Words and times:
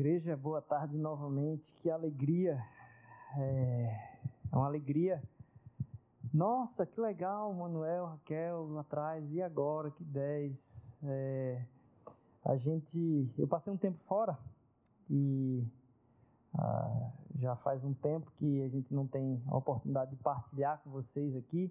Igreja, 0.00 0.34
boa 0.34 0.62
tarde 0.62 0.96
novamente. 0.96 1.70
Que 1.82 1.90
alegria! 1.90 2.58
É, 3.36 4.18
é 4.50 4.56
uma 4.56 4.64
alegria. 4.64 5.22
Nossa, 6.32 6.86
que 6.86 6.98
legal, 6.98 7.52
Manuel, 7.52 8.06
Raquel 8.06 8.66
lá 8.70 8.80
atrás. 8.80 9.22
E 9.30 9.42
agora? 9.42 9.90
Que 9.90 10.02
10. 10.02 10.56
É, 11.04 11.62
a 12.46 12.56
gente. 12.56 13.30
Eu 13.36 13.46
passei 13.46 13.70
um 13.70 13.76
tempo 13.76 13.98
fora 14.08 14.38
e 15.10 15.68
ah, 16.54 17.12
já 17.38 17.54
faz 17.56 17.84
um 17.84 17.92
tempo 17.92 18.32
que 18.38 18.62
a 18.62 18.68
gente 18.68 18.94
não 18.94 19.06
tem 19.06 19.42
a 19.48 19.54
oportunidade 19.54 20.12
de 20.12 20.16
partilhar 20.16 20.80
com 20.82 20.88
vocês 20.88 21.36
aqui. 21.36 21.70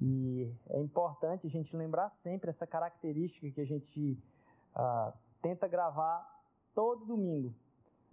E 0.00 0.48
é 0.68 0.80
importante 0.80 1.44
a 1.48 1.50
gente 1.50 1.76
lembrar 1.76 2.12
sempre 2.22 2.50
essa 2.50 2.68
característica 2.68 3.50
que 3.50 3.60
a 3.60 3.66
gente 3.66 4.16
ah, 4.76 5.12
tenta 5.42 5.66
gravar 5.66 6.32
todo 6.74 7.04
domingo 7.04 7.54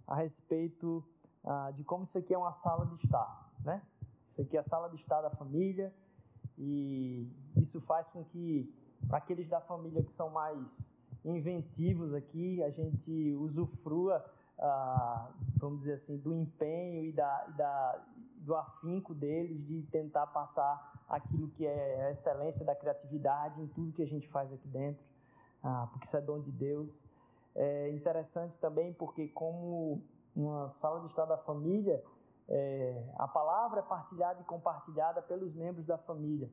a 0.06 0.16
respeito 0.16 1.04
ah, 1.44 1.70
de 1.74 1.84
como 1.84 2.04
isso 2.04 2.18
aqui 2.18 2.34
é 2.34 2.38
uma 2.38 2.52
sala 2.62 2.86
de 2.86 3.04
estar, 3.04 3.50
né? 3.64 3.82
Isso 4.32 4.42
aqui 4.42 4.56
é 4.56 4.60
a 4.60 4.64
sala 4.64 4.88
de 4.88 4.96
estar 4.96 5.20
da 5.22 5.30
família 5.30 5.92
e 6.58 7.26
isso 7.56 7.80
faz 7.82 8.06
com 8.08 8.24
que 8.24 8.72
aqueles 9.10 9.48
da 9.48 9.60
família 9.60 10.02
que 10.02 10.12
são 10.14 10.30
mais 10.30 10.58
inventivos 11.24 12.14
aqui, 12.14 12.62
a 12.62 12.70
gente 12.70 13.34
usufrua, 13.36 14.24
ah, 14.58 15.30
vamos 15.56 15.80
dizer 15.80 15.94
assim, 15.94 16.16
do 16.18 16.34
empenho 16.34 17.04
e 17.04 17.12
da, 17.12 17.46
da, 17.56 18.04
do 18.38 18.54
afinco 18.54 19.14
deles 19.14 19.66
de 19.66 19.82
tentar 19.90 20.26
passar 20.28 21.04
aquilo 21.08 21.48
que 21.50 21.66
é 21.66 22.06
a 22.06 22.12
excelência 22.12 22.64
da 22.64 22.74
criatividade 22.74 23.60
em 23.60 23.66
tudo 23.68 23.92
que 23.92 24.02
a 24.02 24.06
gente 24.06 24.28
faz 24.28 24.52
aqui 24.52 24.68
dentro, 24.68 25.02
ah, 25.62 25.88
porque 25.90 26.06
isso 26.06 26.16
é 26.16 26.20
dom 26.20 26.40
de 26.40 26.52
Deus. 26.52 26.88
É 27.54 27.90
interessante 27.90 28.56
também 28.58 28.92
porque, 28.92 29.28
como 29.28 30.02
uma 30.34 30.70
sala 30.80 31.00
de 31.00 31.06
estar 31.06 31.24
da 31.24 31.38
família, 31.38 32.02
é, 32.48 33.04
a 33.16 33.28
palavra 33.28 33.80
é 33.80 33.82
partilhada 33.82 34.40
e 34.40 34.44
compartilhada 34.44 35.22
pelos 35.22 35.54
membros 35.54 35.86
da 35.86 35.98
família. 35.98 36.50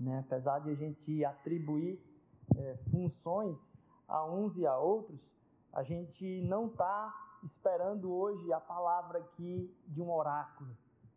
Né? 0.00 0.18
Apesar 0.18 0.60
de 0.60 0.70
a 0.70 0.74
gente 0.74 1.24
atribuir 1.24 2.00
é, 2.56 2.76
funções 2.90 3.56
a 4.08 4.24
uns 4.24 4.56
e 4.56 4.66
a 4.66 4.76
outros, 4.76 5.20
a 5.72 5.82
gente 5.82 6.42
não 6.42 6.66
está 6.66 7.14
esperando 7.44 8.12
hoje 8.12 8.52
a 8.52 8.60
palavra 8.60 9.18
aqui 9.18 9.74
de 9.86 10.00
um 10.00 10.10
oráculo. 10.10 10.70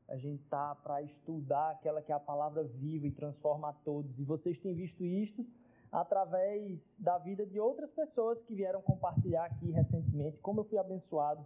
A 0.07 0.17
gente 0.17 0.41
está 0.43 0.73
para 0.75 1.01
estudar 1.03 1.71
aquela 1.71 2.01
que 2.01 2.11
é 2.11 2.15
a 2.15 2.19
palavra 2.19 2.63
viva 2.63 3.05
e 3.05 3.11
transforma 3.11 3.69
a 3.69 3.73
todos. 3.73 4.17
E 4.19 4.23
vocês 4.23 4.59
têm 4.59 4.73
visto 4.73 5.03
isto 5.03 5.45
através 5.91 6.79
da 6.97 7.17
vida 7.17 7.45
de 7.45 7.59
outras 7.59 7.89
pessoas 7.91 8.39
que 8.43 8.53
vieram 8.53 8.81
compartilhar 8.81 9.45
aqui 9.45 9.71
recentemente, 9.71 10.37
como 10.39 10.61
eu 10.61 10.65
fui 10.65 10.77
abençoado 10.77 11.45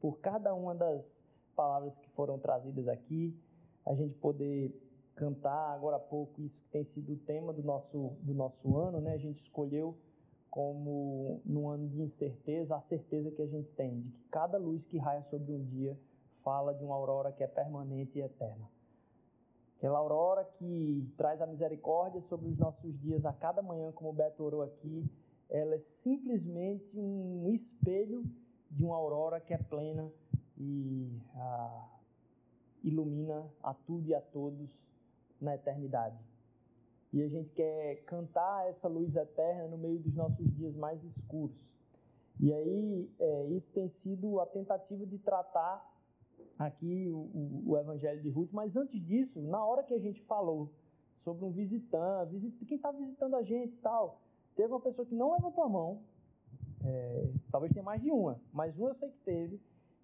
por 0.00 0.18
cada 0.18 0.54
uma 0.54 0.74
das 0.74 1.02
palavras 1.54 1.94
que 1.98 2.10
foram 2.10 2.38
trazidas 2.38 2.88
aqui, 2.88 3.34
a 3.86 3.94
gente 3.94 4.14
poder 4.14 4.74
cantar 5.14 5.72
agora 5.72 5.96
há 5.96 6.00
pouco 6.00 6.40
isso 6.42 6.54
que 6.60 6.68
tem 6.70 6.84
sido 6.86 7.12
o 7.12 7.16
tema 7.18 7.52
do 7.52 7.62
nosso, 7.62 8.16
do 8.20 8.34
nosso 8.34 8.76
ano, 8.76 9.00
né? 9.00 9.14
A 9.14 9.18
gente 9.18 9.42
escolheu 9.42 9.96
como 10.50 11.40
num 11.44 11.68
ano 11.68 11.88
de 11.88 12.02
incerteza, 12.02 12.76
a 12.76 12.80
certeza 12.82 13.30
que 13.30 13.42
a 13.42 13.46
gente 13.46 13.68
tem 13.72 14.00
de 14.00 14.10
que 14.10 14.24
cada 14.30 14.58
luz 14.58 14.84
que 14.86 14.98
raia 14.98 15.24
sobre 15.30 15.52
um 15.52 15.64
dia 15.64 15.98
fala 16.42 16.74
de 16.74 16.84
uma 16.84 16.94
aurora 16.94 17.32
que 17.32 17.42
é 17.42 17.46
permanente 17.46 18.18
e 18.18 18.22
eterna. 18.22 18.68
Aquela 19.84 19.98
aurora 19.98 20.46
que 20.56 21.12
traz 21.14 21.42
a 21.42 21.46
misericórdia 21.46 22.18
sobre 22.22 22.48
os 22.48 22.56
nossos 22.56 22.98
dias 23.02 23.22
a 23.26 23.34
cada 23.34 23.60
manhã, 23.60 23.92
como 23.92 24.08
o 24.08 24.12
Beto 24.14 24.42
orou 24.42 24.62
aqui, 24.62 25.06
ela 25.50 25.74
é 25.74 25.82
simplesmente 26.02 26.98
um 26.98 27.50
espelho 27.50 28.24
de 28.70 28.82
uma 28.82 28.96
aurora 28.96 29.42
que 29.42 29.52
é 29.52 29.58
plena 29.58 30.10
e 30.56 31.20
ah, 31.34 31.86
ilumina 32.82 33.46
a 33.62 33.74
tudo 33.74 34.08
e 34.08 34.14
a 34.14 34.22
todos 34.22 34.70
na 35.38 35.54
eternidade. 35.54 36.16
E 37.12 37.22
a 37.22 37.28
gente 37.28 37.50
quer 37.50 37.96
cantar 38.06 38.66
essa 38.70 38.88
luz 38.88 39.14
eterna 39.14 39.68
no 39.68 39.76
meio 39.76 39.98
dos 39.98 40.14
nossos 40.14 40.50
dias 40.56 40.74
mais 40.74 40.98
escuros. 41.04 41.60
E 42.40 42.50
aí, 42.54 43.10
é, 43.20 43.46
isso 43.48 43.70
tem 43.74 43.90
sido 44.02 44.40
a 44.40 44.46
tentativa 44.46 45.04
de 45.04 45.18
tratar 45.18 45.93
aqui 46.58 47.08
o, 47.10 47.62
o, 47.66 47.76
Evangelho 47.76 48.22
de 48.22 48.28
Ruth, 48.28 48.50
mas 48.52 48.76
antes 48.76 49.00
disso, 49.04 49.40
na 49.40 49.64
hora 49.64 49.82
que 49.82 49.94
a 49.94 49.98
gente 49.98 50.20
falou 50.22 50.70
sobre 51.24 51.44
um 51.44 51.50
visitante, 51.50 52.36
visit, 52.36 52.64
quem 52.64 52.76
está 52.76 52.92
visitando 52.92 53.34
a 53.36 53.42
gente 53.42 53.72
e 53.72 53.78
tal, 53.78 54.20
teve 54.54 54.72
uma 54.72 54.80
pessoa 54.80 55.06
que 55.06 55.14
não 55.14 55.32
levantou 55.32 55.64
a 55.64 55.68
mão, 55.68 56.02
é, 56.84 57.30
talvez 57.50 57.72
tenha 57.72 57.84
mais 57.84 58.00
de 58.02 58.10
uma, 58.10 58.40
mas 58.52 58.76
uma 58.78 58.90
eu 58.90 58.94
sei 58.94 59.08
que 59.10 59.18
teve, 59.24 59.60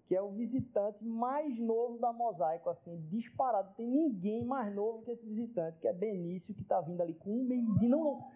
que 0.07 0.15
é 0.15 0.21
o 0.21 0.31
visitante 0.31 1.05
mais 1.05 1.57
novo 1.57 1.97
da 1.97 2.11
Mosaico, 2.11 2.69
assim, 2.69 3.01
disparado. 3.09 3.73
Tem 3.77 3.87
ninguém 3.87 4.43
mais 4.43 4.75
novo 4.75 5.03
que 5.03 5.11
esse 5.11 5.25
visitante, 5.25 5.79
que 5.79 5.87
é 5.87 5.93
Benício, 5.93 6.53
que 6.53 6.61
está 6.61 6.81
vindo 6.81 6.99
ali 6.99 7.13
com 7.13 7.31
um 7.31 7.45
mêsinho. 7.45 7.89
Não, 7.89 8.03
não. 8.03 8.31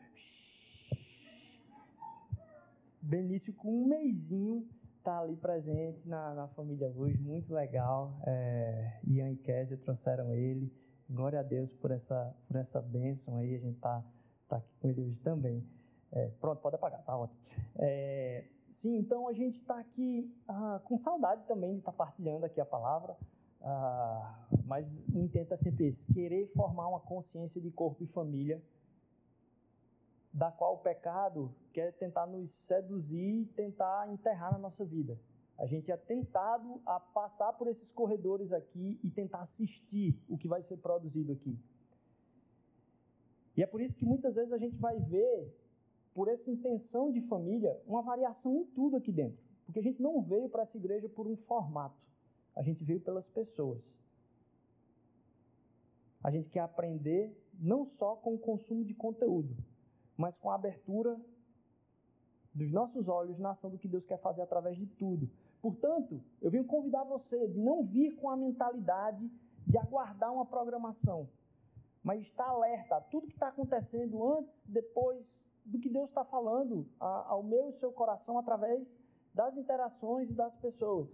Benício 3.02 3.54
com 3.56 3.84
um 3.84 3.88
mêsinho 3.88 4.66
está 5.06 5.20
ali 5.20 5.36
presente 5.36 6.02
na, 6.10 6.34
na 6.34 6.48
família 6.48 6.90
hoje, 6.90 7.16
muito 7.20 7.54
legal. 7.54 8.20
É, 8.26 9.00
Ian 9.08 9.30
e 9.30 9.38
Kézia 9.38 9.78
trouxeram 9.78 10.34
ele. 10.34 10.74
Glória 11.08 11.42
a 11.42 11.44
Deus 11.44 11.72
por 11.74 11.92
essa, 11.92 12.36
por 12.48 12.56
essa 12.56 12.82
bênção 12.82 13.38
aí, 13.38 13.54
a 13.54 13.60
gente 13.60 13.76
está 13.76 14.04
tá 14.50 14.58
aqui 14.58 14.68
com 14.80 14.88
ele 14.88 15.02
hoje 15.02 15.20
também. 15.20 15.64
É, 16.12 16.30
pronto, 16.42 16.60
pode 16.60 16.76
apagar, 16.76 17.04
tá 17.04 17.16
ótimo. 17.16 17.40
É, 17.76 18.46
sim, 18.82 18.98
então 18.98 19.28
a 19.28 19.34
gente 19.34 19.60
está 19.60 19.80
aqui 19.80 20.36
ah, 20.48 20.82
com 20.84 20.98
saudade 20.98 21.46
também 21.46 21.74
de 21.74 21.80
estar 21.80 21.92
tá 21.92 21.98
partilhando 21.98 22.48
aqui 22.48 22.60
a 22.60 22.66
palavra, 22.66 23.16
ah, 23.62 24.48
mas 24.66 24.88
o 25.14 25.20
intento 25.20 25.54
é 25.54 25.58
sempre 25.58 25.88
esse, 25.88 26.14
querer 26.14 26.52
formar 26.56 26.88
uma 26.88 27.00
consciência 27.00 27.62
de 27.62 27.70
corpo 27.70 28.04
e 28.04 28.08
família 28.08 28.60
da 30.36 30.52
qual 30.52 30.76
o 30.76 30.80
pecado 30.80 31.56
quer 31.72 31.94
tentar 31.94 32.28
nos 32.28 32.52
seduzir 32.68 33.44
e 33.44 33.46
tentar 33.46 34.12
enterrar 34.12 34.52
na 34.52 34.58
nossa 34.58 34.84
vida. 34.84 35.18
A 35.58 35.66
gente 35.66 35.90
é 35.90 35.96
tentado 35.96 36.82
a 36.86 37.00
passar 37.00 37.54
por 37.54 37.70
esses 37.70 37.90
corredores 37.94 38.52
aqui 38.52 39.00
e 39.02 39.10
tentar 39.10 39.44
assistir 39.44 40.22
o 40.28 40.38
que 40.38 40.46
vai 40.46 40.62
ser 40.64 40.76
produzido 40.76 41.32
aqui. 41.32 41.58
E 43.56 43.64
é 43.64 43.66
por 43.66 43.80
isso 43.80 43.96
que 43.96 44.06
muitas 44.06 44.36
vezes 44.36 44.52
a 44.52 44.58
gente 44.58 44.76
vai 44.76 45.00
ver, 45.00 45.56
por 46.14 46.28
essa 46.28 46.52
intenção 46.52 47.14
de 47.14 47.22
família, 47.22 47.82
uma 47.88 48.02
variação 48.02 48.58
em 48.58 48.66
tudo 48.66 48.98
aqui 48.98 49.14
dentro. 49.14 49.42
Porque 49.66 49.80
a 49.80 49.84
gente 49.84 50.02
não 50.02 50.22
veio 50.22 50.50
para 50.50 50.64
essa 50.64 50.76
igreja 50.76 51.08
por 51.08 51.26
um 51.26 51.38
formato, 51.48 51.96
a 52.54 52.62
gente 52.62 52.84
veio 52.84 53.00
pelas 53.00 53.26
pessoas. 53.30 53.82
A 56.22 56.30
gente 56.30 56.50
quer 56.50 56.60
aprender 56.60 57.34
não 57.58 57.86
só 57.98 58.18
com 58.18 58.34
o 58.36 58.38
consumo 58.38 58.84
de 58.84 58.94
conteúdo, 58.94 59.56
mas 60.18 60.36
com 60.38 60.50
a 60.50 60.56
abertura 60.56 61.20
dos 62.54 62.72
nossos 62.72 63.08
olhos 63.08 63.38
na 63.38 63.52
ação 63.52 63.70
do 63.70 63.78
que 63.78 63.88
Deus 63.88 64.06
quer 64.06 64.20
fazer 64.20 64.42
através 64.42 64.78
de 64.78 64.86
tudo. 64.86 65.30
Portanto, 65.62 66.22
eu 66.42 66.50
venho 66.50 66.66
convidar 66.66 67.04
você 67.04 67.48
de 67.48 67.60
não 67.60 67.84
vir 67.84 68.16
com 68.16 68.30
a 68.30 68.38
mentalidade 68.38 69.30
de 69.68 69.78
aguardar 69.78 70.32
uma 70.32 70.46
programação, 70.46 71.28
mas 72.04 72.22
estar 72.22 72.48
alerta 72.48 72.98
a 72.98 73.02
tudo 73.02 73.28
que 73.28 73.34
está 73.34 73.48
acontecendo 73.48 74.24
antes, 74.38 74.54
depois 74.66 75.26
do 75.66 75.80
que 75.80 75.90
Deus 75.90 76.08
está 76.08 76.24
falando 76.24 76.88
ao 77.00 77.42
meu 77.42 77.70
e 77.70 77.80
seu 77.80 77.92
coração 77.92 78.38
através 78.38 78.88
das 79.34 79.58
interações 79.58 80.30
e 80.30 80.34
das 80.34 80.56
pessoas. 80.58 81.10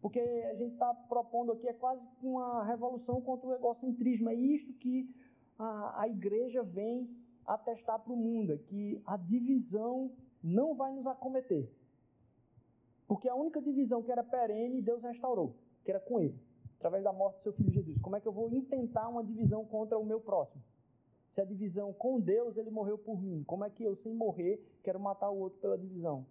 Porque 0.00 0.20
a 0.20 0.54
gente 0.54 0.72
está 0.74 0.94
propondo 0.94 1.52
aqui 1.52 1.68
é 1.68 1.72
quase 1.72 2.00
uma 2.22 2.64
revolução 2.64 3.20
contra 3.20 3.48
o 3.48 3.52
egocentrismo. 3.52 4.30
É 4.30 4.34
isto 4.34 4.72
que 4.74 5.12
a, 5.58 6.02
a 6.02 6.08
igreja 6.08 6.62
vem 6.62 7.10
atestar 7.48 7.98
para 7.98 8.12
o 8.12 8.16
mundo 8.16 8.52
é 8.52 8.58
que 8.58 9.02
a 9.06 9.16
divisão 9.16 10.12
não 10.42 10.74
vai 10.74 10.92
nos 10.92 11.06
acometer. 11.06 11.68
Porque 13.06 13.28
a 13.28 13.34
única 13.34 13.60
divisão 13.60 14.02
que 14.02 14.12
era 14.12 14.22
perene, 14.22 14.82
Deus 14.82 15.02
restaurou, 15.02 15.56
que 15.82 15.90
era 15.90 15.98
com 15.98 16.20
ele, 16.20 16.38
através 16.76 17.02
da 17.02 17.12
morte 17.12 17.38
do 17.38 17.42
seu 17.44 17.52
filho 17.54 17.70
Jesus. 17.70 17.98
Como 18.02 18.16
é 18.16 18.20
que 18.20 18.28
eu 18.28 18.32
vou 18.32 18.52
intentar 18.52 19.08
uma 19.08 19.24
divisão 19.24 19.64
contra 19.64 19.98
o 19.98 20.04
meu 20.04 20.20
próximo? 20.20 20.62
Se 21.34 21.40
a 21.40 21.44
divisão 21.44 21.92
com 21.92 22.20
Deus, 22.20 22.56
ele 22.56 22.70
morreu 22.70 22.98
por 22.98 23.20
mim, 23.22 23.42
como 23.44 23.64
é 23.64 23.70
que 23.70 23.82
eu, 23.82 23.96
sem 23.96 24.12
morrer, 24.12 24.62
quero 24.82 25.00
matar 25.00 25.30
o 25.30 25.38
outro 25.38 25.58
pela 25.58 25.78
divisão? 25.78 26.26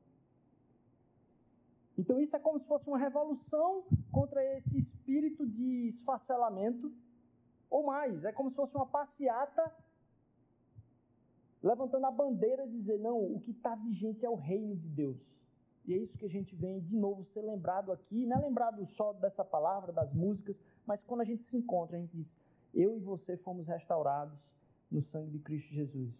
Então 1.98 2.22
isso 2.22 2.36
é 2.36 2.40
como 2.40 2.60
se 2.60 2.68
fosse 2.68 2.88
uma 2.88 3.00
revolução 3.00 3.84
contra 4.12 4.44
esse 4.58 4.78
espírito 4.78 5.48
de 5.48 5.90
esfacelamento, 5.90 6.94
ou 7.70 7.84
mais, 7.84 8.24
é 8.24 8.32
como 8.32 8.52
se 8.52 8.56
fosse 8.56 8.76
uma 8.76 8.86
passeata 8.86 9.74
levantando 11.62 12.06
a 12.06 12.12
bandeira 12.12 12.68
de 12.68 12.74
dizer: 12.80 13.00
não, 13.00 13.18
o 13.18 13.40
que 13.42 13.52
está 13.52 13.76
vigente 13.76 14.26
é 14.26 14.30
o 14.30 14.36
reino 14.36 14.76
de 14.76 14.88
Deus. 14.88 15.18
E 15.86 15.94
é 15.94 15.98
isso 15.98 16.18
que 16.18 16.26
a 16.26 16.30
gente 16.30 16.56
vem 16.56 16.82
de 16.82 16.96
novo 16.96 17.24
ser 17.34 17.42
lembrado 17.42 17.92
aqui, 17.92 18.26
não 18.26 18.38
é 18.38 18.42
lembrado 18.42 18.86
só 18.96 19.14
dessa 19.14 19.44
palavra, 19.44 19.94
das 19.94 20.14
músicas, 20.14 20.56
mas 20.86 21.02
quando 21.04 21.22
a 21.22 21.26
gente 21.26 21.44
se 21.50 21.56
encontra, 21.56 21.98
a 21.98 22.00
gente 22.00 22.16
diz: 22.16 22.28
eu 22.74 22.98
e 22.98 23.00
você 23.00 23.38
fomos 23.38 23.68
restaurados 23.68 24.38
no 24.92 25.02
sangue 25.04 25.32
de 25.32 25.40
Cristo 25.40 25.74
Jesus. 25.74 26.14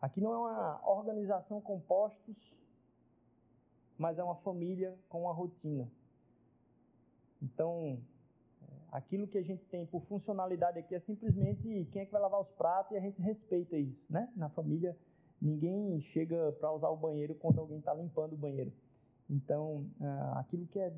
Aqui 0.00 0.20
não 0.20 0.32
é 0.32 0.38
uma 0.38 0.80
organização 0.88 1.60
com 1.60 1.80
postos 1.80 2.36
mas 3.98 4.16
é 4.16 4.22
uma 4.22 4.36
família 4.36 4.96
com 5.08 5.22
uma 5.22 5.32
rotina. 5.32 5.90
Então, 7.42 8.00
aquilo 8.90 9.26
que 9.26 9.38
a 9.38 9.42
gente 9.42 9.64
tem 9.66 9.86
por 9.86 10.02
funcionalidade 10.02 10.78
aqui 10.78 10.94
é 10.94 11.00
simplesmente 11.00 11.86
quem 11.92 12.02
é 12.02 12.06
que 12.06 12.12
vai 12.12 12.20
lavar 12.20 12.40
os 12.40 12.50
pratos 12.50 12.92
e 12.92 12.96
a 12.96 13.00
gente 13.00 13.20
respeita 13.20 13.76
isso, 13.76 14.04
né? 14.08 14.30
Na 14.36 14.48
família, 14.48 14.96
ninguém 15.40 16.00
chega 16.12 16.52
para 16.52 16.72
usar 16.72 16.88
o 16.88 16.96
banheiro 16.96 17.34
quando 17.34 17.58
alguém 17.60 17.78
está 17.78 17.94
limpando 17.94 18.32
o 18.32 18.36
banheiro. 18.36 18.72
Então, 19.28 19.86
ah, 20.00 20.40
aquilo 20.40 20.66
que 20.66 20.78
é 20.78 20.92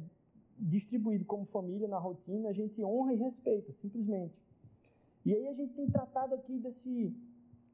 distribuído 0.59 1.25
como 1.25 1.47
família 1.47 1.89
na 1.89 1.99
rotina, 1.99 2.51
a 2.51 2.53
gente 2.53 2.83
honra 2.85 3.15
e 3.15 3.17
respeita, 3.17 3.73
simplesmente. 3.81 4.35
E 5.25 5.35
aí 5.35 5.49
a 5.49 5.55
gente 5.55 5.75
tem 5.75 5.91
tratado 5.91 6.35
aqui 6.35 6.59
desse, 6.59 7.15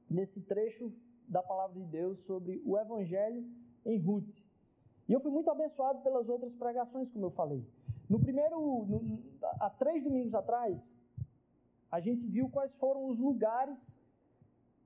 desse 0.09 0.41
trecho 0.43 0.93
da 1.29 1.43
palavra 1.43 1.81
de 1.81 1.87
Deus 1.87 2.19
sobre 2.27 2.63
o 2.65 2.79
Evangelho 2.79 3.45
em 3.85 3.99
Ruth. 3.99 4.29
E 5.09 5.13
eu 5.13 5.21
fui 5.21 5.31
muito 5.31 5.51
abençoado 5.51 6.01
pelas 6.01 6.29
outras 6.29 6.53
pregações, 6.55 7.09
como 7.13 7.27
eu 7.27 7.31
falei. 7.31 7.65
No 8.09 8.21
primeiro, 8.21 8.57
no, 8.87 9.21
há 9.61 9.71
três 9.71 10.03
domingos 10.03 10.35
atrás, 10.35 10.79
a 11.91 12.01
gente 12.01 12.27
viu 12.27 12.49
quais 12.49 12.73
foram 12.77 13.09
os 13.09 13.19
lugares 13.19 13.77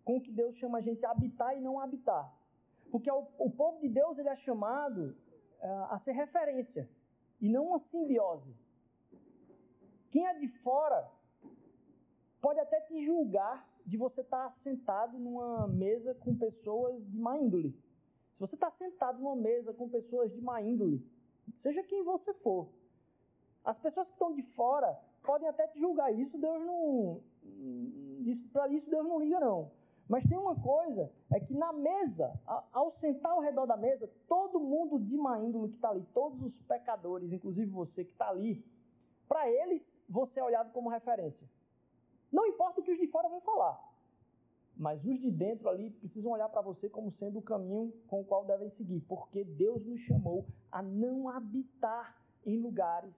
com 0.04 0.20
que 0.20 0.32
Deus 0.32 0.56
chama 0.56 0.78
a 0.78 0.80
gente 0.80 1.04
a 1.04 1.10
habitar 1.10 1.56
e 1.56 1.60
não 1.60 1.78
habitar. 1.78 2.32
Porque 2.90 3.10
o, 3.10 3.26
o 3.38 3.50
povo 3.50 3.80
de 3.80 3.88
Deus 3.88 4.18
ele 4.18 4.28
é 4.28 4.36
chamado 4.36 5.16
uh, 5.60 5.84
a 5.90 6.00
ser 6.04 6.12
referência 6.12 6.88
e 7.40 7.48
não 7.48 7.68
uma 7.68 7.80
simbiose. 7.90 8.54
Quem 10.10 10.26
é 10.26 10.34
de 10.38 10.48
fora 10.62 11.08
pode 12.40 12.58
até 12.58 12.80
te 12.80 13.04
julgar 13.04 13.68
de 13.86 13.96
você 13.96 14.22
estar 14.22 14.52
sentado 14.62 15.18
numa 15.18 15.68
mesa 15.68 16.14
com 16.14 16.34
pessoas 16.34 17.04
de 17.10 17.18
má 17.18 17.38
índole. 17.38 17.72
Se 18.34 18.40
você 18.40 18.54
está 18.54 18.70
sentado 18.72 19.18
numa 19.18 19.36
mesa 19.36 19.72
com 19.72 19.88
pessoas 19.88 20.32
de 20.32 20.40
má 20.40 20.60
índole, 20.60 21.04
seja 21.60 21.82
quem 21.82 22.02
você 22.02 22.32
for, 22.34 22.68
as 23.64 23.78
pessoas 23.78 24.06
que 24.06 24.12
estão 24.14 24.32
de 24.32 24.42
fora 24.54 24.98
podem 25.22 25.48
até 25.48 25.66
te 25.68 25.78
julgar. 25.78 26.12
Isso 26.12 26.36
Deus 26.38 26.60
não. 26.64 27.20
Isso, 28.20 28.48
Para 28.52 28.68
isso 28.68 28.88
Deus 28.88 29.06
não 29.06 29.20
liga, 29.20 29.40
não. 29.40 29.70
Mas 30.08 30.24
tem 30.28 30.36
uma 30.36 30.56
coisa, 30.56 31.08
é 31.30 31.38
que 31.38 31.54
na 31.54 31.72
mesa, 31.72 32.32
ao 32.72 32.90
sentar 32.98 33.30
ao 33.30 33.40
redor 33.40 33.64
da 33.66 33.76
mesa, 33.76 34.10
todo 34.26 34.58
mundo 34.58 34.98
de 34.98 35.16
má 35.16 35.38
índole 35.38 35.68
que 35.68 35.76
está 35.76 35.90
ali, 35.90 36.04
todos 36.12 36.42
os 36.42 36.52
pecadores, 36.62 37.32
inclusive 37.32 37.70
você 37.70 38.04
que 38.04 38.10
está 38.10 38.28
ali, 38.28 38.60
para 39.28 39.48
eles 39.48 39.80
você 40.08 40.40
é 40.40 40.44
olhado 40.44 40.72
como 40.72 40.88
referência. 40.88 41.48
Não 42.32 42.44
importa 42.44 42.80
o 42.80 42.82
que 42.82 42.90
os 42.90 42.98
de 42.98 43.06
fora 43.06 43.28
vão 43.28 43.40
falar, 43.40 43.80
mas 44.76 44.98
os 45.04 45.20
de 45.20 45.30
dentro 45.30 45.68
ali 45.68 45.90
precisam 45.90 46.32
olhar 46.32 46.48
para 46.48 46.60
você 46.60 46.88
como 46.88 47.12
sendo 47.12 47.38
o 47.38 47.42
caminho 47.42 47.92
com 48.08 48.20
o 48.22 48.24
qual 48.24 48.44
devem 48.44 48.70
seguir, 48.70 49.00
porque 49.02 49.44
Deus 49.44 49.86
nos 49.86 50.00
chamou 50.00 50.44
a 50.72 50.82
não 50.82 51.28
habitar 51.28 52.16
em 52.44 52.58
lugares 52.58 53.14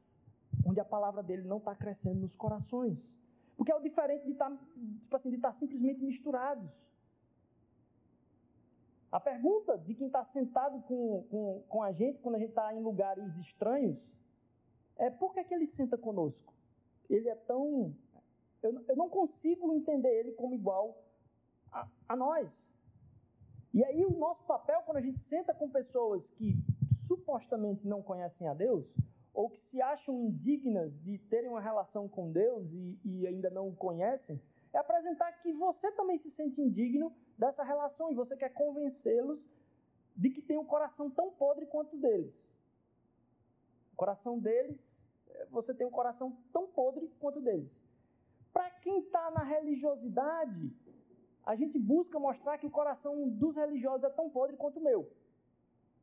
onde 0.64 0.80
a 0.80 0.84
palavra 0.84 1.22
dele 1.22 1.42
não 1.42 1.58
está 1.58 1.74
crescendo 1.74 2.20
nos 2.20 2.34
corações. 2.36 2.98
Porque 3.56 3.70
é 3.70 3.76
o 3.76 3.80
diferente 3.80 4.24
de 4.24 4.34
tá, 4.34 4.50
tipo 5.00 5.16
assim, 5.16 5.32
estar 5.34 5.52
tá 5.52 5.58
simplesmente 5.58 6.02
misturados. 6.02 6.68
A 9.10 9.20
pergunta 9.20 9.76
de 9.76 9.94
quem 9.94 10.06
está 10.06 10.24
sentado 10.32 10.80
com, 10.82 11.22
com, 11.30 11.62
com 11.68 11.82
a 11.82 11.92
gente, 11.92 12.18
quando 12.20 12.36
a 12.36 12.38
gente 12.38 12.48
está 12.48 12.74
em 12.74 12.80
lugares 12.80 13.24
estranhos, 13.36 13.98
é 14.96 15.10
por 15.10 15.34
que, 15.34 15.44
que 15.44 15.54
ele 15.54 15.66
senta 15.76 15.98
conosco? 15.98 16.54
Ele 17.10 17.28
é 17.28 17.34
tão. 17.34 17.94
Eu, 18.62 18.84
eu 18.88 18.96
não 18.96 19.08
consigo 19.08 19.72
entender 19.74 20.08
ele 20.08 20.32
como 20.32 20.54
igual 20.54 20.96
a, 21.70 21.86
a 22.08 22.16
nós. 22.16 22.48
E 23.74 23.84
aí, 23.84 24.04
o 24.04 24.10
nosso 24.10 24.44
papel, 24.44 24.80
quando 24.84 24.98
a 24.98 25.00
gente 25.00 25.18
senta 25.28 25.54
com 25.54 25.68
pessoas 25.68 26.26
que 26.36 26.54
supostamente 27.06 27.86
não 27.86 28.02
conhecem 28.02 28.46
a 28.46 28.54
Deus, 28.54 28.86
ou 29.34 29.48
que 29.48 29.60
se 29.70 29.80
acham 29.80 30.14
indignas 30.20 30.92
de 31.02 31.18
terem 31.18 31.48
uma 31.48 31.60
relação 31.60 32.08
com 32.08 32.30
Deus 32.30 32.66
e, 32.70 32.98
e 33.04 33.26
ainda 33.26 33.48
não 33.50 33.68
o 33.68 33.76
conhecem, 33.76 34.40
é 34.72 34.78
apresentar 34.78 35.32
que 35.42 35.52
você 35.52 35.90
também 35.92 36.18
se 36.18 36.30
sente 36.32 36.60
indigno 36.60 37.12
dessa 37.38 37.62
relação 37.62 38.10
e 38.10 38.14
você 38.14 38.36
quer 38.36 38.50
convencê-los 38.50 39.40
de 40.16 40.30
que 40.30 40.42
tem 40.42 40.58
um 40.58 40.64
coração 40.64 41.10
tão 41.10 41.30
podre 41.32 41.66
quanto 41.66 41.96
o 41.96 42.00
deles. 42.00 42.34
O 43.92 43.96
coração 43.96 44.38
deles, 44.38 44.78
é, 45.28 45.46
você 45.46 45.74
tem 45.74 45.86
um 45.86 45.90
coração 45.90 46.36
tão 46.52 46.66
podre 46.68 47.08
quanto 47.20 47.38
o 47.38 47.42
deles. 47.42 47.70
Para 48.52 48.70
quem 48.70 49.00
está 49.00 49.30
na 49.30 49.42
religiosidade, 49.42 50.70
a 51.44 51.54
gente 51.54 51.78
busca 51.78 52.18
mostrar 52.18 52.58
que 52.58 52.66
o 52.66 52.70
coração 52.70 53.28
dos 53.30 53.54
religiosos 53.54 54.04
é 54.04 54.10
tão 54.10 54.28
podre 54.30 54.56
quanto 54.56 54.78
o 54.78 54.82
meu. 54.82 55.10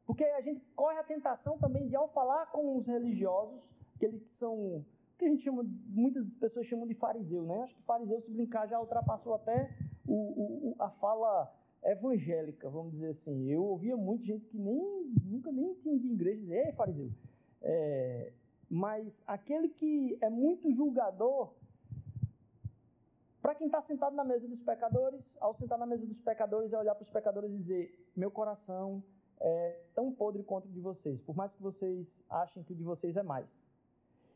Porque 0.09 0.23
a 0.23 0.41
gente 0.41 0.65
corre 0.75 0.97
a 0.97 1.03
tentação 1.03 1.59
também 1.59 1.87
de, 1.87 1.95
ao 1.95 2.07
falar 2.07 2.47
com 2.47 2.77
os 2.77 2.87
religiosos, 2.87 3.61
que 3.99 4.07
eles 4.07 4.19
são, 4.39 4.83
que 5.19 5.25
a 5.25 5.29
gente 5.29 5.43
chama, 5.43 5.63
muitas 5.85 6.27
pessoas 6.39 6.65
chamam 6.65 6.87
de 6.87 6.95
fariseu, 6.95 7.43
né? 7.43 7.61
Acho 7.61 7.75
que 7.75 7.83
fariseu, 7.83 8.19
se 8.23 8.31
brincar, 8.31 8.67
já 8.67 8.79
ultrapassou 8.79 9.35
até 9.35 9.69
o, 10.07 10.71
o, 10.71 10.75
a 10.79 10.89
fala 10.89 11.55
evangélica, 11.83 12.67
vamos 12.71 12.93
dizer 12.93 13.09
assim. 13.09 13.51
Eu 13.51 13.63
ouvia 13.63 13.95
muita 13.95 14.25
gente 14.25 14.47
que 14.47 14.57
nem, 14.57 15.13
nunca 15.25 15.51
nem 15.51 15.75
tinha 15.75 15.93
em 15.93 16.13
igreja 16.13 16.41
dizer, 16.41 16.65
ei, 16.65 16.71
fariseu. 16.71 17.11
É, 17.61 18.33
mas 18.67 19.07
aquele 19.27 19.69
que 19.69 20.17
é 20.21 20.29
muito 20.31 20.73
julgador, 20.73 21.53
para 23.43 23.53
quem 23.53 23.67
está 23.67 23.83
sentado 23.83 24.15
na 24.15 24.23
mesa 24.23 24.47
dos 24.47 24.63
pecadores, 24.63 25.21
ao 25.39 25.53
sentar 25.53 25.77
na 25.77 25.85
mesa 25.85 26.03
dos 26.07 26.19
pecadores, 26.21 26.73
é 26.73 26.79
olhar 26.79 26.95
para 26.95 27.03
os 27.03 27.11
pecadores 27.11 27.51
e 27.51 27.57
dizer: 27.57 28.11
meu 28.15 28.31
coração 28.31 29.03
é 29.39 29.79
tão 29.95 30.11
podre 30.11 30.43
quanto 30.43 30.65
o 30.65 30.71
de 30.71 30.79
vocês, 30.79 31.21
por 31.21 31.35
mais 31.35 31.51
que 31.53 31.61
vocês 31.61 32.07
achem 32.29 32.63
que 32.63 32.73
o 32.73 32.75
de 32.75 32.83
vocês 32.83 33.15
é 33.15 33.23
mais. 33.23 33.47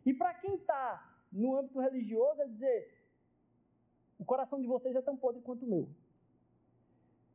E 0.05 0.13
para 0.13 0.33
quem 0.35 0.55
está 0.55 1.13
no 1.31 1.55
âmbito 1.57 1.79
religioso, 1.79 2.41
é 2.41 2.47
dizer: 2.47 3.03
o 4.17 4.25
coração 4.25 4.59
de 4.59 4.67
vocês 4.67 4.95
é 4.95 5.01
tão 5.01 5.17
podre 5.17 5.41
quanto 5.41 5.65
o 5.65 5.69
meu. 5.69 5.89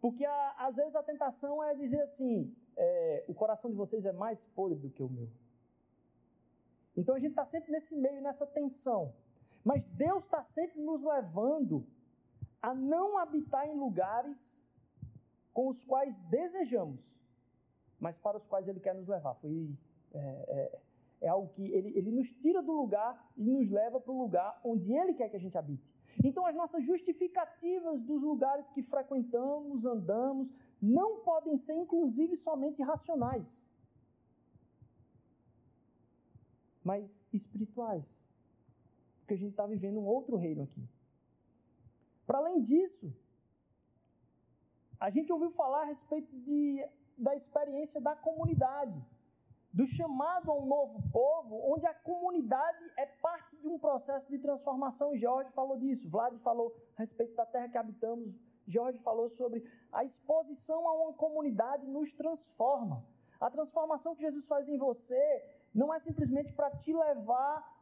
Porque 0.01 0.25
a, 0.25 0.55
às 0.59 0.77
vezes 0.77 0.95
a 0.95 1.03
tentação 1.03 1.63
é 1.63 1.75
dizer 1.75 2.01
assim: 2.03 2.55
é, 2.77 3.25
o 3.29 3.35
coração 3.35 3.71
de 3.71 3.77
vocês 3.77 4.05
é 4.05 4.13
mais 4.13 4.39
podre 4.55 4.79
do 4.79 4.91
que 4.91 5.03
o 5.03 5.09
meu. 5.09 5.29
Então 6.97 7.15
a 7.15 7.19
gente 7.19 7.31
está 7.31 7.47
sempre 7.47 7.71
nesse 7.73 7.95
meio, 7.95 8.23
nessa 8.23 8.47
tensão. 8.47 9.15
Mas 9.65 9.85
Deus 9.91 10.25
está 10.25 10.43
sempre 10.55 10.81
nos 10.81 11.03
levando 11.03 11.87
a 12.63 12.75
não 12.75 13.19
habitar 13.19 13.69
em 13.69 13.77
lugares 13.77 14.37
com 15.53 15.69
os 15.69 15.85
quais 15.85 16.17
desejamos 16.31 17.01
mas 17.99 18.17
para 18.19 18.37
os 18.37 18.45
quais 18.47 18.67
Ele 18.69 18.81
quer 18.81 18.95
nos 18.95 19.09
levar. 19.09 19.35
Foi, 19.35 19.71
é, 20.13 20.19
é, 20.19 20.79
é 21.21 21.29
algo 21.29 21.49
que 21.55 21.63
ele, 21.73 21.97
ele 21.97 22.11
nos 22.13 22.29
tira 22.41 22.63
do 22.63 22.73
lugar 22.73 23.31
e 23.37 23.43
nos 23.43 23.71
leva 23.71 24.01
para 24.01 24.13
o 24.13 24.23
lugar 24.23 24.61
onde 24.65 24.93
Ele 24.93 25.15
quer 25.15 25.29
que 25.29 25.37
a 25.37 25.41
gente 25.41 25.59
habite. 25.59 25.83
Então, 26.25 26.47
as 26.47 26.55
nossas 26.55 26.85
justificativas 26.85 28.01
dos 28.03 28.23
lugares 28.23 28.67
que 28.71 28.83
frequentamos, 28.83 29.85
andamos, 29.85 30.49
não 30.81 31.21
podem 31.21 31.59
ser, 31.59 31.75
inclusive, 31.75 32.37
somente 32.39 32.83
racionais, 32.83 33.45
mas 36.83 37.09
espirituais. 37.33 38.05
Porque 39.21 39.35
a 39.35 39.37
gente 39.37 39.51
está 39.51 39.67
vivendo 39.67 39.99
um 39.99 40.07
outro 40.07 40.37
reino 40.37 40.63
aqui. 40.63 40.83
Para 42.27 42.39
além 42.39 42.63
disso, 42.63 43.13
a 44.99 45.11
gente 45.11 45.33
ouviu 45.33 45.51
falar 45.53 45.83
a 45.83 45.87
respeito 45.87 46.35
de 46.41 46.85
da 47.19 47.35
experiência 47.37 48.01
da 48.01 48.15
comunidade, 48.17 48.95
do 49.73 49.87
chamado 49.89 50.51
a 50.51 50.55
um 50.55 50.67
novo 50.67 51.03
povo, 51.13 51.73
onde 51.73 51.87
a 51.87 51.95
comunidade 51.95 52.91
é 52.97 53.07
parte 53.07 53.57
de 53.57 53.69
um 53.69 53.79
processo 53.79 54.27
de 54.29 54.39
transformação. 54.39 55.17
Jorge 55.19 55.51
falou 55.53 55.77
disso, 55.79 56.09
Vlad 56.09 56.37
falou 56.39 56.75
a 56.97 57.03
respeito 57.03 57.35
da 57.35 57.45
terra 57.47 57.69
que 57.69 57.79
habitamos, 57.79 58.35
Jorge 58.67 58.99
falou 58.99 59.31
sobre 59.31 59.65
a 59.93 60.05
exposição 60.05 60.87
a 60.87 60.93
uma 60.93 61.13
comunidade 61.15 61.87
nos 61.87 62.13
transforma. 62.15 63.03
A 63.41 63.51
transformação 63.51 64.15
que 64.15 64.23
Jesus 64.23 64.45
faz 64.47 64.69
em 64.69 64.77
você 64.77 65.45
não 65.75 65.93
é 65.93 66.01
simplesmente 66.01 66.53
para 66.53 66.71
te 66.79 66.93
levar 66.93 67.77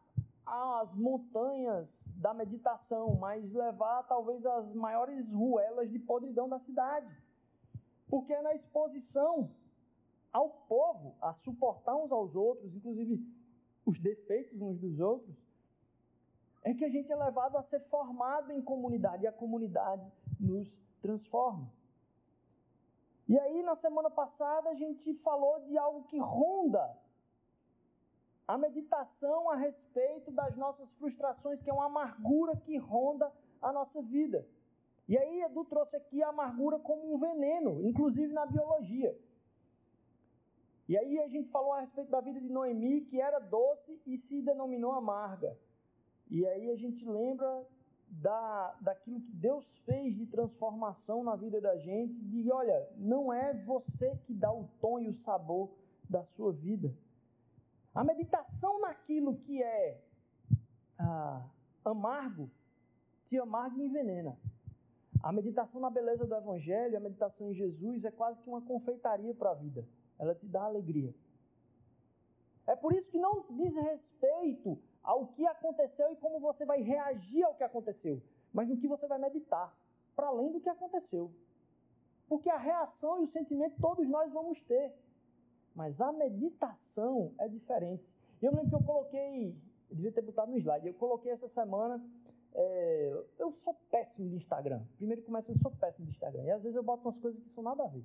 às 0.45 0.95
montanhas 0.95 1.89
da 2.17 2.33
meditação, 2.33 3.17
mas 3.17 3.53
levar 3.53 4.05
talvez 4.05 4.45
às 4.47 4.73
maiores 4.75 5.29
ruelas 5.33 5.91
de 5.91 5.99
podridão 5.99 6.49
da 6.49 6.59
cidade. 6.61 7.07
Porque 8.09 8.33
é 8.33 8.43
na 8.43 8.55
exposição 8.55 9.51
ao 10.33 10.51
povo, 10.69 11.17
a 11.21 11.33
suportar 11.35 11.97
uns 11.97 12.13
aos 12.13 12.35
outros, 12.35 12.75
inclusive 12.75 13.25
os 13.85 13.99
defeitos 14.01 14.61
uns 14.61 14.79
dos 14.79 15.01
outros, 15.01 15.35
é 16.63 16.75
que 16.75 16.85
a 16.85 16.89
gente 16.89 17.11
é 17.11 17.17
levado 17.17 17.57
a 17.57 17.63
ser 17.65 17.81
formado 17.89 18.53
em 18.53 18.61
comunidade 18.61 19.25
e 19.25 19.27
a 19.27 19.33
comunidade 19.33 20.05
nos 20.39 20.69
transforma. 21.01 21.71
E 23.29 23.39
aí, 23.39 23.63
na 23.63 23.77
semana 23.77 24.11
passada, 24.11 24.71
a 24.71 24.75
gente 24.75 25.15
falou 25.15 25.61
de 25.61 25.77
algo 25.79 26.05
que 26.05 26.19
ronda 26.19 26.97
a 28.47 28.57
meditação 28.57 29.51
a 29.51 29.57
respeito 29.57 30.31
das 30.31 30.57
nossas 30.57 30.89
frustrações, 30.95 31.61
que 31.63 31.71
é 31.71 31.73
uma 31.73 31.87
amargura 31.87 32.57
que 32.57 32.77
ronda 32.77 33.33
a 33.61 33.73
nossa 33.73 34.01
vida. 34.03 34.47
E 35.09 35.17
aí 35.17 35.43
Edu 35.43 35.65
trouxe 35.65 35.97
aqui 35.97 36.23
a 36.23 36.29
amargura 36.29 36.79
como 36.79 37.15
um 37.15 37.19
veneno, 37.19 37.81
inclusive 37.87 38.33
na 38.33 38.45
biologia. 38.45 39.17
E 40.89 40.97
aí 40.97 41.19
a 41.21 41.29
gente 41.29 41.49
falou 41.51 41.73
a 41.73 41.81
respeito 41.81 42.11
da 42.11 42.21
vida 42.21 42.41
de 42.41 42.49
Noemi, 42.49 43.03
que 43.03 43.21
era 43.21 43.39
doce 43.39 44.01
e 44.07 44.19
se 44.19 44.43
denominou 44.43 44.93
amarga. 44.93 45.57
E 46.31 46.47
aí 46.47 46.71
a 46.71 46.77
gente 46.77 47.05
lembra 47.05 47.67
da, 48.09 48.77
daquilo 48.81 49.21
que 49.21 49.33
Deus 49.33 49.65
fez 49.85 50.17
de 50.17 50.27
transformação 50.27 51.23
na 51.23 51.35
vida 51.37 51.61
da 51.61 51.77
gente, 51.77 52.15
de 52.15 52.51
olha, 52.51 52.89
não 52.97 53.33
é 53.33 53.53
você 53.65 54.17
que 54.27 54.33
dá 54.33 54.53
o 54.53 54.69
tom 54.81 55.01
e 55.01 55.09
o 55.09 55.15
sabor 55.25 55.71
da 56.09 56.25
sua 56.37 56.53
vida. 56.53 56.93
A 57.95 58.05
meditação 58.05 58.81
naquilo 58.81 59.37
que 59.39 59.63
é 59.63 60.01
ah, 60.99 61.45
amargo, 61.85 62.51
te 63.29 63.39
amarga 63.39 63.77
e 63.81 63.87
envenena. 63.87 64.37
A 65.23 65.33
meditação 65.33 65.81
na 65.81 65.91
beleza 65.91 66.27
do 66.27 66.35
Evangelho, 66.35 66.97
a 66.97 67.01
meditação 67.01 67.51
em 67.51 67.55
Jesus 67.55 68.05
é 68.05 68.11
quase 68.11 68.41
que 68.43 68.49
uma 68.49 68.61
confeitaria 68.63 69.35
para 69.35 69.51
a 69.51 69.55
vida. 69.55 69.85
Ela 70.19 70.35
te 70.35 70.47
dá 70.47 70.63
alegria. 70.63 71.15
É 72.67 72.75
por 72.75 72.93
isso 72.93 73.09
que 73.11 73.19
não 73.19 73.45
diz 73.51 73.75
respeito 73.75 74.79
ao 75.03 75.29
que 75.29 75.47
aconteceu 75.47 76.13
e 76.13 76.17
como 76.17 76.41
você 76.41 76.65
vai 76.65 76.83
reagir 76.83 77.45
ao 77.45 77.55
que 77.55 77.63
aconteceu, 77.63 78.21
mas 78.53 78.69
no 78.69 78.77
que 78.77 78.89
você 78.89 79.07
vai 79.07 79.19
meditar, 79.19 79.73
para 80.17 80.27
além 80.27 80.51
do 80.53 80.61
que 80.61 80.69
aconteceu. 80.69 81.31
Porque 82.29 82.51
a 82.51 82.57
reação 82.57 83.21
e 83.21 83.25
o 83.25 83.31
sentimento 83.31 83.81
todos 83.81 84.09
nós 84.09 84.33
vamos 84.33 84.61
ter, 84.63 84.93
mas 85.75 86.01
a 86.01 86.13
meditação 86.13 87.33
é 87.39 87.47
diferente. 87.47 88.05
Eu 88.43 88.51
lembro 88.51 88.69
que 88.69 88.75
eu 88.75 88.83
coloquei, 88.83 89.57
eu 89.91 89.97
devia 89.97 90.11
ter 90.11 90.23
botado 90.23 90.51
no 90.51 90.59
slide, 90.59 90.89
eu 90.89 90.95
coloquei 90.95 91.31
essa 91.31 91.49
semana. 91.51 92.03
É, 92.59 93.25
eu 93.39 93.53
sou 93.63 93.75
péssimo 93.91 94.31
de 94.31 94.37
Instagram. 94.37 94.83
Primeiro 94.97 95.23
começa, 95.23 95.53
eu 95.53 95.59
sou 95.59 95.71
péssimo 95.73 96.07
de 96.07 96.13
Instagram. 96.13 96.43
E 96.45 96.51
às 96.51 96.63
vezes 96.63 96.75
eu 96.75 96.83
boto 96.83 97.07
umas 97.07 97.21
coisas 97.21 97.41
que 97.43 97.51
são 97.51 97.63
nada 97.63 97.85
a 97.85 97.87
ver. 97.87 98.03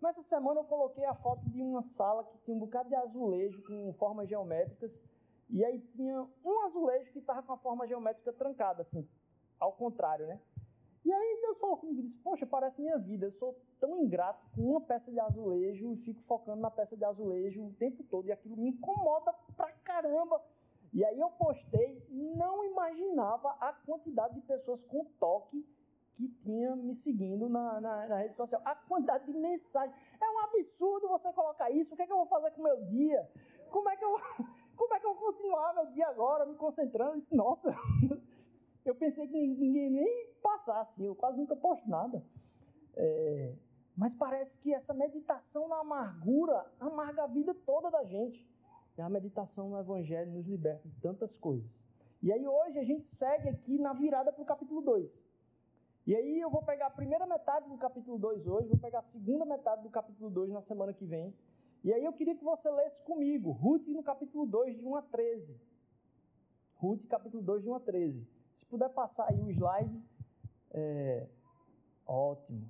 Mas 0.00 0.16
essa 0.16 0.28
semana 0.28 0.60
eu 0.60 0.64
coloquei 0.64 1.04
a 1.04 1.14
foto 1.14 1.42
de 1.50 1.60
uma 1.60 1.82
sala 1.96 2.24
que 2.24 2.38
tinha 2.38 2.56
um 2.56 2.60
bocado 2.60 2.88
de 2.88 2.94
azulejo 2.94 3.62
com 3.64 3.92
formas 3.94 4.28
geométricas 4.28 4.90
e 5.50 5.64
aí 5.64 5.80
tinha 5.96 6.26
um 6.44 6.60
azulejo 6.66 7.10
que 7.12 7.18
estava 7.18 7.42
com 7.42 7.52
a 7.52 7.58
forma 7.58 7.86
geométrica 7.86 8.32
trancada, 8.32 8.82
assim, 8.82 9.06
ao 9.58 9.72
contrário, 9.72 10.26
né? 10.26 10.40
E 11.04 11.12
aí 11.12 11.38
Deus 11.42 11.58
falou 11.58 11.76
comigo 11.76 12.00
e 12.00 12.02
disse, 12.04 12.18
poxa, 12.22 12.46
parece 12.46 12.80
minha 12.80 12.98
vida, 12.98 13.26
eu 13.26 13.32
sou 13.32 13.58
tão 13.80 13.98
ingrato 13.98 14.46
com 14.54 14.62
uma 14.62 14.80
peça 14.80 15.10
de 15.10 15.18
azulejo 15.18 15.92
e 15.92 15.96
fico 15.96 16.22
focando 16.22 16.60
na 16.60 16.70
peça 16.70 16.96
de 16.96 17.04
azulejo 17.04 17.64
o 17.64 17.72
tempo 17.72 18.04
todo, 18.04 18.28
e 18.28 18.32
aquilo 18.32 18.56
me 18.56 18.70
incomoda 18.70 19.32
pra 19.56 19.72
caramba. 19.82 20.40
E 20.92 21.04
aí 21.04 21.20
eu 21.20 21.30
postei, 21.30 22.04
não 22.10 22.64
imaginava 22.64 23.50
a 23.60 23.72
quantidade 23.72 24.34
de 24.34 24.40
pessoas 24.42 24.80
com 24.84 25.04
toque 25.18 25.64
que 26.16 26.28
tinha 26.42 26.76
me 26.76 26.94
seguindo 26.96 27.48
na, 27.48 27.80
na, 27.80 28.08
na, 28.08 28.16
rede 28.18 28.34
social. 28.34 28.60
A 28.64 28.74
quantidade 28.74 29.24
de 29.24 29.32
mensagens. 29.32 29.96
É 30.20 30.30
um 30.30 30.38
absurdo 30.40 31.08
você 31.08 31.32
colocar 31.32 31.70
isso. 31.70 31.94
O 31.94 31.96
que 31.96 32.02
é 32.02 32.06
que 32.06 32.12
eu 32.12 32.18
vou 32.18 32.26
fazer 32.26 32.50
com 32.50 32.60
o 32.60 32.64
meu 32.64 32.84
dia? 32.86 33.26
Como 33.70 33.88
é 33.88 33.96
que 33.96 34.04
eu 34.04 34.10
como 34.76 34.94
é 34.94 35.00
que 35.00 35.06
eu 35.06 35.14
vou 35.14 35.32
continuar 35.32 35.74
meu 35.74 35.86
dia 35.86 36.08
agora, 36.08 36.44
me 36.44 36.56
concentrando? 36.56 37.20
Disse, 37.20 37.34
nossa, 37.34 37.74
eu 38.84 38.94
pensei 38.94 39.28
que 39.28 39.46
ninguém 39.46 39.90
nem 39.90 40.26
passasse, 40.42 41.02
eu 41.02 41.14
quase 41.14 41.38
nunca 41.38 41.54
posto 41.54 41.88
nada. 41.88 42.22
É, 42.96 43.54
mas 43.96 44.14
parece 44.16 44.50
que 44.58 44.74
essa 44.74 44.94
meditação 44.94 45.68
na 45.68 45.80
amargura 45.80 46.66
amarga 46.80 47.24
a 47.24 47.26
vida 47.26 47.54
toda 47.66 47.90
da 47.90 48.04
gente. 48.04 48.49
A 49.00 49.08
meditação 49.08 49.70
no 49.70 49.78
Evangelho 49.78 50.30
nos 50.32 50.46
liberta 50.46 50.88
de 50.88 51.00
tantas 51.00 51.34
coisas. 51.36 51.68
E 52.22 52.32
aí 52.32 52.46
hoje 52.46 52.78
a 52.78 52.84
gente 52.84 53.06
segue 53.16 53.48
aqui 53.48 53.78
na 53.78 53.92
virada 53.92 54.32
para 54.32 54.42
o 54.42 54.46
capítulo 54.46 54.82
2. 54.82 55.10
E 56.06 56.14
aí 56.14 56.40
eu 56.40 56.50
vou 56.50 56.62
pegar 56.62 56.86
a 56.86 56.90
primeira 56.90 57.26
metade 57.26 57.68
do 57.68 57.76
capítulo 57.76 58.18
2 58.18 58.46
hoje, 58.46 58.68
vou 58.68 58.78
pegar 58.78 58.98
a 59.00 59.10
segunda 59.12 59.44
metade 59.44 59.82
do 59.82 59.90
capítulo 59.90 60.30
2 60.30 60.50
na 60.50 60.62
semana 60.62 60.92
que 60.92 61.04
vem. 61.04 61.34
E 61.82 61.92
aí 61.92 62.04
eu 62.04 62.12
queria 62.12 62.34
que 62.34 62.44
você 62.44 62.70
lesse 62.70 63.00
comigo, 63.04 63.52
Ruth 63.52 63.86
no 63.86 64.02
capítulo 64.02 64.46
2, 64.46 64.76
de 64.76 64.84
1 64.84 64.96
a 64.96 65.02
13. 65.02 65.60
Ruth, 66.76 67.06
capítulo 67.08 67.42
2, 67.42 67.62
de 67.62 67.68
1 67.68 67.74
a 67.74 67.80
13. 67.80 68.28
Se 68.58 68.66
puder 68.66 68.88
passar 68.90 69.26
aí 69.28 69.40
o 69.40 69.50
slide, 69.50 70.02
é 70.72 71.26
ótimo. 72.06 72.68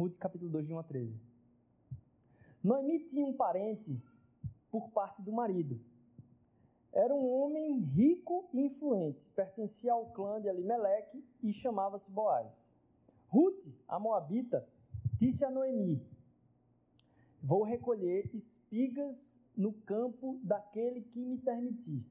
Ruth, 0.00 0.16
capítulo 0.16 0.50
2, 0.50 0.66
de 0.66 0.72
1 0.72 0.78
a 0.78 0.82
13. 0.82 1.20
Noemi 2.64 3.00
tinha 3.10 3.26
um 3.26 3.34
parente 3.34 4.02
por 4.70 4.88
parte 4.92 5.20
do 5.20 5.30
marido. 5.30 5.78
Era 6.90 7.14
um 7.14 7.30
homem 7.30 7.80
rico 7.80 8.48
e 8.54 8.62
influente, 8.62 9.20
pertencia 9.36 9.92
ao 9.92 10.06
clã 10.12 10.40
de 10.40 10.48
Elimeleque 10.48 11.22
e 11.42 11.52
chamava-se 11.52 12.10
Boaz. 12.10 12.50
Ruth, 13.28 13.62
a 13.86 13.98
Moabita, 13.98 14.66
disse 15.20 15.44
a 15.44 15.50
Noemi: 15.50 16.02
Vou 17.42 17.62
recolher 17.62 18.24
espigas 18.34 19.14
no 19.54 19.74
campo 19.82 20.40
daquele 20.42 21.02
que 21.02 21.18
me 21.18 21.36
permitir. 21.36 22.02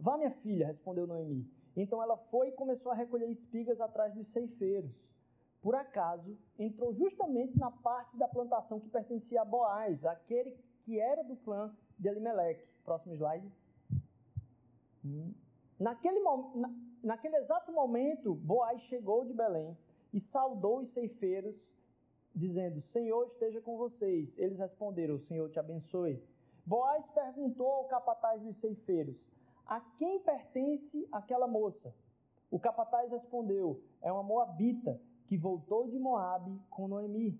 Vá, 0.00 0.16
minha 0.16 0.30
filha, 0.30 0.68
respondeu 0.68 1.06
Noemi. 1.06 1.46
Então 1.76 2.02
ela 2.02 2.16
foi 2.30 2.48
e 2.48 2.52
começou 2.52 2.90
a 2.90 2.94
recolher 2.94 3.30
espigas 3.30 3.78
atrás 3.82 4.14
dos 4.14 4.26
ceifeiros. 4.28 4.90
Por 5.64 5.74
acaso, 5.74 6.36
entrou 6.58 6.92
justamente 6.92 7.58
na 7.58 7.70
parte 7.70 8.14
da 8.18 8.28
plantação 8.28 8.78
que 8.78 8.90
pertencia 8.90 9.40
a 9.40 9.46
Boaz, 9.46 10.04
aquele 10.04 10.54
que 10.84 11.00
era 11.00 11.24
do 11.24 11.36
clã 11.36 11.74
de 11.98 12.06
Elimeleque. 12.06 12.68
Próximo 12.84 13.14
slide. 13.14 13.50
Hum. 15.02 15.32
Naquele, 15.80 16.20
na, 16.20 16.70
naquele 17.02 17.36
exato 17.36 17.72
momento, 17.72 18.34
Boaz 18.34 18.78
chegou 18.82 19.24
de 19.24 19.32
Belém 19.32 19.74
e 20.12 20.20
saudou 20.30 20.80
os 20.80 20.92
ceifeiros, 20.92 21.56
dizendo: 22.34 22.82
Senhor 22.92 23.26
esteja 23.28 23.62
com 23.62 23.78
vocês. 23.78 24.28
Eles 24.36 24.58
responderam: 24.58 25.18
Senhor 25.20 25.48
te 25.48 25.58
abençoe. 25.58 26.22
Boaz 26.66 27.02
perguntou 27.14 27.72
ao 27.72 27.84
capataz 27.86 28.42
dos 28.42 28.54
ceifeiros: 28.60 29.16
A 29.66 29.80
quem 29.98 30.20
pertence 30.20 31.08
aquela 31.10 31.48
moça? 31.48 31.94
O 32.50 32.60
capataz 32.60 33.10
respondeu: 33.10 33.82
É 34.02 34.12
uma 34.12 34.22
moabita 34.22 35.00
que 35.26 35.36
voltou 35.36 35.88
de 35.88 35.98
Moabe 35.98 36.58
com 36.70 36.88
Noemi. 36.88 37.38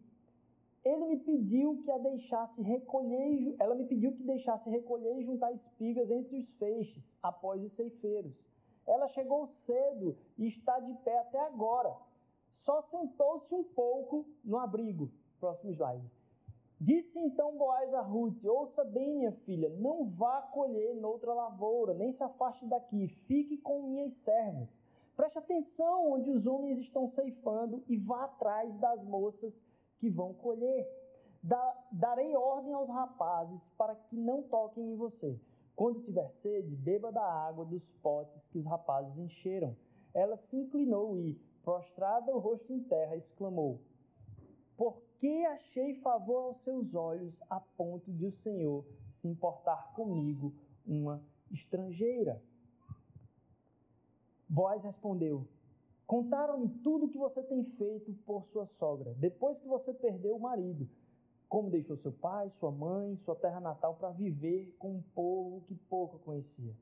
Ele 0.85 1.07
me 1.07 1.19
pediu 1.19 1.83
que 1.83 1.91
a 1.91 1.99
deixasse 1.99 2.61
recolher, 2.61 3.57
ela 3.59 3.75
me 3.75 3.87
pediu 3.87 4.13
que 4.13 4.23
deixasse 4.23 4.69
recolher 4.69 5.19
e 5.19 5.25
juntar 5.25 5.53
espigas 5.53 6.11
entre 6.11 6.39
os 6.39 6.49
feixes 6.59 7.03
após 7.23 7.63
os 7.63 7.73
ceifeiros. 7.75 8.35
Ela 8.87 9.09
chegou 9.09 9.49
cedo 9.65 10.17
e 10.37 10.49
está 10.49 10.79
de 10.81 10.93
pé 11.05 11.19
até 11.21 11.41
agora 11.41 11.97
só 12.65 12.83
sentou-se 12.91 13.55
um 13.55 13.63
pouco 13.63 14.27
no 14.43 14.59
abrigo. 14.59 15.11
Próximo 15.39 15.73
slide. 15.73 16.11
Disse 16.81 17.19
então 17.19 17.57
Boaz 17.57 17.93
a 17.95 18.01
Ruth: 18.01 18.43
Ouça 18.45 18.85
bem, 18.85 19.17
minha 19.17 19.33
filha, 19.45 19.69
não 19.69 20.11
vá 20.11 20.43
colher 20.43 20.95
noutra 20.97 21.33
lavoura, 21.33 21.95
nem 21.95 22.13
se 22.13 22.23
afaste 22.23 22.67
daqui, 22.67 23.09
fique 23.27 23.59
com 23.59 23.83
minhas 23.83 24.13
servas. 24.25 24.69
Preste 25.17 25.39
atenção 25.39 26.13
onde 26.13 26.31
os 26.31 26.45
homens 26.47 26.79
estão 26.81 27.09
ceifando 27.11 27.83
e 27.89 27.97
vá 27.97 28.25
atrás 28.25 28.75
das 28.81 29.03
moças 29.05 29.53
que 29.99 30.11
vão 30.11 30.35
colher. 30.35 30.89
Da, 31.43 31.87
darei 31.93 32.35
ordem 32.35 32.73
aos 32.73 32.89
rapazes 32.89 33.61
para 33.77 33.95
que 33.95 34.17
não 34.17 34.43
toquem 34.43 34.93
em 34.93 34.97
você. 34.97 35.39
Quando 35.77 36.03
tiver 36.03 36.31
sede, 36.43 36.75
beba 36.77 37.13
da 37.13 37.23
água 37.23 37.65
dos 37.65 37.85
potes 38.03 38.43
que 38.51 38.59
os 38.59 38.65
rapazes 38.65 39.17
encheram. 39.19 39.77
Ela 40.13 40.37
se 40.37 40.57
inclinou 40.57 41.19
e, 41.19 41.35
prostrada 41.63 42.35
o 42.35 42.39
rosto 42.39 42.73
em 42.73 42.83
terra, 42.85 43.17
exclamou: 43.17 43.81
Por 44.77 45.01
que 45.19 45.45
achei 45.47 45.95
favor 46.01 46.45
aos 46.45 46.63
seus 46.63 46.95
olhos 46.95 47.35
a 47.51 47.61
ponto 47.61 48.11
de 48.13 48.27
o 48.27 48.33
Senhor 48.43 48.85
se 49.21 49.29
importar 49.29 49.93
comigo, 49.95 50.53
uma 50.87 51.23
estrangeira? 51.51 52.41
Boaz 54.55 54.81
respondeu: 54.85 55.49
Contaram-me 56.07 56.69
tudo 56.85 57.07
o 57.07 57.09
que 57.09 57.19
você 57.19 57.43
tem 57.43 57.65
feito 57.77 58.13
por 58.25 58.45
sua 58.53 58.67
sogra, 58.79 59.13
depois 59.19 59.59
que 59.59 59.67
você 59.67 59.93
perdeu 59.93 60.37
o 60.37 60.41
marido, 60.41 60.89
como 61.49 61.71
deixou 61.71 61.97
seu 61.97 62.13
pai, 62.13 62.49
sua 62.61 62.71
mãe, 62.71 63.17
sua 63.25 63.35
terra 63.35 63.59
natal 63.59 63.97
para 63.97 64.11
viver 64.11 64.73
com 64.79 64.93
um 64.93 65.03
povo 65.13 65.63
que 65.63 65.75
pouco 65.75 66.21
conhecia. 66.21 66.73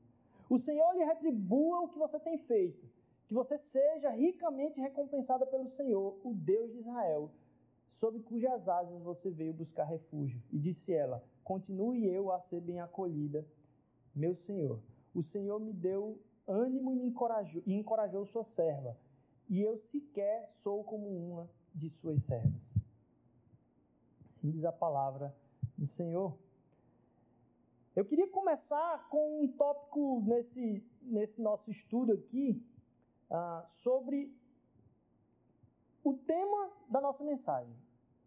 O 0.47 0.59
Senhor 0.59 0.93
lhe 0.93 1.03
retribua 1.03 1.81
o 1.81 1.89
que 1.89 1.97
você 1.97 2.19
tem 2.19 2.37
feito 2.37 2.87
que 3.27 3.33
você 3.33 3.57
seja 3.71 4.11
ricamente 4.11 4.79
recompensada 4.79 5.43
pelo 5.47 5.71
Senhor, 5.71 6.19
o 6.23 6.31
Deus 6.35 6.71
de 6.73 6.77
Israel, 6.77 7.31
sob 7.99 8.19
cujas 8.19 8.67
asas 8.67 9.01
você 9.01 9.31
veio 9.31 9.51
buscar 9.51 9.85
refúgio. 9.85 10.39
E 10.51 10.59
disse 10.59 10.93
ela: 10.93 11.23
Continue 11.43 12.05
eu 12.05 12.31
a 12.31 12.39
ser 12.41 12.61
bem 12.61 12.79
acolhida, 12.79 13.43
meu 14.13 14.35
Senhor. 14.45 14.79
O 15.15 15.23
Senhor 15.23 15.59
me 15.59 15.73
deu 15.73 16.19
ânimo 16.47 16.93
e 16.93 16.95
me 16.95 17.07
encorajou, 17.07 17.61
e 17.65 17.73
encorajou 17.73 18.25
sua 18.27 18.43
serva, 18.55 18.97
e 19.49 19.61
eu 19.61 19.77
sequer 19.91 20.51
sou 20.63 20.83
como 20.83 21.07
uma 21.07 21.49
de 21.73 21.89
suas 21.89 22.23
servas. 22.25 22.61
Assim 24.37 24.51
diz 24.51 24.63
a 24.65 24.71
palavra 24.71 25.33
do 25.77 25.87
Senhor. 25.95 26.37
Eu 27.95 28.05
queria 28.05 28.27
começar 28.29 29.07
com 29.09 29.43
um 29.43 29.47
tópico 29.47 30.21
nesse, 30.25 30.83
nesse 31.01 31.41
nosso 31.41 31.69
estudo 31.71 32.13
aqui, 32.13 32.61
ah, 33.29 33.65
sobre 33.83 34.35
o 36.03 36.13
tema 36.13 36.71
da 36.89 36.99
nossa 36.99 37.23
mensagem 37.23 37.73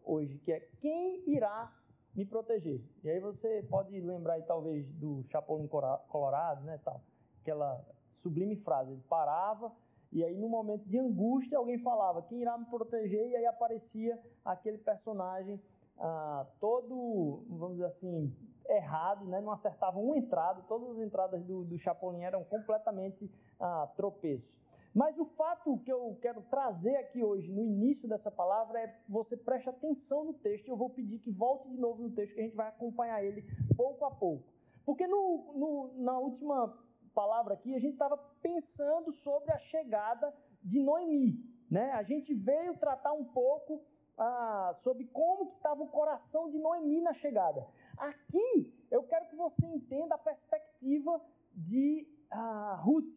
hoje, 0.04 0.38
que 0.38 0.52
é 0.52 0.60
quem 0.80 1.28
irá 1.28 1.72
me 2.14 2.24
proteger. 2.24 2.80
E 3.04 3.10
aí 3.10 3.20
você 3.20 3.62
pode 3.68 4.00
lembrar 4.00 4.34
aí, 4.34 4.42
talvez 4.44 4.86
do 4.94 5.24
Chapolin 5.28 5.68
Colorado, 5.68 6.64
né, 6.64 6.80
tal, 6.84 7.02
aquela 7.42 7.84
sublime 8.26 8.56
frase, 8.56 8.92
ele 8.92 9.02
parava 9.08 9.72
e 10.12 10.24
aí 10.24 10.36
no 10.36 10.48
momento 10.48 10.84
de 10.88 10.98
angústia 10.98 11.58
alguém 11.58 11.78
falava 11.78 12.22
quem 12.22 12.40
irá 12.40 12.58
me 12.58 12.66
proteger 12.66 13.28
e 13.28 13.36
aí 13.36 13.46
aparecia 13.46 14.18
aquele 14.44 14.78
personagem 14.78 15.60
ah, 15.98 16.46
todo, 16.60 17.44
vamos 17.48 17.76
dizer 17.76 17.86
assim, 17.86 18.34
errado, 18.68 19.24
né? 19.26 19.40
não 19.40 19.52
acertava 19.52 19.98
uma 19.98 20.16
entrada, 20.16 20.62
todas 20.68 20.90
as 20.90 20.98
entradas 20.98 21.42
do, 21.44 21.64
do 21.64 21.78
Chapolin 21.78 22.22
eram 22.22 22.44
completamente 22.44 23.30
ah, 23.60 23.88
tropeços. 23.96 24.56
Mas 24.94 25.18
o 25.18 25.26
fato 25.36 25.78
que 25.84 25.92
eu 25.92 26.18
quero 26.22 26.40
trazer 26.42 26.96
aqui 26.96 27.22
hoje, 27.22 27.52
no 27.52 27.62
início 27.62 28.08
dessa 28.08 28.30
palavra, 28.30 28.80
é 28.80 28.98
você 29.06 29.36
preste 29.36 29.68
atenção 29.68 30.24
no 30.24 30.32
texto. 30.32 30.68
Eu 30.68 30.76
vou 30.76 30.88
pedir 30.88 31.18
que 31.18 31.30
volte 31.30 31.68
de 31.68 31.76
novo 31.76 32.02
no 32.02 32.10
texto, 32.12 32.32
que 32.34 32.40
a 32.40 32.44
gente 32.44 32.56
vai 32.56 32.68
acompanhar 32.68 33.22
ele 33.22 33.44
pouco 33.76 34.06
a 34.06 34.10
pouco. 34.10 34.44
Porque 34.86 35.06
no, 35.06 35.52
no, 35.54 36.02
na 36.02 36.18
última 36.18 36.74
palavra 37.16 37.54
aqui, 37.54 37.74
a 37.74 37.78
gente 37.78 37.94
estava 37.94 38.18
pensando 38.42 39.10
sobre 39.24 39.50
a 39.50 39.58
chegada 39.58 40.34
de 40.62 40.78
Noemi. 40.78 41.42
Né? 41.70 41.90
A 41.92 42.02
gente 42.02 42.34
veio 42.34 42.76
tratar 42.76 43.14
um 43.14 43.24
pouco 43.24 43.82
ah, 44.18 44.76
sobre 44.82 45.06
como 45.06 45.46
que 45.46 45.56
estava 45.56 45.82
o 45.82 45.88
coração 45.88 46.50
de 46.50 46.58
Noemi 46.58 47.00
na 47.00 47.14
chegada. 47.14 47.66
Aqui 47.96 48.70
eu 48.90 49.02
quero 49.04 49.26
que 49.28 49.36
você 49.36 49.64
entenda 49.64 50.14
a 50.14 50.18
perspectiva 50.18 51.18
de 51.54 52.06
ah, 52.30 52.78
Ruth. 52.84 53.08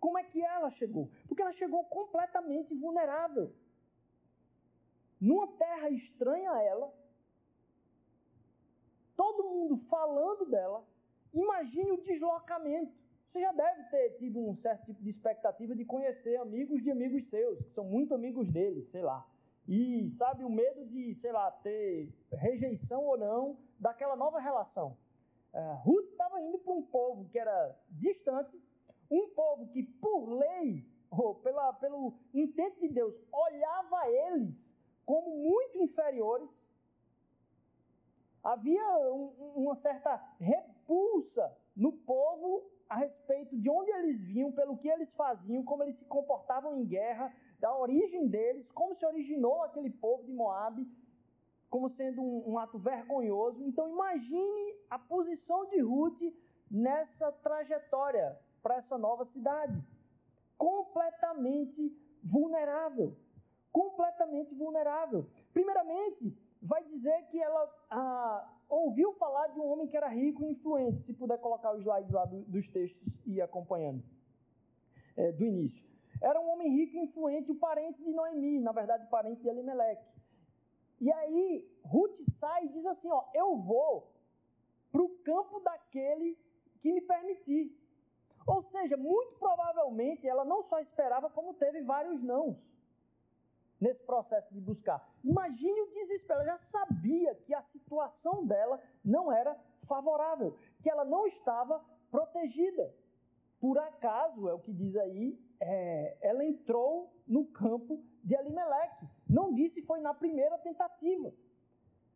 Como 0.00 0.18
é 0.18 0.24
que 0.24 0.42
ela 0.42 0.70
chegou? 0.72 1.08
Porque 1.28 1.40
ela 1.40 1.52
chegou 1.52 1.84
completamente 1.84 2.74
vulnerável. 2.74 3.52
Numa 5.20 5.46
terra 5.56 5.88
estranha 5.90 6.50
a 6.52 6.62
ela, 6.62 6.92
todo 9.16 9.48
mundo 9.48 9.78
falando 9.88 10.44
dela, 10.46 10.84
imagine 11.32 11.92
o 11.92 12.02
deslocamento. 12.02 13.05
Você 13.36 13.42
já 13.42 13.52
deve 13.52 13.82
ter 13.90 14.16
tido 14.16 14.40
um 14.40 14.56
certo 14.56 14.86
tipo 14.86 15.02
de 15.02 15.10
expectativa 15.10 15.74
de 15.74 15.84
conhecer 15.84 16.36
amigos 16.36 16.82
de 16.82 16.90
amigos 16.90 17.22
seus, 17.28 17.58
que 17.58 17.70
são 17.74 17.84
muito 17.84 18.14
amigos 18.14 18.50
dele, 18.50 18.88
sei 18.90 19.02
lá. 19.02 19.26
E 19.68 20.10
sabe, 20.16 20.42
o 20.42 20.48
medo 20.48 20.86
de, 20.86 21.14
sei 21.16 21.32
lá, 21.32 21.50
ter 21.50 22.10
rejeição 22.32 23.04
ou 23.04 23.18
não 23.18 23.58
daquela 23.78 24.16
nova 24.16 24.40
relação. 24.40 24.96
Uh, 25.52 25.74
Ruth 25.84 26.06
estava 26.12 26.40
indo 26.40 26.56
para 26.56 26.72
um 26.72 26.80
povo 26.80 27.28
que 27.28 27.38
era 27.38 27.78
distante, 27.90 28.58
um 29.10 29.28
povo 29.28 29.68
que, 29.68 29.82
por 29.82 30.30
lei, 30.30 30.86
ou 31.10 31.34
pela, 31.34 31.74
pelo 31.74 32.14
intento 32.32 32.80
de 32.80 32.88
Deus, 32.88 33.14
olhava 33.30 34.08
eles 34.08 34.54
como 35.04 35.36
muito 35.36 35.76
inferiores. 35.82 36.48
Havia 38.42 38.98
um, 39.12 39.52
uma 39.54 39.76
certa 39.76 40.16
repulsa 40.40 41.54
no 41.76 41.92
povo 41.92 42.74
a 42.88 42.96
respeito 42.96 43.56
de 43.56 43.68
onde 43.68 43.90
eles 43.90 44.20
vinham, 44.22 44.52
pelo 44.52 44.76
que 44.76 44.88
eles 44.88 45.10
faziam, 45.14 45.64
como 45.64 45.82
eles 45.82 45.98
se 45.98 46.04
comportavam 46.04 46.76
em 46.76 46.84
guerra, 46.84 47.32
da 47.58 47.74
origem 47.76 48.28
deles, 48.28 48.70
como 48.72 48.94
se 48.96 49.04
originou 49.06 49.62
aquele 49.62 49.90
povo 49.90 50.24
de 50.24 50.32
Moab, 50.32 50.86
como 51.70 51.90
sendo 51.90 52.22
um, 52.22 52.52
um 52.52 52.58
ato 52.58 52.78
vergonhoso. 52.78 53.62
Então 53.64 53.88
imagine 53.88 54.74
a 54.90 54.98
posição 54.98 55.66
de 55.66 55.80
Ruth 55.80 56.20
nessa 56.70 57.32
trajetória 57.32 58.38
para 58.62 58.76
essa 58.76 58.98
nova 58.98 59.24
cidade. 59.26 59.82
Completamente 60.56 61.94
vulnerável. 62.22 63.16
Completamente 63.72 64.54
vulnerável. 64.54 65.26
Primeiramente, 65.52 66.36
vai 66.62 66.82
dizer 66.84 67.26
que 67.30 67.40
ela 67.40 67.86
ah, 67.90 68.55
ouviu 68.68 69.12
falar 69.14 69.48
de 69.48 69.58
um 69.58 69.66
homem 69.66 69.86
que 69.86 69.96
era 69.96 70.08
rico 70.08 70.44
e 70.44 70.50
influente. 70.50 71.02
Se 71.04 71.12
puder 71.12 71.38
colocar 71.38 71.72
o 71.72 71.78
slide 71.78 72.12
lá 72.12 72.24
do, 72.24 72.42
dos 72.42 72.68
textos 72.68 73.12
e 73.24 73.40
acompanhando, 73.40 74.02
é, 75.16 75.32
do 75.32 75.44
início. 75.44 75.84
Era 76.20 76.40
um 76.40 76.48
homem 76.50 76.70
rico 76.70 76.96
e 76.96 77.04
influente, 77.04 77.50
o 77.50 77.54
parente 77.54 78.02
de 78.02 78.10
Noemi, 78.10 78.60
na 78.60 78.72
verdade, 78.72 79.06
parente 79.08 79.42
de 79.42 79.48
Elimelec. 79.48 80.02
E 81.00 81.12
aí, 81.12 81.68
Ruth 81.84 82.18
sai 82.40 82.64
e 82.64 82.68
diz 82.68 82.86
assim: 82.86 83.08
Ó, 83.10 83.24
eu 83.34 83.56
vou 83.58 84.10
para 84.90 85.02
o 85.02 85.08
campo 85.24 85.60
daquele 85.60 86.38
que 86.80 86.92
me 86.92 87.00
permitir. 87.02 87.76
Ou 88.46 88.62
seja, 88.70 88.96
muito 88.96 89.34
provavelmente 89.38 90.26
ela 90.26 90.44
não 90.44 90.62
só 90.64 90.78
esperava, 90.80 91.28
como 91.28 91.54
teve 91.54 91.82
vários 91.82 92.22
nãos 92.22 92.56
nesse 93.80 94.02
processo 94.04 94.52
de 94.52 94.60
buscar. 94.60 95.06
Imagine 95.24 95.80
o 95.80 95.92
desespero. 95.92 96.40
Ela 96.40 96.44
já 96.44 96.58
sabia 96.70 97.34
que 97.34 97.54
a 97.54 97.62
situação 97.62 98.46
dela 98.46 98.80
não 99.04 99.30
era 99.32 99.56
favorável, 99.86 100.56
que 100.82 100.90
ela 100.90 101.04
não 101.04 101.26
estava 101.26 101.84
protegida. 102.10 102.94
Por 103.60 103.78
acaso, 103.78 104.48
é 104.48 104.54
o 104.54 104.60
que 104.60 104.72
diz 104.72 104.94
aí, 104.96 105.38
é, 105.60 106.18
ela 106.20 106.44
entrou 106.44 107.10
no 107.26 107.46
campo 107.46 108.02
de 108.22 108.34
Elimelec. 108.34 109.06
Não 109.28 109.52
disse 109.54 109.82
foi 109.82 110.00
na 110.00 110.14
primeira 110.14 110.58
tentativa. 110.58 111.32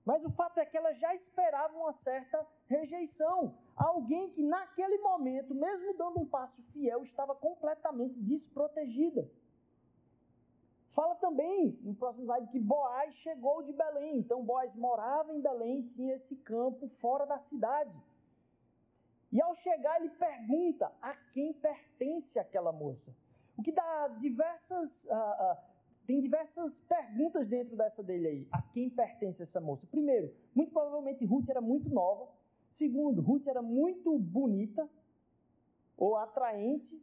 Mas 0.05 0.25
o 0.25 0.31
fato 0.31 0.59
é 0.59 0.67
que 0.67 0.77
ela 0.77 0.93
já 0.95 1.15
esperava 1.15 1.77
uma 1.77 1.93
certa 2.03 2.47
rejeição. 2.67 3.55
Alguém 3.77 4.31
que 4.31 4.43
naquele 4.43 4.99
momento, 4.99 5.55
mesmo 5.55 5.97
dando 5.97 6.21
um 6.21 6.27
passo 6.27 6.63
fiel, 6.73 7.05
estava 7.05 7.35
completamente 7.35 8.19
desprotegida. 8.21 9.31
Fala 10.95 11.15
também, 11.17 11.79
no 11.83 11.95
próximo 11.95 12.25
slide, 12.25 12.51
que 12.51 12.59
Boaz 12.59 13.15
chegou 13.17 13.63
de 13.63 13.73
Belém. 13.73 14.19
Então, 14.19 14.45
Boaz 14.45 14.75
morava 14.75 15.33
em 15.33 15.41
Belém, 15.41 15.83
tinha 15.95 16.17
esse 16.17 16.35
campo 16.37 16.89
fora 17.01 17.25
da 17.25 17.39
cidade. 17.49 17.95
E 19.33 19.41
ao 19.41 19.55
chegar, 19.57 20.01
ele 20.01 20.11
pergunta 20.11 20.93
a 21.01 21.15
quem 21.33 21.53
pertence 21.53 22.39
aquela 22.39 22.73
moça. 22.73 23.15
O 23.57 23.63
que 23.63 23.71
dá 23.71 24.09
diversas. 24.21 24.91
Uh, 25.05 25.53
uh, 25.53 25.71
tem 26.07 26.21
diversas 26.21 26.73
perguntas 26.89 27.47
dentro 27.47 27.77
dessa 27.77 28.03
dele 28.03 28.27
aí. 28.27 28.49
A 28.51 28.61
quem 28.61 28.91
pertence 28.91 29.45
essa 29.45 29.61
moça? 29.61 29.87
Primeiro, 29.87 30.35
muito 30.53 30.73
provavelmente 30.73 31.25
Ruth 31.25 31.49
era 31.49 31.61
muito 31.61 31.89
nova. 31.89 32.29
Segundo, 32.77 33.21
Ruth 33.21 33.47
era 33.47 33.63
muito 33.63 34.19
bonita 34.19 34.89
ou 35.97 36.17
atraente 36.17 37.01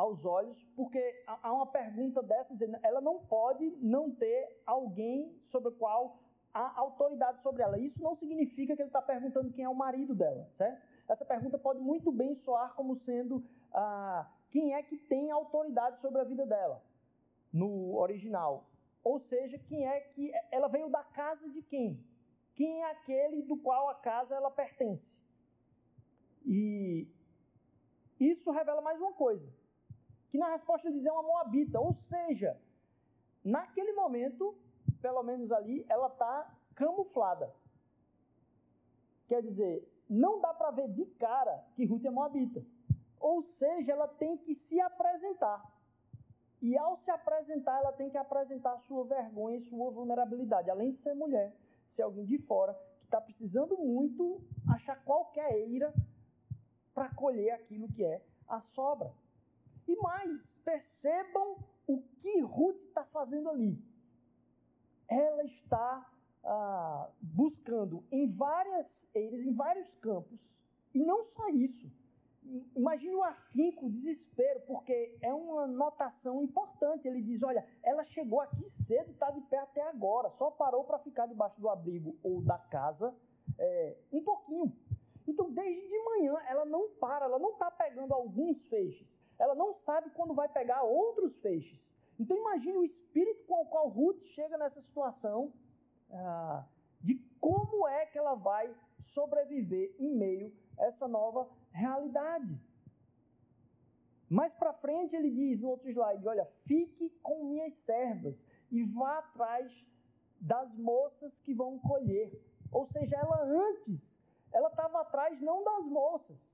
aos 0.00 0.24
olhos, 0.24 0.56
porque 0.74 0.98
há 1.26 1.52
uma 1.52 1.66
pergunta 1.66 2.22
dessa 2.22 2.54
dizendo, 2.54 2.78
ela 2.82 3.02
não 3.02 3.18
pode 3.18 3.70
não 3.82 4.10
ter 4.10 4.62
alguém 4.64 5.38
sobre 5.50 5.68
o 5.68 5.72
qual 5.72 6.18
há 6.54 6.78
autoridade 6.80 7.42
sobre 7.42 7.62
ela. 7.62 7.78
Isso 7.78 8.02
não 8.02 8.16
significa 8.16 8.74
que 8.74 8.80
ele 8.80 8.88
está 8.88 9.02
perguntando 9.02 9.52
quem 9.52 9.64
é 9.64 9.68
o 9.68 9.74
marido 9.74 10.14
dela, 10.14 10.48
certo? 10.56 10.82
Essa 11.06 11.24
pergunta 11.24 11.58
pode 11.58 11.80
muito 11.80 12.10
bem 12.10 12.34
soar 12.36 12.74
como 12.74 12.96
sendo 13.00 13.44
ah, 13.74 14.26
quem 14.50 14.74
é 14.74 14.82
que 14.82 14.96
tem 14.96 15.30
autoridade 15.30 16.00
sobre 16.00 16.20
a 16.20 16.24
vida 16.24 16.46
dela, 16.46 16.82
no 17.52 17.94
original. 17.96 18.64
Ou 19.04 19.20
seja, 19.20 19.58
quem 19.58 19.86
é 19.86 20.00
que. 20.00 20.32
Ela 20.50 20.68
veio 20.68 20.88
da 20.88 21.02
casa 21.02 21.48
de 21.50 21.62
quem? 21.62 22.02
Quem 22.54 22.82
é 22.82 22.90
aquele 22.90 23.42
do 23.42 23.56
qual 23.56 23.90
a 23.90 23.94
casa 23.94 24.34
ela 24.34 24.50
pertence? 24.50 25.04
E 26.46 27.06
isso 28.18 28.50
revela 28.50 28.82
mais 28.82 29.00
uma 29.00 29.12
coisa: 29.12 29.46
que 30.30 30.38
na 30.38 30.52
resposta 30.52 30.90
diz 30.90 31.04
é 31.04 31.12
uma 31.12 31.22
moabita, 31.22 31.78
ou 31.80 31.94
seja, 32.08 32.56
naquele 33.44 33.92
momento, 33.92 34.56
pelo 35.02 35.22
menos 35.22 35.50
ali, 35.50 35.84
ela 35.88 36.06
está 36.06 36.54
camuflada. 36.74 37.52
Quer 39.28 39.42
dizer, 39.42 39.86
não 40.08 40.40
dá 40.40 40.54
para 40.54 40.70
ver 40.70 40.88
de 40.88 41.04
cara 41.04 41.64
que 41.74 41.84
Ruth 41.84 42.04
é 42.04 42.10
moabita. 42.10 42.64
Ou 43.18 43.42
seja, 43.58 43.92
ela 43.92 44.08
tem 44.08 44.36
que 44.38 44.54
se 44.54 44.80
apresentar. 44.80 45.62
E 46.62 46.76
ao 46.76 46.98
se 46.98 47.10
apresentar, 47.10 47.78
ela 47.80 47.92
tem 47.92 48.10
que 48.10 48.18
apresentar 48.18 48.78
sua 48.86 49.04
vergonha 49.04 49.58
e 49.58 49.68
sua 49.68 49.90
vulnerabilidade. 49.90 50.70
Além 50.70 50.92
de 50.92 51.02
ser 51.02 51.14
mulher, 51.14 51.54
ser 51.94 52.02
alguém 52.02 52.24
de 52.24 52.38
fora 52.38 52.74
que 53.00 53.04
está 53.06 53.20
precisando 53.20 53.76
muito 53.78 54.40
achar 54.68 55.02
qualquer 55.04 55.52
eira 55.54 55.92
para 56.94 57.08
colher 57.14 57.52
aquilo 57.52 57.88
que 57.88 58.04
é 58.04 58.22
a 58.48 58.60
sobra. 58.74 59.12
E 59.86 59.96
mais, 59.96 60.40
percebam 60.64 61.64
o 61.86 62.02
que 62.20 62.40
Ruth 62.40 62.80
está 62.88 63.04
fazendo 63.04 63.48
ali. 63.48 63.78
Ela 65.08 65.44
está 65.44 66.10
ah, 66.44 67.10
buscando 67.20 68.04
em 68.12 68.30
várias 68.30 68.86
eiras, 69.14 69.40
em 69.40 69.52
vários 69.52 69.88
campos, 70.00 70.38
e 70.94 71.00
não 71.00 71.24
só 71.36 71.48
isso. 71.48 71.90
Imagine 72.74 73.14
o 73.14 73.22
afinco, 73.22 73.86
o 73.86 73.90
desespero, 73.90 74.60
porque 74.66 75.16
é 75.20 75.32
uma 75.32 75.66
notação 75.66 76.42
importante. 76.42 77.06
Ele 77.06 77.22
diz: 77.22 77.42
olha, 77.42 77.64
ela 77.82 78.04
chegou 78.06 78.40
aqui 78.40 78.70
cedo 78.86 79.12
está 79.12 79.30
de 79.30 79.40
pé 79.42 79.58
até 79.58 79.82
agora, 79.82 80.30
só 80.30 80.50
parou 80.50 80.82
para 80.82 80.98
ficar 80.98 81.26
debaixo 81.26 81.60
do 81.60 81.68
abrigo 81.68 82.16
ou 82.24 82.42
da 82.42 82.58
casa 82.58 83.14
é, 83.56 83.96
um 84.12 84.22
pouquinho. 84.22 84.72
Então, 85.28 85.48
desde 85.52 85.88
de 85.88 85.98
manhã, 86.02 86.36
ela 86.48 86.64
não 86.64 86.90
para, 86.98 87.26
ela 87.26 87.38
não 87.38 87.52
está 87.52 87.70
pegando 87.70 88.12
alguns 88.12 88.60
feixes, 88.66 89.06
ela 89.40 89.54
não 89.54 89.74
sabe 89.86 90.10
quando 90.10 90.34
vai 90.34 90.48
pegar 90.48 90.82
outros 90.82 91.34
feixes. 91.40 91.80
Então 92.18 92.36
imagine 92.36 92.76
o 92.76 92.84
espírito 92.84 93.42
com 93.46 93.62
o 93.62 93.66
qual 93.66 93.88
Ruth 93.88 94.22
chega 94.34 94.58
nessa 94.58 94.82
situação 94.82 95.50
ah, 96.12 96.66
de 97.00 97.14
como 97.40 97.88
é 97.88 98.04
que 98.04 98.18
ela 98.18 98.34
vai 98.34 98.72
sobreviver 99.14 99.96
em 99.98 100.14
meio 100.14 100.52
a 100.78 100.84
essa 100.84 101.08
nova 101.08 101.48
realidade. 101.72 102.60
Mais 104.28 104.52
para 104.54 104.74
frente 104.74 105.16
ele 105.16 105.30
diz 105.30 105.58
no 105.60 105.70
outro 105.70 105.88
slide, 105.88 106.28
olha, 106.28 106.46
fique 106.66 107.08
com 107.22 107.44
minhas 107.44 107.74
servas 107.86 108.36
e 108.70 108.84
vá 108.84 109.18
atrás 109.20 109.72
das 110.38 110.70
moças 110.74 111.32
que 111.38 111.54
vão 111.54 111.78
colher. 111.78 112.30
Ou 112.70 112.86
seja, 112.88 113.16
ela 113.16 113.42
antes, 113.42 113.98
ela 114.52 114.68
estava 114.68 115.00
atrás 115.00 115.40
não 115.40 115.64
das 115.64 115.86
moças. 115.86 116.49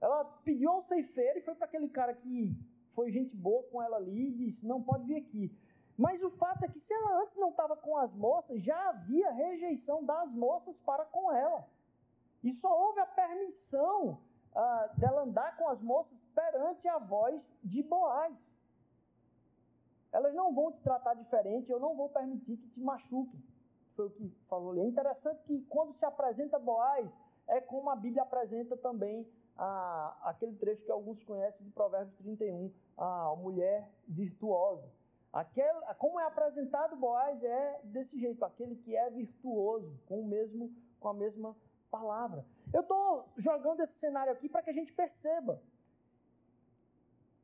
Ela 0.00 0.24
pediu 0.44 0.70
ao 0.70 0.82
ceifeiro 0.84 1.38
e 1.38 1.42
foi 1.42 1.54
para 1.54 1.66
aquele 1.66 1.88
cara 1.88 2.14
que 2.14 2.56
foi 2.94 3.12
gente 3.12 3.36
boa 3.36 3.62
com 3.64 3.82
ela 3.82 3.96
ali 3.96 4.28
e 4.28 4.32
disse: 4.32 4.66
Não 4.66 4.82
pode 4.82 5.04
vir 5.04 5.16
aqui. 5.16 5.54
Mas 5.96 6.22
o 6.22 6.30
fato 6.30 6.64
é 6.64 6.68
que 6.68 6.80
se 6.80 6.92
ela 6.92 7.22
antes 7.22 7.36
não 7.36 7.50
estava 7.50 7.76
com 7.76 7.96
as 7.98 8.10
moças, 8.14 8.62
já 8.62 8.88
havia 8.88 9.30
rejeição 9.32 10.02
das 10.02 10.32
moças 10.32 10.74
para 10.78 11.04
com 11.04 11.30
ela. 11.30 11.66
E 12.42 12.54
só 12.54 12.86
houve 12.86 13.00
a 13.00 13.06
permissão 13.06 14.18
ah, 14.54 14.90
dela 14.96 15.22
andar 15.22 15.58
com 15.58 15.68
as 15.68 15.80
moças 15.82 16.16
perante 16.34 16.88
a 16.88 16.98
voz 16.98 17.38
de 17.62 17.82
Boaz. 17.82 18.34
Elas 20.10 20.34
não 20.34 20.54
vão 20.54 20.72
te 20.72 20.80
tratar 20.80 21.14
diferente, 21.14 21.70
eu 21.70 21.78
não 21.78 21.94
vou 21.94 22.08
permitir 22.08 22.56
que 22.56 22.68
te 22.70 22.80
machuquem. 22.80 23.40
Foi 23.94 24.06
o 24.06 24.10
que 24.10 24.28
falou 24.48 24.72
ali. 24.72 24.80
É 24.80 24.86
interessante 24.86 25.42
que 25.44 25.60
quando 25.68 25.94
se 25.98 26.04
apresenta 26.04 26.58
Boaz, 26.58 27.08
é 27.46 27.60
como 27.60 27.90
a 27.90 27.96
Bíblia 27.96 28.22
apresenta 28.22 28.76
também 28.76 29.26
ah, 29.62 30.16
aquele 30.22 30.56
trecho 30.56 30.82
que 30.82 30.90
alguns 30.90 31.22
conhecem 31.22 31.66
de 31.66 31.70
Provérbios 31.72 32.16
31, 32.16 32.72
a 32.96 33.34
mulher 33.36 33.86
virtuosa. 34.08 34.88
Aquele, 35.30 35.80
como 35.98 36.18
é 36.18 36.24
apresentado 36.24 36.96
Boaz 36.96 37.44
é 37.44 37.80
desse 37.84 38.18
jeito, 38.18 38.42
aquele 38.42 38.74
que 38.76 38.96
é 38.96 39.10
virtuoso, 39.10 40.00
com 40.08 40.22
o 40.22 40.24
mesmo, 40.24 40.74
com 40.98 41.08
a 41.08 41.12
mesma 41.12 41.54
palavra. 41.90 42.42
Eu 42.72 42.80
estou 42.80 43.28
jogando 43.36 43.80
esse 43.80 43.92
cenário 43.98 44.32
aqui 44.32 44.48
para 44.48 44.62
que 44.62 44.70
a 44.70 44.72
gente 44.72 44.94
perceba 44.94 45.60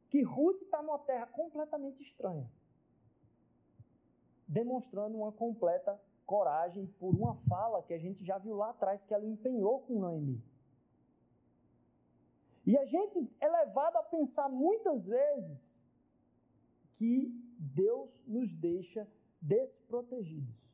que 0.09 0.23
Ruth 0.23 0.63
está 0.63 0.81
numa 0.81 0.99
terra 1.01 1.27
completamente 1.27 2.03
estranha, 2.03 2.51
demonstrando 4.49 5.19
uma 5.19 5.33
completa 5.33 6.01
coragem 6.25 6.87
por 6.99 7.15
uma 7.15 7.37
fala 7.47 7.83
que 7.83 7.93
a 7.93 7.99
gente 7.99 8.25
já 8.25 8.39
viu 8.39 8.57
lá 8.57 8.71
atrás 8.71 9.05
que 9.05 9.13
ela 9.13 9.27
empenhou 9.27 9.81
com 9.81 9.99
Noemi. 9.99 10.43
E 12.67 12.77
a 12.77 12.85
gente 12.85 13.31
é 13.41 13.49
levado 13.49 13.97
a 13.97 14.03
pensar 14.03 14.49
muitas 14.49 15.05
vezes 15.05 15.57
que 16.97 17.31
Deus 17.59 18.11
nos 18.27 18.53
deixa 18.57 19.07
desprotegidos. 19.41 20.67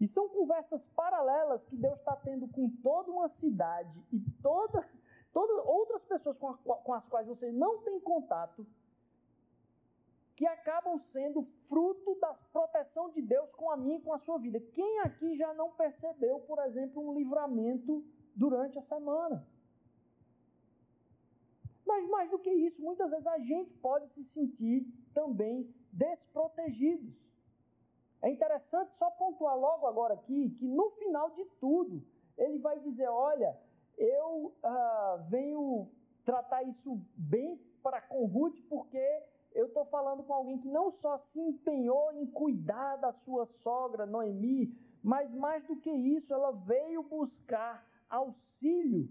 E 0.00 0.06
são 0.08 0.28
conversas 0.28 0.80
paralelas 0.94 1.64
que 1.64 1.76
Deus 1.76 1.98
está 1.98 2.14
tendo 2.16 2.46
com 2.48 2.70
toda 2.82 3.10
uma 3.10 3.28
cidade 3.40 3.98
e 4.12 4.20
toda, 4.40 4.86
todas 5.32 5.66
outras 5.66 6.02
pessoas 6.02 6.36
com, 6.38 6.48
a, 6.48 6.56
com 6.56 6.94
as 6.94 7.04
quais 7.08 7.26
você 7.26 7.50
não 7.50 7.82
tem 7.82 7.98
contato, 7.98 8.64
que 10.36 10.46
acabam 10.46 11.00
sendo 11.12 11.42
fruto 11.66 12.14
da 12.20 12.34
proteção 12.52 13.10
de 13.10 13.22
Deus 13.22 13.50
com 13.52 13.70
a 13.70 13.76
minha 13.76 13.96
e 13.96 14.02
com 14.02 14.12
a 14.12 14.18
sua 14.20 14.38
vida. 14.38 14.60
Quem 14.60 15.00
aqui 15.00 15.34
já 15.36 15.52
não 15.54 15.72
percebeu, 15.72 16.40
por 16.40 16.58
exemplo, 16.66 17.02
um 17.02 17.14
livramento 17.14 18.04
durante 18.34 18.78
a 18.78 18.82
semana? 18.82 19.55
Mas 21.86 22.08
mais 22.08 22.28
do 22.30 22.38
que 22.38 22.50
isso, 22.50 22.82
muitas 22.82 23.08
vezes 23.08 23.26
a 23.26 23.38
gente 23.38 23.72
pode 23.74 24.08
se 24.12 24.24
sentir 24.34 24.84
também 25.14 25.72
desprotegidos. 25.92 27.14
É 28.22 28.30
interessante 28.30 28.90
só 28.98 29.08
pontuar 29.10 29.56
logo 29.56 29.86
agora 29.86 30.14
aqui 30.14 30.50
que 30.58 30.66
no 30.66 30.90
final 30.92 31.30
de 31.30 31.44
tudo, 31.60 32.02
ele 32.36 32.58
vai 32.58 32.80
dizer: 32.80 33.08
olha, 33.08 33.56
eu 33.96 34.52
ah, 34.64 35.26
venho 35.30 35.88
tratar 36.24 36.64
isso 36.64 37.00
bem 37.16 37.56
para 37.82 38.00
com 38.00 38.26
Ruth, 38.26 38.58
porque 38.68 39.22
eu 39.54 39.66
estou 39.66 39.84
falando 39.86 40.24
com 40.24 40.34
alguém 40.34 40.58
que 40.58 40.68
não 40.68 40.90
só 41.00 41.18
se 41.32 41.38
empenhou 41.38 42.12
em 42.14 42.26
cuidar 42.26 42.96
da 42.96 43.12
sua 43.24 43.46
sogra, 43.62 44.04
Noemi, 44.04 44.76
mas 45.04 45.32
mais 45.32 45.64
do 45.66 45.76
que 45.76 45.90
isso, 45.90 46.34
ela 46.34 46.50
veio 46.50 47.02
buscar 47.04 47.86
auxílio 48.10 49.08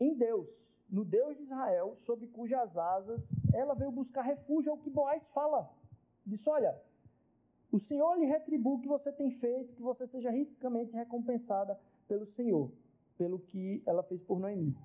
em 0.00 0.14
Deus 0.14 0.48
no 0.90 1.04
Deus 1.04 1.36
de 1.36 1.44
Israel, 1.44 1.96
sob 2.04 2.26
cujas 2.28 2.76
asas 2.76 3.20
ela 3.52 3.74
veio 3.74 3.90
buscar 3.90 4.22
refúgio, 4.22 4.70
é 4.70 4.72
o 4.72 4.78
que 4.78 4.90
Boaz 4.90 5.22
fala. 5.32 5.70
Diz: 6.26 6.44
Olha, 6.46 6.76
o 7.72 7.78
Senhor 7.80 8.14
lhe 8.16 8.26
retribua 8.26 8.74
o 8.74 8.80
que 8.80 8.88
você 8.88 9.12
tem 9.12 9.30
feito, 9.38 9.74
que 9.74 9.82
você 9.82 10.06
seja 10.08 10.30
ricamente 10.30 10.92
recompensada 10.92 11.78
pelo 12.08 12.26
Senhor, 12.34 12.70
pelo 13.16 13.38
que 13.38 13.82
ela 13.86 14.02
fez 14.02 14.20
por 14.22 14.40
Noemi. 14.40 14.76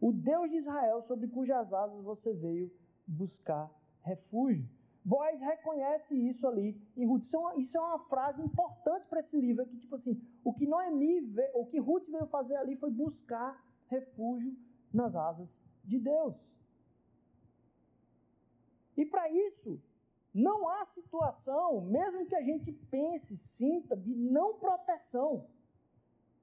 O 0.00 0.12
Deus 0.12 0.50
de 0.50 0.58
Israel, 0.58 1.02
sob 1.08 1.26
cujas 1.28 1.72
asas 1.72 2.04
você 2.04 2.32
veio 2.34 2.70
buscar 3.06 3.70
refúgio. 4.02 4.68
Boaz 5.02 5.40
reconhece 5.40 6.14
isso 6.14 6.46
ali 6.46 6.76
em 6.96 7.06
Ruth. 7.06 7.22
Isso 7.22 7.36
é 7.36 7.38
uma, 7.38 7.56
isso 7.56 7.76
é 7.76 7.80
uma 7.80 7.98
frase 8.00 8.42
importante 8.42 9.06
para 9.06 9.20
esse 9.20 9.36
livro, 9.36 9.62
é 9.62 9.66
que 9.66 9.76
tipo 9.78 9.94
assim, 9.94 10.20
o 10.44 10.52
que 10.52 10.66
Noemi, 10.66 11.34
o 11.54 11.64
que 11.66 11.78
Ruth 11.78 12.06
veio 12.08 12.26
fazer 12.26 12.56
ali 12.56 12.76
foi 12.76 12.90
buscar 12.90 13.64
refúgio 13.88 14.54
nas 14.96 15.14
asas 15.14 15.48
de 15.84 15.98
Deus. 15.98 16.34
E 18.96 19.04
para 19.04 19.30
isso, 19.30 19.80
não 20.32 20.68
há 20.68 20.86
situação, 20.86 21.82
mesmo 21.82 22.26
que 22.26 22.34
a 22.34 22.42
gente 22.42 22.72
pense, 22.90 23.36
sinta, 23.58 23.96
de 23.96 24.14
não 24.14 24.58
proteção. 24.58 25.46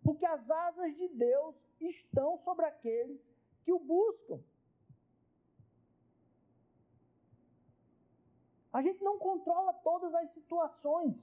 Porque 0.04 0.26
as 0.26 0.50
asas 0.50 0.96
de 0.96 1.08
Deus 1.10 1.56
estão 1.80 2.38
sobre 2.40 2.66
aqueles 2.66 3.20
que 3.64 3.74
o 3.74 3.80
buscam. 3.80 4.40
A 8.72 8.82
gente 8.82 9.04
não 9.04 9.18
controla 9.18 9.74
todas 9.74 10.14
as 10.14 10.32
situações. 10.34 11.16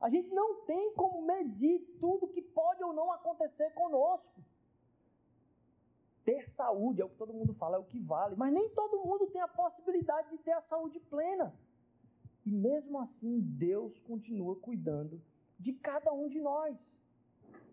A 0.00 0.10
gente 0.10 0.28
não 0.30 0.64
tem 0.66 0.92
como 0.94 1.22
medir 1.22 1.78
tudo 2.00 2.26
que 2.28 2.42
pode 2.42 2.82
ou 2.82 2.92
não 2.92 3.12
acontecer 3.12 3.70
conosco. 3.70 4.42
Ter 6.24 6.48
saúde 6.50 7.00
é 7.00 7.04
o 7.04 7.08
que 7.08 7.16
todo 7.16 7.32
mundo 7.32 7.54
fala, 7.54 7.76
é 7.76 7.80
o 7.80 7.84
que 7.84 7.98
vale. 7.98 8.36
Mas 8.36 8.52
nem 8.52 8.68
todo 8.70 9.04
mundo 9.04 9.26
tem 9.28 9.40
a 9.40 9.48
possibilidade 9.48 10.30
de 10.30 10.38
ter 10.38 10.52
a 10.52 10.62
saúde 10.62 11.00
plena. 11.00 11.52
E 12.44 12.50
mesmo 12.50 13.00
assim, 13.00 13.40
Deus 13.40 13.98
continua 14.00 14.56
cuidando 14.56 15.20
de 15.58 15.72
cada 15.72 16.12
um 16.12 16.28
de 16.28 16.40
nós. 16.40 16.76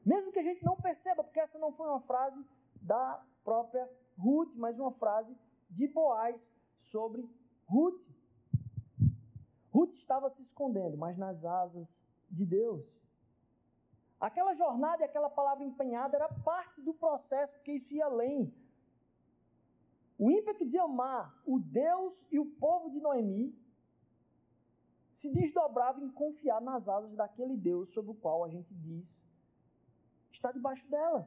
Mesmo 0.06 0.32
que 0.32 0.40
a 0.40 0.44
gente 0.44 0.64
não 0.64 0.76
perceba, 0.76 1.24
porque 1.24 1.40
essa 1.40 1.58
não 1.60 1.72
foi 1.74 1.88
uma 1.88 2.02
frase 2.02 2.44
da 2.82 3.24
própria 3.44 3.90
Ruth, 4.18 4.54
mas 4.56 4.80
uma 4.80 4.92
frase 4.94 5.36
de 5.70 5.88
Boaz 5.88 6.40
sobre 6.92 7.28
Ruth. 7.68 8.02
Ruth 9.72 9.94
estava 9.96 10.30
se 10.32 10.42
escondendo, 10.42 10.98
mas 10.98 11.18
nas 11.18 11.44
asas 11.46 11.88
de 12.30 12.46
Deus. 12.46 12.84
Aquela 14.20 14.54
jornada 14.54 15.02
e 15.02 15.06
aquela 15.06 15.30
palavra 15.30 15.64
empenhada 15.64 16.18
era 16.18 16.28
parte 16.28 16.82
do 16.82 16.94
processo, 16.94 17.54
porque 17.54 17.74
isso 17.74 17.94
ia 17.94 18.06
além. 18.06 18.54
O 20.18 20.30
ímpeto 20.30 20.66
de 20.66 20.78
amar 20.78 21.34
o 21.46 21.60
Deus 21.60 22.14
e 22.30 22.40
o 22.40 22.46
povo 22.46 22.90
de 22.90 23.00
Noemi 23.00 23.58
se 25.22 25.30
desdobrava 25.30 26.02
em 26.02 26.12
confiar 26.12 26.62
nas 26.62 26.88
asas 26.88 27.16
daquele 27.16 27.56
Deus 27.56 27.90
sobre 27.94 28.12
o 28.12 28.16
qual 28.16 28.44
a 28.44 28.50
gente 28.50 28.74
diz 28.74 29.20
está 30.40 30.52
debaixo 30.52 30.86
delas. 30.90 31.26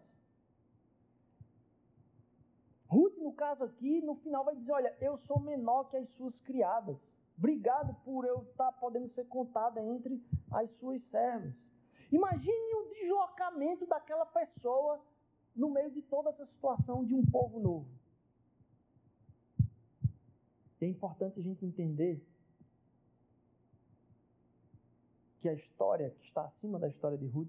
Ruth, 2.89 3.17
no 3.19 3.33
caso 3.33 3.65
aqui, 3.65 4.01
no 4.03 4.17
final 4.17 4.45
vai 4.45 4.57
dizer: 4.57 4.73
Olha, 4.73 4.95
eu 5.01 5.19
sou 5.27 5.39
menor 5.41 5.85
que 5.85 5.97
as 5.97 6.09
suas 6.17 6.37
criadas. 6.41 6.97
Obrigado 7.39 7.95
por 8.05 8.25
eu 8.27 8.43
estar 8.43 8.73
podendo 8.73 9.09
ser 9.15 9.27
contada 9.27 9.83
entre 9.83 10.23
as 10.51 10.71
suas 10.79 11.03
servas. 11.11 11.55
Imagine 12.13 12.75
o 12.75 12.89
deslocamento 12.91 13.87
daquela 13.87 14.27
pessoa 14.27 15.01
no 15.57 15.71
meio 15.71 15.91
de 15.91 16.03
toda 16.03 16.29
essa 16.29 16.45
situação 16.47 17.05
de 17.05 17.15
um 17.15 17.25
povo 17.25 17.59
novo. 17.59 17.89
É 20.81 20.87
importante 20.87 21.39
a 21.39 21.43
gente 21.43 21.65
entender 21.65 22.21
que 25.41 25.49
a 25.49 25.55
história 25.55 26.11
que 26.11 26.27
está 26.27 26.43
acima 26.45 26.79
da 26.79 26.89
história 26.89 27.17
de 27.17 27.27
Ruth 27.27 27.49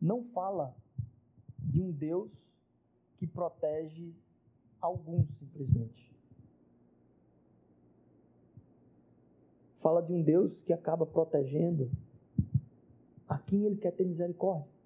não 0.00 0.24
fala 0.32 0.74
de 1.58 1.80
um 1.80 1.92
Deus 1.92 2.30
que 3.18 3.26
protege 3.26 4.14
alguns 4.80 5.28
simplesmente. 5.38 6.14
Fala 9.80 10.02
de 10.02 10.12
um 10.12 10.22
Deus 10.22 10.58
que 10.62 10.72
acaba 10.72 11.06
protegendo 11.06 11.90
a 13.28 13.38
quem 13.38 13.64
ele 13.64 13.76
quer 13.76 13.92
ter 13.92 14.04
misericórdia. 14.04 14.76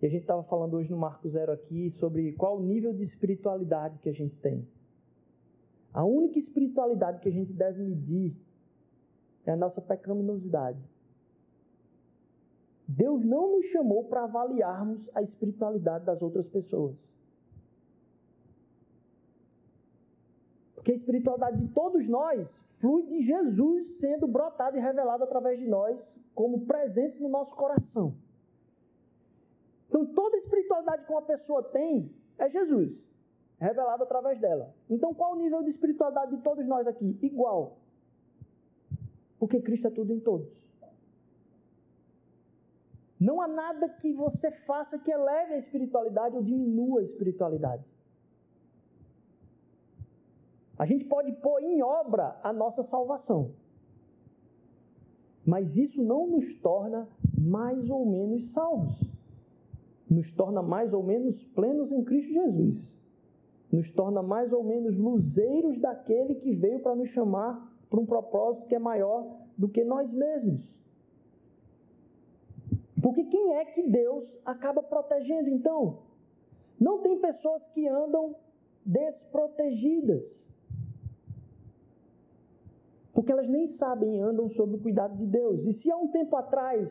E 0.00 0.06
a 0.06 0.08
gente 0.08 0.20
estava 0.20 0.44
falando 0.44 0.74
hoje 0.74 0.90
no 0.90 0.96
Marco 0.96 1.28
Zero 1.28 1.52
aqui 1.52 1.90
sobre 1.98 2.32
qual 2.34 2.58
o 2.58 2.62
nível 2.62 2.92
de 2.92 3.02
espiritualidade 3.02 3.98
que 3.98 4.08
a 4.08 4.12
gente 4.12 4.36
tem. 4.36 4.66
A 5.92 6.04
única 6.04 6.38
espiritualidade 6.38 7.20
que 7.20 7.28
a 7.28 7.32
gente 7.32 7.52
deve 7.52 7.82
medir 7.82 8.36
é 9.44 9.50
a 9.50 9.56
nossa 9.56 9.80
pecaminosidade. 9.80 10.78
Deus 12.86 13.24
não 13.24 13.56
nos 13.56 13.66
chamou 13.66 14.04
para 14.04 14.24
avaliarmos 14.24 15.00
a 15.14 15.22
espiritualidade 15.22 16.04
das 16.04 16.22
outras 16.22 16.46
pessoas. 16.46 16.96
Porque 20.74 20.92
a 20.92 20.94
espiritualidade 20.94 21.58
de 21.58 21.68
todos 21.74 22.06
nós 22.08 22.48
flui 22.80 23.02
de 23.04 23.22
Jesus 23.22 23.98
sendo 24.00 24.26
brotado 24.26 24.76
e 24.76 24.80
revelado 24.80 25.24
através 25.24 25.58
de 25.58 25.66
nós 25.66 25.98
como 26.34 26.66
presente 26.66 27.20
no 27.20 27.28
nosso 27.28 27.54
coração. 27.54 28.14
Então, 29.88 30.06
toda 30.06 30.36
espiritualidade 30.36 31.04
que 31.04 31.12
uma 31.12 31.22
pessoa 31.22 31.62
tem 31.64 32.10
é 32.38 32.48
Jesus, 32.50 32.92
revelado 33.58 34.02
através 34.02 34.38
dela. 34.38 34.72
Então, 34.88 35.14
qual 35.14 35.32
o 35.32 35.36
nível 35.36 35.62
de 35.62 35.70
espiritualidade 35.70 36.36
de 36.36 36.42
todos 36.42 36.66
nós 36.66 36.86
aqui? 36.86 37.18
Igual. 37.22 37.78
Porque 39.38 39.60
Cristo 39.60 39.88
é 39.88 39.90
tudo 39.90 40.12
em 40.12 40.20
todos. 40.20 40.48
Não 43.18 43.40
há 43.40 43.48
nada 43.48 43.88
que 43.88 44.12
você 44.12 44.50
faça 44.66 44.98
que 44.98 45.10
eleve 45.10 45.54
a 45.54 45.58
espiritualidade 45.58 46.36
ou 46.36 46.42
diminua 46.42 47.00
a 47.00 47.04
espiritualidade. 47.04 47.84
A 50.78 50.86
gente 50.86 51.04
pode 51.04 51.32
pôr 51.32 51.62
em 51.62 51.82
obra 51.82 52.38
a 52.42 52.52
nossa 52.52 52.84
salvação. 52.84 53.50
Mas 55.44 55.74
isso 55.76 56.02
não 56.02 56.26
nos 56.26 56.60
torna 56.60 57.08
mais 57.36 57.88
ou 57.90 58.06
menos 58.06 58.50
salvos 58.52 59.18
nos 60.08 60.30
torna 60.34 60.62
mais 60.62 60.92
ou 60.92 61.02
menos 61.02 61.36
plenos 61.54 61.92
em 61.92 62.02
Cristo 62.02 62.32
Jesus. 62.32 62.76
Nos 63.70 63.90
torna 63.92 64.22
mais 64.22 64.50
ou 64.52 64.64
menos 64.64 64.96
luzeiros 64.96 65.78
daquele 65.80 66.36
que 66.36 66.54
veio 66.54 66.80
para 66.80 66.96
nos 66.96 67.10
chamar 67.10 67.70
para 67.90 68.00
um 68.00 68.06
propósito 68.06 68.66
que 68.66 68.74
é 68.74 68.78
maior 68.78 69.26
do 69.56 69.68
que 69.68 69.84
nós 69.84 70.10
mesmos. 70.10 70.60
Porque 73.02 73.24
quem 73.24 73.54
é 73.56 73.64
que 73.66 73.82
Deus 73.82 74.24
acaba 74.44 74.82
protegendo 74.82 75.50
então? 75.50 75.98
Não 76.80 77.00
tem 77.00 77.18
pessoas 77.18 77.62
que 77.74 77.86
andam 77.86 78.34
desprotegidas. 78.84 80.22
Porque 83.18 83.32
elas 83.32 83.48
nem 83.48 83.66
sabem 83.78 84.22
andam 84.22 84.48
sob 84.50 84.76
o 84.76 84.80
cuidado 84.80 85.16
de 85.16 85.26
Deus. 85.26 85.58
E 85.66 85.72
se 85.82 85.90
há 85.90 85.96
um 85.96 86.06
tempo 86.06 86.36
atrás 86.36 86.88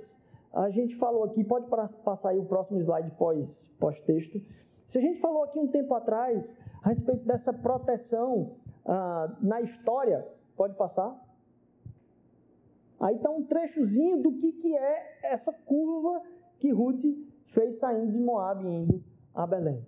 a 0.52 0.70
gente 0.70 0.94
falou 0.98 1.24
aqui, 1.24 1.42
pode 1.42 1.68
passar 2.04 2.32
aí 2.32 2.38
o 2.38 2.44
próximo 2.44 2.82
slide 2.82 3.12
pós, 3.12 3.48
pós-texto. 3.80 4.38
Se 4.90 4.98
a 4.98 5.02
gente 5.02 5.22
falou 5.22 5.46
aqui 5.46 5.58
um 5.58 5.70
tempo 5.70 5.94
atrás 5.94 6.44
a 6.84 6.90
respeito 6.90 7.24
dessa 7.24 7.54
proteção 7.54 8.58
ah, 8.86 9.38
na 9.42 9.62
história, 9.62 10.28
pode 10.58 10.76
passar? 10.76 11.18
Aí 13.00 13.16
está 13.16 13.30
um 13.30 13.46
trechozinho 13.46 14.22
do 14.22 14.34
que, 14.34 14.52
que 14.52 14.76
é 14.76 15.20
essa 15.32 15.54
curva 15.54 16.22
que 16.60 16.70
Ruth 16.72 17.06
fez 17.54 17.80
saindo 17.80 18.12
de 18.12 18.20
Moab 18.20 18.66
e 18.66 18.68
indo 18.68 19.02
a 19.34 19.48
Belém. 19.48 19.82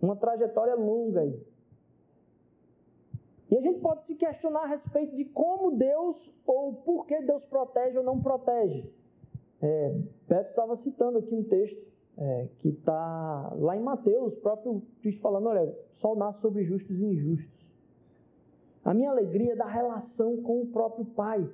Uma 0.00 0.16
trajetória 0.16 0.74
longa 0.74 1.20
aí. 1.20 1.49
E 3.50 3.56
a 3.56 3.60
gente 3.60 3.80
pode 3.80 4.06
se 4.06 4.14
questionar 4.14 4.62
a 4.62 4.66
respeito 4.66 5.16
de 5.16 5.24
como 5.24 5.76
Deus 5.76 6.16
ou 6.46 6.74
por 6.74 7.04
que 7.06 7.20
Deus 7.22 7.42
protege 7.46 7.98
ou 7.98 8.04
não 8.04 8.22
protege. 8.22 8.88
É, 9.60 9.94
Beto 10.28 10.50
estava 10.50 10.76
citando 10.76 11.18
aqui 11.18 11.34
um 11.34 11.42
texto 11.42 11.90
é, 12.16 12.48
que 12.60 12.68
está 12.68 13.52
lá 13.56 13.76
em 13.76 13.80
Mateus, 13.80 14.34
o 14.34 14.40
próprio 14.40 14.82
Cristo 15.00 15.20
falando: 15.20 15.48
olha, 15.48 15.76
sol 16.00 16.14
nasce 16.16 16.40
sobre 16.40 16.64
justos 16.64 16.96
e 16.96 17.04
injustos. 17.04 17.60
A 18.84 18.94
minha 18.94 19.10
alegria 19.10 19.52
é 19.52 19.56
da 19.56 19.66
relação 19.66 20.40
com 20.42 20.62
o 20.62 20.66
próprio 20.68 21.04
Pai. 21.06 21.46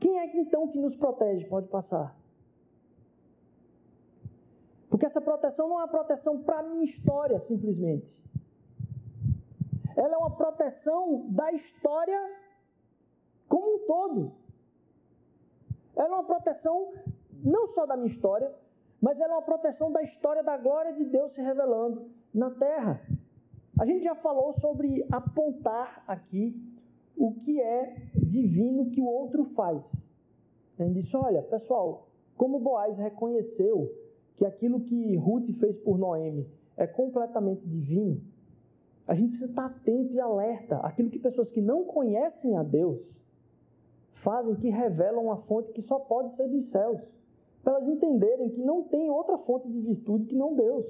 Quem 0.00 0.18
é 0.18 0.36
então 0.40 0.66
que 0.68 0.78
nos 0.80 0.96
protege? 0.96 1.44
Pode 1.44 1.68
passar. 1.68 2.16
Porque 4.88 5.06
essa 5.06 5.20
proteção 5.20 5.68
não 5.68 5.78
é 5.78 5.82
uma 5.82 5.88
proteção 5.88 6.42
para 6.42 6.60
a 6.60 6.62
minha 6.62 6.84
história, 6.84 7.38
simplesmente 7.46 8.22
ela 9.96 10.14
é 10.14 10.18
uma 10.18 10.30
proteção 10.36 11.26
da 11.30 11.52
história 11.52 12.20
como 13.48 13.76
um 13.76 13.86
todo. 13.86 14.32
Ela 15.96 16.08
é 16.08 16.18
uma 16.18 16.24
proteção 16.24 16.92
não 17.42 17.68
só 17.68 17.86
da 17.86 17.96
minha 17.96 18.12
história, 18.12 18.50
mas 19.00 19.18
ela 19.20 19.34
é 19.34 19.36
uma 19.36 19.42
proteção 19.42 19.90
da 19.90 20.02
história 20.02 20.42
da 20.42 20.56
glória 20.56 20.92
de 20.92 21.04
Deus 21.04 21.32
se 21.34 21.42
revelando 21.42 22.10
na 22.32 22.50
terra. 22.50 23.00
A 23.78 23.84
gente 23.84 24.04
já 24.04 24.14
falou 24.14 24.54
sobre 24.60 25.04
apontar 25.10 26.04
aqui 26.06 26.54
o 27.16 27.34
que 27.34 27.60
é 27.60 27.96
divino 28.14 28.90
que 28.90 29.00
o 29.00 29.06
outro 29.06 29.44
faz. 29.56 29.82
Gente 30.78 31.02
disse: 31.02 31.16
olha, 31.16 31.42
pessoal, 31.42 32.08
como 32.36 32.60
Boaz 32.60 32.96
reconheceu 32.96 33.92
que 34.36 34.46
aquilo 34.46 34.80
que 34.80 35.16
Ruth 35.16 35.50
fez 35.58 35.76
por 35.78 35.98
Noemi 35.98 36.48
é 36.76 36.86
completamente 36.86 37.66
divino, 37.66 38.20
a 39.12 39.14
gente 39.14 39.28
precisa 39.28 39.50
estar 39.50 39.66
atento 39.66 40.14
e 40.14 40.18
alerta 40.18 40.76
àquilo 40.78 41.10
que 41.10 41.18
pessoas 41.18 41.50
que 41.50 41.60
não 41.60 41.84
conhecem 41.84 42.56
a 42.56 42.62
Deus 42.62 42.98
fazem 44.22 44.54
que 44.54 44.70
revelam 44.70 45.26
uma 45.26 45.36
fonte 45.42 45.70
que 45.72 45.82
só 45.82 45.98
pode 45.98 46.34
ser 46.34 46.48
dos 46.48 46.70
céus. 46.70 46.98
Para 47.62 47.74
elas 47.74 47.88
entenderem 47.88 48.48
que 48.48 48.60
não 48.62 48.84
tem 48.84 49.10
outra 49.10 49.36
fonte 49.38 49.68
de 49.68 49.80
virtude 49.80 50.24
que 50.24 50.34
não 50.34 50.54
Deus. 50.54 50.86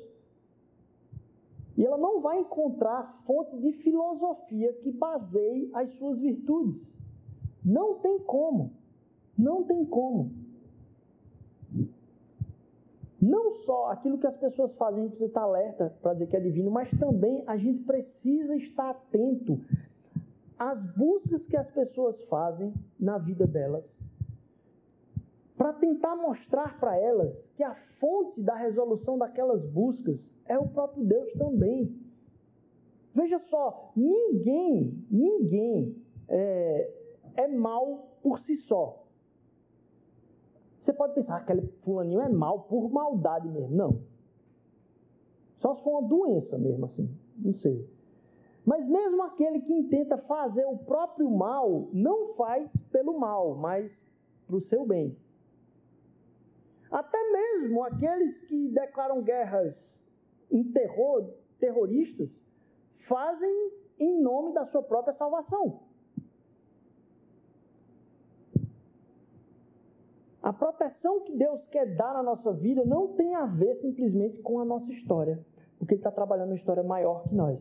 E 1.76 1.85
ela 1.85 1.98
não 1.98 2.20
vai 2.20 2.38
encontrar 2.38 3.20
fonte 3.26 3.56
de 3.58 3.72
filosofia 3.82 4.72
que 4.74 4.92
baseie 4.92 5.68
as 5.74 5.92
suas 5.94 6.20
virtudes. 6.20 6.80
Não 7.64 7.98
tem 7.98 8.20
como. 8.20 8.70
Não 9.37 9.64
tem 9.64 9.85
como. 9.85 10.30
Não 13.22 13.52
só 13.64 13.92
aquilo 13.92 14.18
que 14.18 14.26
as 14.26 14.37
pessoas 14.37 14.74
fazem, 14.74 14.98
a 14.98 15.02
gente 15.04 15.11
precisa 15.11 15.28
estar 15.28 15.42
alerta 15.42 15.94
para 16.02 16.14
dizer 16.14 16.26
que 16.26 16.37
é 16.37 16.40
divino, 16.40 16.72
mas 16.72 16.90
também 16.98 17.44
a 17.46 17.56
gente 17.56 17.85
precisa 17.85 18.56
estar 18.56 18.90
atento 18.90 19.61
às 20.58 20.80
buscas 20.96 21.40
que 21.46 21.56
as 21.56 21.70
pessoas 21.70 22.20
fazem 22.24 22.74
na 22.98 23.18
vida 23.18 23.46
delas, 23.46 23.85
para 25.56 25.72
tentar 25.74 26.16
mostrar 26.16 26.80
para 26.80 26.98
elas 26.98 27.32
que 27.56 27.62
a 27.62 27.76
fonte 28.00 28.40
da 28.40 28.56
resolução 28.56 29.16
daquelas 29.16 29.64
buscas 29.70 30.18
é 30.46 30.58
o 30.58 30.66
próprio 30.66 31.04
Deus 31.04 31.32
também. 31.35 31.96
Veja 33.14 33.38
só, 33.50 33.92
ninguém, 33.94 35.06
ninguém 35.08 35.94
é, 36.28 36.90
é 37.37 37.46
mal 37.46 38.16
por 38.20 38.40
si 38.40 38.56
só. 38.68 39.01
Você 40.82 40.92
pode 40.92 41.14
pensar, 41.14 41.36
aquele 41.36 41.62
fulaninho 41.84 42.20
é 42.20 42.28
mal 42.28 42.62
por 42.62 42.90
maldade 42.90 43.48
mesmo. 43.48 43.74
Não. 43.74 44.00
Só 45.58 45.76
se 45.76 45.82
for 45.82 46.00
uma 46.00 46.08
doença 46.08 46.58
mesmo, 46.58 46.86
assim. 46.86 47.08
Não 47.36 47.54
sei. 47.54 47.88
Mas 48.64 48.86
mesmo 48.86 49.22
aquele 49.22 49.60
que 49.60 49.72
intenta 49.72 50.18
fazer 50.18 50.64
o 50.66 50.78
próprio 50.78 51.30
mal, 51.30 51.88
não 51.92 52.34
faz 52.34 52.68
pelo 52.90 53.18
mal, 53.18 53.54
mas 53.56 53.90
para 54.46 54.56
o 54.56 54.60
seu 54.60 54.84
bem. 54.84 55.16
Até 56.90 57.18
mesmo 57.30 57.82
aqueles 57.84 58.38
que 58.46 58.68
declaram 58.68 59.22
guerras 59.22 59.74
em 60.50 60.64
terror, 60.64 61.32
terroristas, 61.58 62.28
fazem 63.08 63.72
em 63.98 64.20
nome 64.20 64.52
da 64.52 64.66
sua 64.66 64.82
própria 64.82 65.14
salvação. 65.14 65.80
A 70.42 70.52
proteção 70.52 71.20
que 71.20 71.33
Deus 71.37 71.64
quer 71.70 71.94
dar 71.94 72.14
na 72.14 72.22
nossa 72.22 72.52
vida 72.52 72.85
não 72.85 73.09
tem 73.14 73.35
a 73.35 73.46
ver 73.46 73.76
simplesmente 73.76 74.40
com 74.42 74.59
a 74.59 74.64
nossa 74.64 74.90
história, 74.92 75.38
porque 75.78 75.94
Ele 75.94 76.00
está 76.00 76.11
trabalhando 76.11 76.48
uma 76.48 76.57
história 76.57 76.83
maior 76.83 77.22
que 77.28 77.35
nós. 77.35 77.61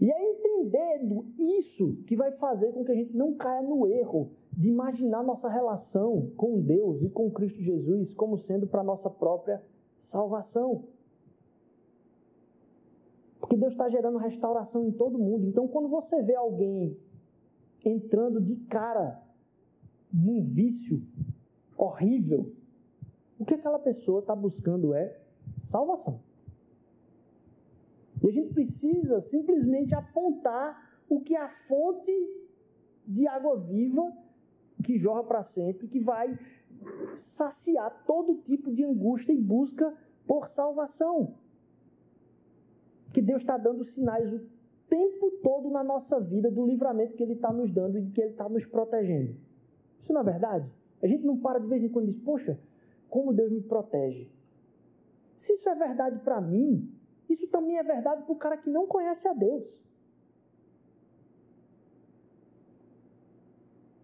E 0.00 0.10
é 0.10 0.32
entendendo 0.32 1.24
isso 1.38 1.94
que 2.08 2.16
vai 2.16 2.32
fazer 2.32 2.72
com 2.72 2.84
que 2.84 2.90
a 2.90 2.94
gente 2.94 3.16
não 3.16 3.34
caia 3.34 3.62
no 3.62 3.86
erro 3.86 4.32
de 4.52 4.68
imaginar 4.68 5.22
nossa 5.22 5.48
relação 5.48 6.32
com 6.36 6.60
Deus 6.60 7.00
e 7.02 7.08
com 7.08 7.30
Cristo 7.30 7.62
Jesus 7.62 8.12
como 8.14 8.36
sendo 8.40 8.66
para 8.66 8.80
a 8.80 8.84
nossa 8.84 9.08
própria 9.08 9.62
salvação. 10.08 10.84
Porque 13.38 13.56
Deus 13.56 13.72
está 13.72 13.88
gerando 13.88 14.18
restauração 14.18 14.84
em 14.84 14.92
todo 14.92 15.18
mundo. 15.18 15.46
Então, 15.46 15.68
quando 15.68 15.88
você 15.88 16.20
vê 16.22 16.34
alguém 16.34 16.96
entrando 17.84 18.40
de 18.40 18.56
cara 18.66 19.20
num 20.12 20.42
vício, 20.42 21.00
horrível, 21.82 22.52
o 23.38 23.44
que 23.44 23.54
aquela 23.54 23.78
pessoa 23.78 24.20
está 24.20 24.36
buscando 24.36 24.94
é 24.94 25.18
salvação. 25.70 26.20
E 28.22 28.28
a 28.28 28.32
gente 28.32 28.54
precisa 28.54 29.20
simplesmente 29.22 29.94
apontar 29.94 31.00
o 31.08 31.20
que 31.20 31.34
é 31.34 31.40
a 31.40 31.48
fonte 31.66 32.12
de 33.06 33.26
água 33.26 33.58
viva 33.58 34.12
que 34.84 34.98
jorra 34.98 35.24
para 35.24 35.44
sempre, 35.44 35.88
que 35.88 35.98
vai 35.98 36.38
saciar 37.36 38.04
todo 38.06 38.42
tipo 38.42 38.72
de 38.72 38.84
angústia 38.84 39.32
e 39.32 39.38
busca 39.38 39.92
por 40.26 40.48
salvação. 40.50 41.34
Que 43.12 43.20
Deus 43.20 43.42
está 43.42 43.58
dando 43.58 43.84
sinais 43.84 44.32
o 44.32 44.40
tempo 44.88 45.30
todo 45.42 45.68
na 45.70 45.82
nossa 45.82 46.20
vida 46.20 46.50
do 46.50 46.64
livramento 46.64 47.16
que 47.16 47.22
Ele 47.22 47.34
está 47.34 47.52
nos 47.52 47.72
dando 47.72 47.98
e 47.98 48.02
de 48.02 48.12
que 48.12 48.20
Ele 48.20 48.30
está 48.30 48.48
nos 48.48 48.64
protegendo. 48.66 49.34
Isso 50.00 50.12
não 50.12 50.20
é 50.20 50.24
verdade? 50.24 50.70
A 51.02 51.06
gente 51.06 51.24
não 51.24 51.38
para 51.38 51.58
de 51.58 51.66
vez 51.66 51.82
em 51.82 51.88
quando 51.88 52.08
e 52.08 52.12
diz, 52.12 52.22
poxa, 52.22 52.58
como 53.08 53.32
Deus 53.32 53.50
me 53.50 53.60
protege. 53.60 54.30
Se 55.40 55.52
isso 55.54 55.68
é 55.68 55.74
verdade 55.74 56.18
para 56.20 56.40
mim, 56.40 56.88
isso 57.28 57.46
também 57.48 57.78
é 57.78 57.82
verdade 57.82 58.22
para 58.22 58.32
o 58.32 58.38
cara 58.38 58.56
que 58.56 58.70
não 58.70 58.86
conhece 58.86 59.26
a 59.26 59.32
Deus. 59.32 59.64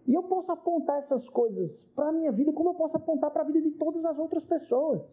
E 0.07 0.13
eu 0.13 0.23
posso 0.23 0.51
apontar 0.51 0.99
essas 1.03 1.29
coisas 1.29 1.71
para 1.95 2.09
a 2.09 2.11
minha 2.11 2.31
vida, 2.31 2.51
como 2.51 2.69
eu 2.69 2.73
posso 2.73 2.97
apontar 2.97 3.29
para 3.29 3.43
a 3.43 3.45
vida 3.45 3.61
de 3.61 3.71
todas 3.71 4.03
as 4.03 4.17
outras 4.17 4.43
pessoas. 4.43 5.03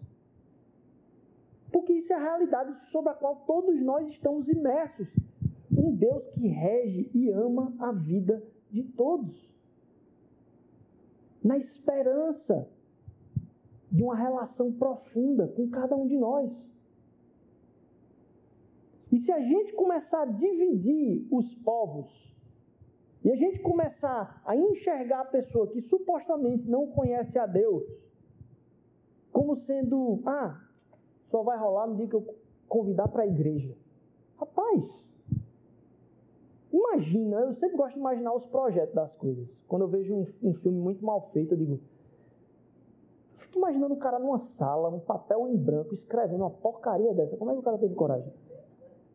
Porque 1.70 1.92
isso 1.92 2.12
é 2.12 2.16
a 2.16 2.22
realidade 2.22 2.75
sobre 2.90 3.11
a 3.11 3.14
qual 3.14 3.37
todos 3.46 3.79
nós 3.83 4.09
estamos 4.09 4.49
imersos. 4.49 5.07
Um 5.70 5.94
Deus 5.94 6.27
que 6.31 6.49
rege 6.49 7.11
e 7.12 7.31
ama 7.31 7.75
a 7.79 7.92
vida 7.92 8.42
de 8.70 8.85
todos. 8.85 9.56
Na 11.46 11.56
esperança 11.59 12.68
de 13.92 14.02
uma 14.02 14.16
relação 14.16 14.72
profunda 14.72 15.46
com 15.46 15.70
cada 15.70 15.94
um 15.94 16.09
de 16.09 16.16
nós. 16.16 16.50
E 19.12 19.20
se 19.20 19.30
a 19.30 19.38
gente 19.38 19.72
começar 19.74 20.22
a 20.22 20.26
dividir 20.26 21.24
os 21.30 21.54
povos 21.56 22.11
e 23.24 23.30
a 23.30 23.37
gente 23.37 23.61
começar 23.61 24.42
a 24.44 24.56
enxergar 24.56 25.20
a 25.20 25.24
pessoa 25.26 25.68
que 25.68 25.80
supostamente 25.82 26.68
não 26.68 26.88
conhece 26.88 27.38
a 27.38 27.46
Deus 27.46 27.85
como 29.32 29.54
sendo, 29.66 30.20
ah, 30.26 30.61
só 31.30 31.44
vai 31.44 31.56
rolar 31.56 31.87
no 31.87 31.94
dia 31.94 32.09
que 32.09 32.16
eu 32.16 32.26
convidar 32.68 33.06
para 33.06 33.22
a 33.22 33.26
igreja. 33.26 33.72
Rapaz, 34.37 34.82
imagina, 36.76 37.36
eu 37.40 37.54
sempre 37.54 37.76
gosto 37.76 37.94
de 37.94 38.00
imaginar 38.00 38.34
os 38.34 38.44
projetos 38.46 38.94
das 38.94 39.12
coisas. 39.14 39.46
Quando 39.68 39.82
eu 39.82 39.88
vejo 39.88 40.14
um, 40.14 40.26
um 40.42 40.54
filme 40.54 40.78
muito 40.78 41.04
mal 41.04 41.30
feito, 41.32 41.54
eu 41.54 41.58
digo, 41.58 41.80
fico 43.38 43.58
imaginando 43.58 43.94
o 43.94 43.98
cara 43.98 44.18
numa 44.18 44.40
sala, 44.58 44.88
um 44.88 45.00
papel 45.00 45.48
em 45.48 45.56
branco, 45.56 45.94
escrevendo 45.94 46.40
uma 46.40 46.50
porcaria 46.50 47.12
dessa. 47.14 47.36
Como 47.36 47.50
é 47.50 47.54
que 47.54 47.60
o 47.60 47.62
cara 47.62 47.78
teve 47.78 47.94
coragem? 47.94 48.32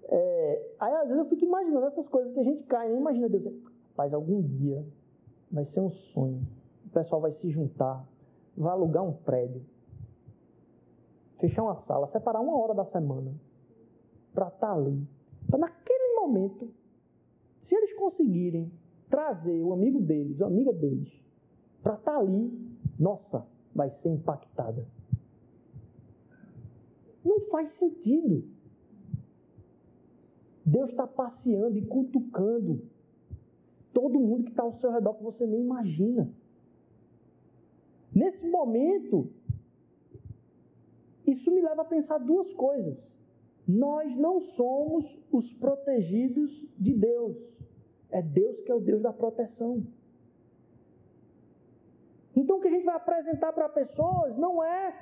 É, 0.03 0.71
aí 0.79 0.93
às 0.93 1.07
vezes 1.07 1.17
eu 1.23 1.29
fico 1.29 1.45
imaginando 1.45 1.85
essas 1.87 2.07
coisas 2.07 2.33
que 2.33 2.39
a 2.39 2.43
gente 2.43 2.63
cai, 2.63 2.89
nem 2.89 2.97
imagina 2.97 3.29
Deus. 3.29 3.53
Mas 3.97 4.13
algum 4.13 4.41
dia 4.41 4.83
vai 5.51 5.65
ser 5.65 5.79
um 5.79 5.91
sonho. 6.13 6.41
O 6.85 6.89
pessoal 6.89 7.21
vai 7.21 7.31
se 7.33 7.49
juntar, 7.49 8.05
vai 8.57 8.71
alugar 8.71 9.03
um 9.03 9.13
prédio, 9.13 9.61
fechar 11.39 11.63
uma 11.63 11.81
sala, 11.83 12.07
separar 12.11 12.41
uma 12.41 12.57
hora 12.57 12.73
da 12.73 12.85
semana 12.85 13.33
para 14.33 14.47
estar 14.47 14.67
tá 14.67 14.73
ali. 14.73 15.07
Para 15.49 15.59
naquele 15.59 16.15
momento, 16.19 16.69
se 17.71 17.75
eles 17.77 17.93
conseguirem 17.93 18.69
trazer 19.09 19.63
o 19.63 19.71
amigo 19.71 20.01
deles, 20.01 20.41
a 20.41 20.47
amiga 20.47 20.73
deles, 20.73 21.09
para 21.81 21.93
estar 21.93 22.11
tá 22.11 22.19
ali, 22.19 22.51
nossa, 22.99 23.47
vai 23.73 23.89
ser 24.01 24.09
impactada. 24.09 24.85
Não 27.23 27.39
faz 27.49 27.73
sentido. 27.79 28.43
Deus 30.65 30.89
está 30.89 31.07
passeando 31.07 31.77
e 31.77 31.85
cutucando 31.85 32.81
todo 33.93 34.19
mundo 34.19 34.43
que 34.43 34.49
está 34.49 34.63
ao 34.63 34.77
seu 34.81 34.91
redor 34.91 35.13
que 35.13 35.23
você 35.23 35.47
nem 35.47 35.61
imagina. 35.61 36.29
Nesse 38.13 38.45
momento, 38.47 39.29
isso 41.25 41.49
me 41.49 41.61
leva 41.61 41.83
a 41.83 41.85
pensar 41.85 42.17
duas 42.17 42.51
coisas. 42.55 42.97
Nós 43.65 44.13
não 44.17 44.41
somos 44.57 45.05
os 45.31 45.53
protegidos 45.53 46.51
de 46.77 46.93
Deus. 46.93 47.50
É 48.11 48.21
Deus 48.21 48.59
que 48.61 48.71
é 48.71 48.75
o 48.75 48.79
Deus 48.79 49.01
da 49.01 49.13
proteção. 49.13 49.83
Então 52.35 52.57
o 52.57 52.61
que 52.61 52.67
a 52.67 52.71
gente 52.71 52.85
vai 52.85 52.95
apresentar 52.95 53.53
para 53.53 53.69
pessoas 53.69 54.37
não 54.37 54.63
é 54.63 54.95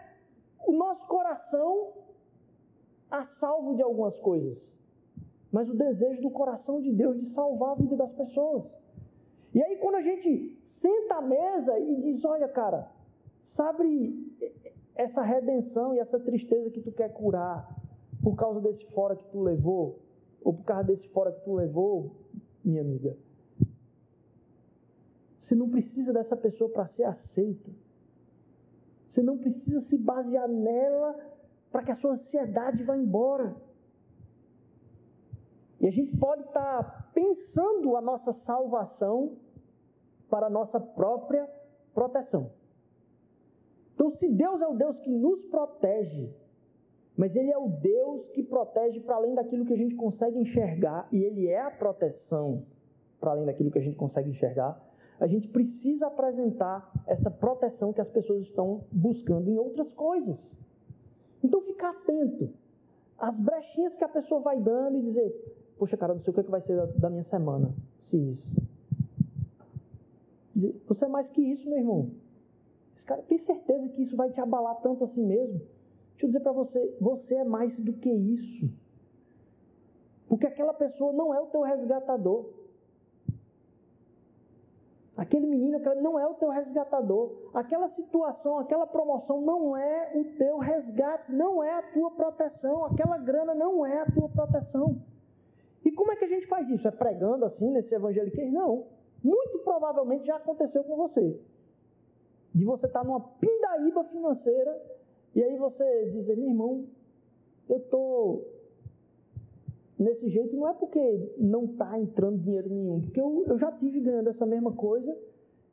o 0.66 0.72
nosso 0.74 1.06
coração 1.08 1.94
a 3.10 3.26
salvo 3.40 3.76
de 3.76 3.82
algumas 3.82 4.18
coisas, 4.20 4.58
mas 5.52 5.68
o 5.70 5.74
desejo 5.74 6.22
do 6.22 6.30
coração 6.30 6.82
de 6.82 6.92
Deus 6.92 7.20
de 7.20 7.34
salvar 7.34 7.72
a 7.72 7.76
vida 7.76 7.96
das 7.96 8.12
pessoas. 8.14 8.64
E 9.54 9.62
aí, 9.64 9.78
quando 9.78 9.96
a 9.96 10.02
gente 10.02 10.60
senta 10.80 11.16
à 11.16 11.22
mesa 11.22 11.80
e 11.80 11.96
diz: 12.02 12.24
Olha, 12.24 12.48
cara, 12.48 12.88
sabe 13.56 14.32
essa 14.96 15.22
redenção 15.22 15.96
e 15.96 16.00
essa 16.00 16.20
tristeza 16.20 16.70
que 16.70 16.82
tu 16.82 16.92
quer 16.92 17.12
curar 17.14 17.68
por 18.22 18.36
causa 18.36 18.60
desse 18.60 18.86
fora 18.92 19.16
que 19.16 19.28
tu 19.32 19.42
levou, 19.42 20.00
ou 20.44 20.54
por 20.54 20.64
causa 20.66 20.84
desse 20.84 21.08
fora 21.10 21.32
que 21.32 21.44
tu 21.44 21.56
levou, 21.56 22.12
minha 22.70 22.82
amiga. 22.82 23.16
Você 25.44 25.56
não 25.56 25.70
precisa 25.70 26.14
dessa 26.14 26.38
pessoa 26.38 26.70
para 26.70 26.88
ser 26.90 27.04
aceita. 27.04 27.72
Você 29.10 29.22
não 29.22 29.38
precisa 29.38 29.82
se 29.82 29.98
basear 29.98 30.48
nela 30.48 31.16
para 31.72 31.84
que 31.84 31.92
a 31.92 31.96
sua 31.96 32.14
ansiedade 32.14 32.84
vá 32.84 32.96
embora. 32.96 33.56
E 35.80 35.88
a 35.88 35.92
gente 35.92 36.16
pode 36.18 36.44
estar 36.44 36.84
tá 36.84 37.10
pensando 37.14 37.96
a 37.96 38.02
nossa 38.02 38.34
salvação 38.46 39.38
para 40.30 40.48
a 40.48 40.50
nossa 40.50 40.80
própria 40.80 41.50
proteção. 41.94 42.52
Então, 43.96 44.12
se 44.18 44.30
Deus 44.30 44.62
é 44.62 44.68
o 44.68 44.76
Deus 44.76 44.98
que 45.00 45.10
nos 45.10 45.42
protege, 45.46 46.32
mas 47.20 47.36
Ele 47.36 47.52
é 47.52 47.58
o 47.58 47.68
Deus 47.68 48.30
que 48.30 48.42
protege 48.42 49.02
para 49.02 49.18
além 49.18 49.36
daquilo 49.36 49.66
que 49.66 49.74
a 49.74 49.78
gente 49.78 49.94
consegue 49.94 50.40
enxergar, 50.40 51.06
e 51.12 51.22
Ele 51.22 51.48
é 51.48 51.60
a 51.60 51.70
proteção 51.70 52.64
para 53.20 53.32
além 53.32 53.46
daquilo 53.46 53.70
que 53.70 53.78
a 53.78 53.82
gente 53.82 53.98
consegue 53.98 54.30
enxergar, 54.30 54.82
a 55.20 55.28
gente 55.28 55.50
precisa 55.50 56.08
apresentar 56.08 56.90
essa 57.06 57.30
proteção 57.30 57.92
que 57.92 58.00
as 58.00 58.08
pessoas 58.08 58.44
estão 58.44 58.86
buscando 58.90 59.50
em 59.50 59.58
outras 59.58 59.92
coisas. 59.96 60.38
Então, 61.44 61.60
ficar 61.64 61.90
atento 61.90 62.54
às 63.18 63.36
brechinhas 63.36 63.94
que 63.96 64.04
a 64.06 64.08
pessoa 64.08 64.40
vai 64.40 64.58
dando 64.62 65.00
e 65.00 65.02
dizer: 65.02 65.76
Poxa, 65.78 65.98
cara, 65.98 66.14
não 66.14 66.22
sei 66.22 66.32
o 66.32 66.34
que, 66.34 66.40
é 66.40 66.44
que 66.44 66.52
vai 66.52 66.62
ser 66.62 66.78
da, 66.78 66.86
da 66.86 67.10
minha 67.10 67.26
semana, 67.26 67.74
se 68.10 68.16
isso. 68.16 68.70
Você 70.88 71.04
é 71.04 71.10
mais 71.10 71.28
que 71.32 71.42
isso, 71.42 71.70
meu 71.70 71.80
irmão. 71.80 72.12
Esse 72.96 73.04
cara 73.04 73.22
tem 73.24 73.40
certeza 73.40 73.90
que 73.90 74.04
isso 74.04 74.16
vai 74.16 74.30
te 74.30 74.40
abalar 74.40 74.80
tanto 74.82 75.04
assim 75.04 75.26
mesmo? 75.26 75.60
Deixa 76.20 76.26
eu 76.26 76.32
dizer 76.32 76.40
para 76.42 76.52
você, 76.52 76.98
você 77.00 77.36
é 77.36 77.44
mais 77.46 77.74
do 77.78 77.94
que 77.94 78.10
isso. 78.10 78.70
Porque 80.28 80.46
aquela 80.46 80.74
pessoa 80.74 81.14
não 81.14 81.34
é 81.34 81.40
o 81.40 81.46
teu 81.46 81.62
resgatador. 81.62 82.46
Aquele 85.16 85.48
menino 85.48 85.80
não 86.02 86.20
é 86.20 86.28
o 86.28 86.34
teu 86.34 86.50
resgatador. 86.50 87.50
Aquela 87.54 87.88
situação, 87.92 88.60
aquela 88.60 88.86
promoção 88.86 89.40
não 89.40 89.78
é 89.78 90.12
o 90.14 90.26
teu 90.38 90.58
resgate, 90.58 91.32
não 91.32 91.64
é 91.64 91.76
a 91.76 91.84
tua 91.94 92.12
proteção. 92.12 92.84
Aquela 92.84 93.18
grana 93.18 93.56
não 93.56 93.86
é 93.86 94.02
a 94.02 94.12
tua 94.12 94.28
proteção. 94.28 95.02
E 95.86 95.92
como 95.92 96.12
é 96.12 96.18
que 96.18 96.26
a 96.26 96.30
gente 96.30 96.48
faz 96.48 96.70
isso? 96.70 96.86
É 96.86 96.92
pregando 96.92 97.46
assim 97.46 97.72
nesse 97.72 97.96
evangeliquez? 97.96 98.52
Não. 98.52 98.88
Muito 99.24 99.60
provavelmente 99.60 100.26
já 100.26 100.36
aconteceu 100.36 100.84
com 100.84 100.98
você. 100.98 101.40
De 102.54 102.66
você 102.66 102.88
estar 102.88 103.06
numa 103.06 103.22
pindaíba 103.22 104.04
financeira 104.04 104.99
e 105.40 105.44
aí 105.44 105.56
você 105.56 106.10
dizer, 106.12 106.36
meu 106.36 106.50
irmão, 106.50 106.86
eu 107.70 107.78
estou 107.78 108.46
nesse 109.98 110.28
jeito, 110.30 110.54
não 110.54 110.68
é 110.68 110.74
porque 110.74 111.34
não 111.38 111.64
está 111.64 111.98
entrando 111.98 112.40
dinheiro 112.40 112.68
nenhum, 112.68 113.00
porque 113.04 113.22
eu, 113.22 113.46
eu 113.48 113.58
já 113.58 113.72
tive 113.72 114.02
ganhando 114.02 114.32
essa 114.32 114.46
mesma 114.46 114.74
coisa 114.74 115.18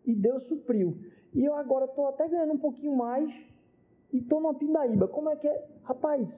e 0.04 0.14
Deus 0.14 0.44
supriu. 0.44 0.96
E 1.34 1.44
eu 1.44 1.52
agora 1.56 1.86
estou 1.86 2.06
até 2.06 2.28
ganhando 2.28 2.52
um 2.52 2.58
pouquinho 2.58 2.94
mais 2.94 3.28
e 4.12 4.18
estou 4.18 4.40
numa 4.40 4.54
pindaíba. 4.54 5.08
Como 5.08 5.30
é 5.30 5.34
que 5.34 5.48
é? 5.48 5.68
Rapaz, 5.82 6.28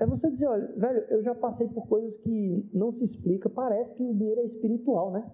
é 0.00 0.04
você 0.04 0.28
dizer, 0.32 0.46
olha, 0.48 0.66
velho, 0.76 1.04
eu 1.10 1.22
já 1.22 1.32
passei 1.32 1.68
por 1.68 1.86
coisas 1.86 2.12
que 2.22 2.68
não 2.74 2.90
se 2.94 3.04
explica, 3.04 3.48
parece 3.48 3.94
que 3.94 4.02
o 4.02 4.12
dinheiro 4.12 4.40
é 4.40 4.46
espiritual, 4.46 5.12
né? 5.12 5.30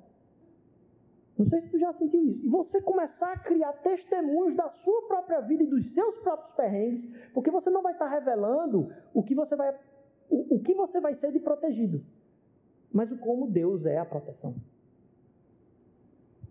Não 1.40 1.46
sei 1.46 1.62
se 1.62 1.70
tu 1.70 1.78
já 1.78 1.90
sentiu 1.94 2.22
isso. 2.22 2.44
E 2.44 2.48
você 2.50 2.82
começar 2.82 3.32
a 3.32 3.38
criar 3.38 3.72
testemunhos 3.72 4.54
da 4.54 4.68
sua 4.84 5.08
própria 5.08 5.40
vida 5.40 5.62
e 5.62 5.66
dos 5.66 5.90
seus 5.94 6.18
próprios 6.18 6.54
perrengues, 6.54 7.02
porque 7.32 7.50
você 7.50 7.70
não 7.70 7.80
vai 7.80 7.94
estar 7.94 8.08
revelando 8.08 8.92
o 9.14 9.22
que 9.22 9.34
você 9.34 9.56
vai, 9.56 9.74
o, 10.28 10.56
o 10.56 10.62
que 10.62 10.74
você 10.74 11.00
vai 11.00 11.14
ser 11.14 11.32
de 11.32 11.40
protegido, 11.40 12.04
mas 12.92 13.10
o 13.10 13.16
como 13.16 13.50
Deus 13.50 13.86
é 13.86 13.96
a 13.96 14.04
proteção. 14.04 14.54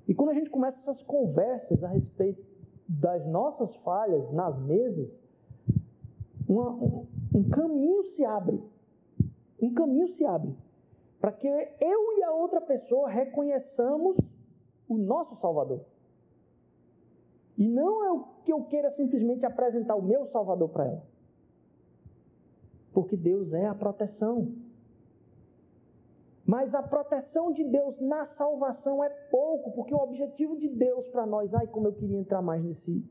E 0.07 0.15
quando 0.15 0.31
a 0.31 0.33
gente 0.33 0.49
começa 0.49 0.79
essas 0.79 1.03
conversas 1.03 1.83
a 1.83 1.89
respeito 1.89 2.43
das 2.87 3.23
nossas 3.27 3.75
falhas 3.83 4.31
nas 4.33 4.59
mesas, 4.63 5.07
uma, 6.47 6.71
um, 6.71 7.05
um 7.35 7.47
caminho 7.47 8.05
se 8.15 8.25
abre. 8.25 8.59
Um 9.61 9.71
caminho 9.71 10.07
se 10.15 10.25
abre. 10.25 10.51
Para 11.21 11.31
que 11.31 11.47
eu 11.47 12.17
e 12.17 12.23
a 12.23 12.31
outra 12.31 12.59
pessoa 12.59 13.07
reconheçamos 13.07 14.17
o 14.89 14.97
nosso 14.97 15.35
Salvador. 15.39 15.81
E 17.57 17.67
não 17.67 18.03
é 18.03 18.11
o 18.11 18.23
que 18.43 18.51
eu 18.51 18.63
queira 18.63 18.91
simplesmente 18.95 19.45
apresentar 19.45 19.95
o 19.95 20.01
meu 20.01 20.25
Salvador 20.27 20.69
para 20.69 20.85
ela. 20.85 21.03
Porque 22.93 23.15
Deus 23.15 23.53
é 23.53 23.67
a 23.67 23.75
proteção. 23.75 24.51
Mas 26.45 26.73
a 26.73 26.81
proteção 26.81 27.51
de 27.51 27.63
Deus 27.63 27.99
na 27.99 28.25
salvação 28.35 29.03
é 29.03 29.09
pouco, 29.29 29.71
porque 29.71 29.93
o 29.93 29.99
objetivo 29.99 30.57
de 30.57 30.67
Deus 30.67 31.05
para 31.09 31.25
nós, 31.25 31.53
ai 31.53 31.67
como 31.67 31.87
eu 31.87 31.93
queria 31.93 32.17
entrar 32.17 32.41
mais 32.41 32.63
nesse, 32.63 33.05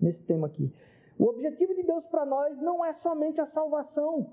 nesse 0.00 0.22
tema 0.22 0.46
aqui. 0.46 0.72
O 1.18 1.26
objetivo 1.26 1.74
de 1.74 1.82
Deus 1.82 2.06
para 2.06 2.24
nós 2.24 2.56
não 2.62 2.82
é 2.82 2.94
somente 3.02 3.38
a 3.38 3.46
salvação. 3.48 4.32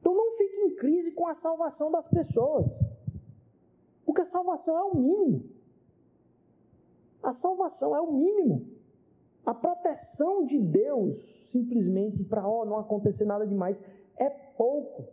Então 0.00 0.14
não 0.14 0.36
fique 0.36 0.56
em 0.56 0.74
crise 0.74 1.12
com 1.12 1.26
a 1.26 1.34
salvação 1.36 1.90
das 1.90 2.06
pessoas. 2.08 2.66
Porque 4.04 4.22
a 4.22 4.26
salvação 4.26 4.76
é 4.76 4.82
o 4.82 4.96
mínimo. 4.96 5.44
A 7.22 7.32
salvação 7.34 7.96
é 7.96 8.00
o 8.00 8.12
mínimo. 8.12 8.66
A 9.46 9.54
proteção 9.54 10.46
de 10.46 10.58
Deus, 10.58 11.16
simplesmente 11.50 12.22
para 12.24 12.46
oh, 12.46 12.64
não 12.64 12.78
acontecer 12.78 13.24
nada 13.24 13.46
demais, 13.46 13.76
é 14.16 14.28
pouco. 14.28 15.06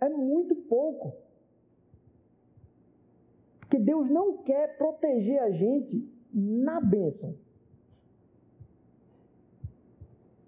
É 0.00 0.08
muito 0.08 0.54
pouco. 0.54 1.14
Porque 3.60 3.78
Deus 3.78 4.10
não 4.10 4.38
quer 4.38 4.76
proteger 4.76 5.40
a 5.40 5.50
gente 5.50 6.08
na 6.32 6.80
bênção. 6.80 7.34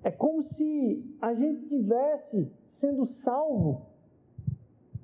É 0.02 0.10
como 0.10 0.42
se 0.42 1.16
a 1.20 1.32
gente 1.34 1.66
tivesse 1.68 2.52
sendo 2.78 3.06
salvo 3.22 3.86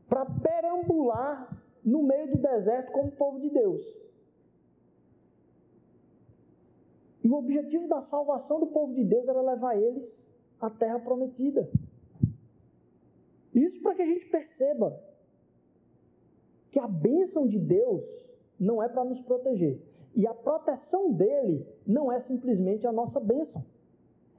para 0.08 0.26
perambular 0.26 1.59
no 1.90 2.04
meio 2.04 2.30
do 2.30 2.38
deserto 2.38 2.92
como 2.92 3.10
povo 3.10 3.40
de 3.40 3.50
Deus. 3.50 3.82
E 7.24 7.28
o 7.28 7.34
objetivo 7.34 7.88
da 7.88 8.02
salvação 8.02 8.60
do 8.60 8.68
povo 8.68 8.94
de 8.94 9.04
Deus 9.04 9.26
era 9.26 9.42
levar 9.42 9.76
eles 9.76 10.08
à 10.60 10.70
terra 10.70 11.00
prometida. 11.00 11.68
Isso 13.52 13.82
para 13.82 13.96
que 13.96 14.02
a 14.02 14.06
gente 14.06 14.26
perceba 14.26 15.02
que 16.70 16.78
a 16.78 16.86
bênção 16.86 17.48
de 17.48 17.58
Deus 17.58 18.04
não 18.58 18.80
é 18.80 18.88
para 18.88 19.04
nos 19.04 19.20
proteger. 19.22 19.82
E 20.14 20.26
a 20.26 20.32
proteção 20.32 21.12
dele 21.12 21.66
não 21.84 22.10
é 22.10 22.20
simplesmente 22.22 22.86
a 22.86 22.92
nossa 22.92 23.18
bênção. 23.18 23.64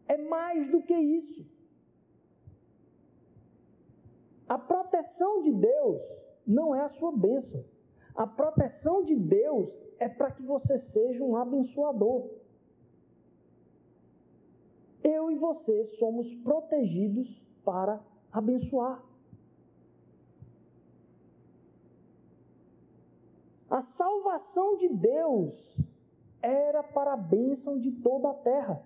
É 0.07 0.17
mais 0.17 0.71
do 0.71 0.81
que 0.81 0.93
isso. 0.93 1.45
A 4.47 4.57
proteção 4.57 5.43
de 5.43 5.51
Deus 5.51 6.20
não 6.45 6.73
é 6.75 6.81
a 6.81 6.89
sua 6.91 7.11
bênção. 7.11 7.63
A 8.15 8.27
proteção 8.27 9.03
de 9.03 9.15
Deus 9.15 9.69
é 9.99 10.09
para 10.09 10.31
que 10.31 10.43
você 10.43 10.79
seja 10.91 11.23
um 11.23 11.35
abençoador. 11.35 12.29
Eu 15.03 15.31
e 15.31 15.35
você 15.35 15.85
somos 15.97 16.31
protegidos 16.43 17.27
para 17.63 17.99
abençoar. 18.31 19.03
A 23.69 23.83
salvação 23.97 24.77
de 24.77 24.89
Deus 24.89 25.77
era 26.41 26.83
para 26.83 27.13
a 27.13 27.17
bênção 27.17 27.79
de 27.79 27.91
toda 27.91 28.29
a 28.29 28.33
terra. 28.33 28.83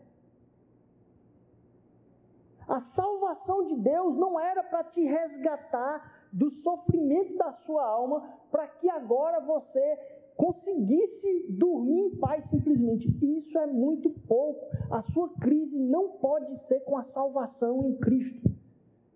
A 2.67 2.81
salvação 2.95 3.65
de 3.67 3.75
Deus 3.75 4.15
não 4.17 4.39
era 4.39 4.63
para 4.63 4.83
te 4.83 5.03
resgatar 5.03 6.14
do 6.35 6.51
sofrimento 6.61 7.37
da 7.37 7.53
sua 7.65 7.87
alma, 7.87 8.21
para 8.51 8.67
que 8.67 8.89
agora 8.89 9.39
você 9.39 9.97
conseguisse 10.35 11.45
dormir 11.49 12.07
em 12.07 12.15
paz 12.17 12.43
simplesmente. 12.49 13.07
Isso 13.23 13.57
é 13.57 13.65
muito 13.65 14.09
pouco. 14.27 14.65
A 14.91 15.01
sua 15.13 15.29
crise 15.39 15.77
não 15.79 16.09
pode 16.17 16.53
ser 16.67 16.81
com 16.81 16.97
a 16.97 17.05
salvação 17.05 17.87
em 17.87 17.95
Cristo. 17.95 18.51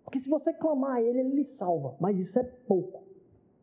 Porque 0.02 0.18
se 0.20 0.30
você 0.30 0.50
clamar 0.54 0.92
a 0.96 1.02
Ele, 1.02 1.20
Ele 1.20 1.34
lhe 1.34 1.44
salva. 1.58 1.94
Mas 2.00 2.18
isso 2.18 2.38
é 2.38 2.42
pouco. 2.42 3.02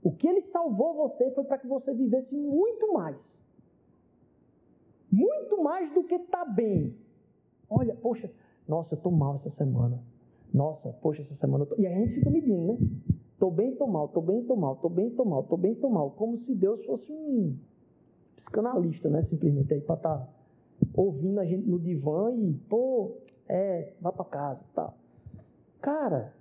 O 0.04 0.12
que 0.12 0.28
Ele 0.28 0.44
salvou 0.52 0.94
você 0.94 1.32
foi 1.32 1.44
para 1.44 1.58
que 1.58 1.66
você 1.66 1.96
vivesse 1.96 2.36
muito 2.36 2.94
mais. 2.94 3.18
Muito 5.12 5.64
mais 5.64 5.92
do 5.96 6.04
que 6.04 6.14
está 6.14 6.46
bem. 6.46 6.96
Olha, 7.68 7.96
poxa, 7.96 8.32
nossa, 8.68 8.94
eu 8.94 8.98
estou 8.98 9.12
mal 9.12 9.38
essa 9.38 9.50
semana. 9.56 10.00
Nossa, 10.54 10.90
poxa, 11.02 11.24
essa 11.24 11.36
semana 11.38 11.64
eu 11.64 11.70
tô... 11.70 11.76
E 11.82 11.88
a 11.88 11.90
gente 11.90 12.14
fica 12.14 12.30
medindo, 12.30 12.74
né? 12.74 12.78
Tô 13.40 13.52
bem, 13.52 13.76
tô 13.76 13.86
mal, 13.86 14.08
tô 14.08 14.20
bem, 14.20 14.44
tô 14.44 14.56
mal, 14.56 14.76
tô 14.78 14.90
bem, 14.90 15.12
tô 15.12 15.24
mal, 15.24 15.44
tô 15.44 15.58
bem, 15.58 15.76
tô 15.76 15.90
mal. 15.90 16.12
Como 16.12 16.38
se 16.38 16.56
Deus 16.56 16.84
fosse 16.86 17.12
um 17.12 17.56
psicanalista, 18.36 19.10
né? 19.10 19.22
Simplesmente 19.24 19.74
aí 19.74 19.82
para 19.82 19.96
estar 19.96 20.18
tá 20.18 20.28
ouvindo 20.96 21.40
a 21.40 21.46
gente 21.46 21.68
no 21.68 21.80
divã 21.80 22.34
e, 22.34 22.54
pô, 22.68 23.18
é, 23.48 23.94
vá 24.02 24.12
para 24.12 24.26
casa, 24.26 24.64
tá. 24.74 24.92
Cara, 25.82 26.34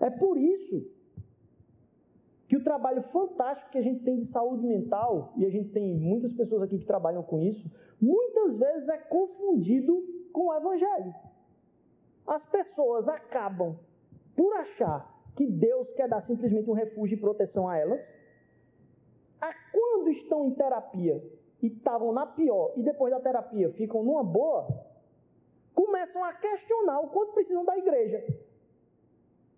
é 0.00 0.10
por 0.10 0.36
isso 0.36 0.84
trabalho 2.70 3.02
fantástico 3.10 3.72
que 3.72 3.78
a 3.78 3.82
gente 3.82 4.04
tem 4.04 4.20
de 4.20 4.30
saúde 4.30 4.64
mental, 4.64 5.32
e 5.36 5.44
a 5.44 5.50
gente 5.50 5.70
tem 5.70 5.92
muitas 5.92 6.32
pessoas 6.34 6.62
aqui 6.62 6.78
que 6.78 6.86
trabalham 6.86 7.20
com 7.20 7.40
isso, 7.40 7.68
muitas 8.00 8.56
vezes 8.56 8.88
é 8.88 8.96
confundido 8.96 10.00
com 10.32 10.46
o 10.46 10.54
Evangelho. 10.54 11.12
As 12.24 12.44
pessoas 12.46 13.08
acabam 13.08 13.76
por 14.36 14.54
achar 14.58 15.20
que 15.34 15.48
Deus 15.48 15.90
quer 15.94 16.08
dar 16.08 16.24
simplesmente 16.28 16.70
um 16.70 16.72
refúgio 16.72 17.16
e 17.16 17.20
proteção 17.20 17.68
a 17.68 17.76
elas, 17.76 18.00
a 19.40 19.52
quando 19.72 20.10
estão 20.10 20.46
em 20.46 20.54
terapia 20.54 21.20
e 21.60 21.66
estavam 21.66 22.12
na 22.12 22.24
pior 22.24 22.72
e 22.76 22.84
depois 22.84 23.12
da 23.12 23.18
terapia 23.18 23.72
ficam 23.72 24.04
numa 24.04 24.22
boa, 24.22 24.68
começam 25.74 26.22
a 26.22 26.34
questionar 26.34 27.00
o 27.00 27.08
quanto 27.08 27.32
precisam 27.32 27.64
da 27.64 27.76
igreja. 27.76 28.24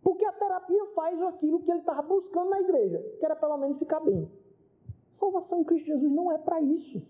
Porque 0.03 0.25
a 0.25 0.33
terapia 0.33 0.87
faz 0.95 1.21
aquilo 1.23 1.61
que 1.61 1.71
ele 1.71 1.81
estava 1.81 2.03
buscando 2.03 2.51
na 2.51 2.61
igreja, 2.61 2.99
que 3.19 3.25
era 3.25 3.37
pelo 3.37 3.57
menos 3.57 3.79
ficar 3.79 4.01
bem. 4.01 4.29
Salvação 5.19 5.61
em 5.61 5.65
Cristo 5.65 5.87
Jesus 5.87 6.11
não 6.11 6.33
é 6.33 6.39
para 6.39 6.61
isso. 6.61 7.01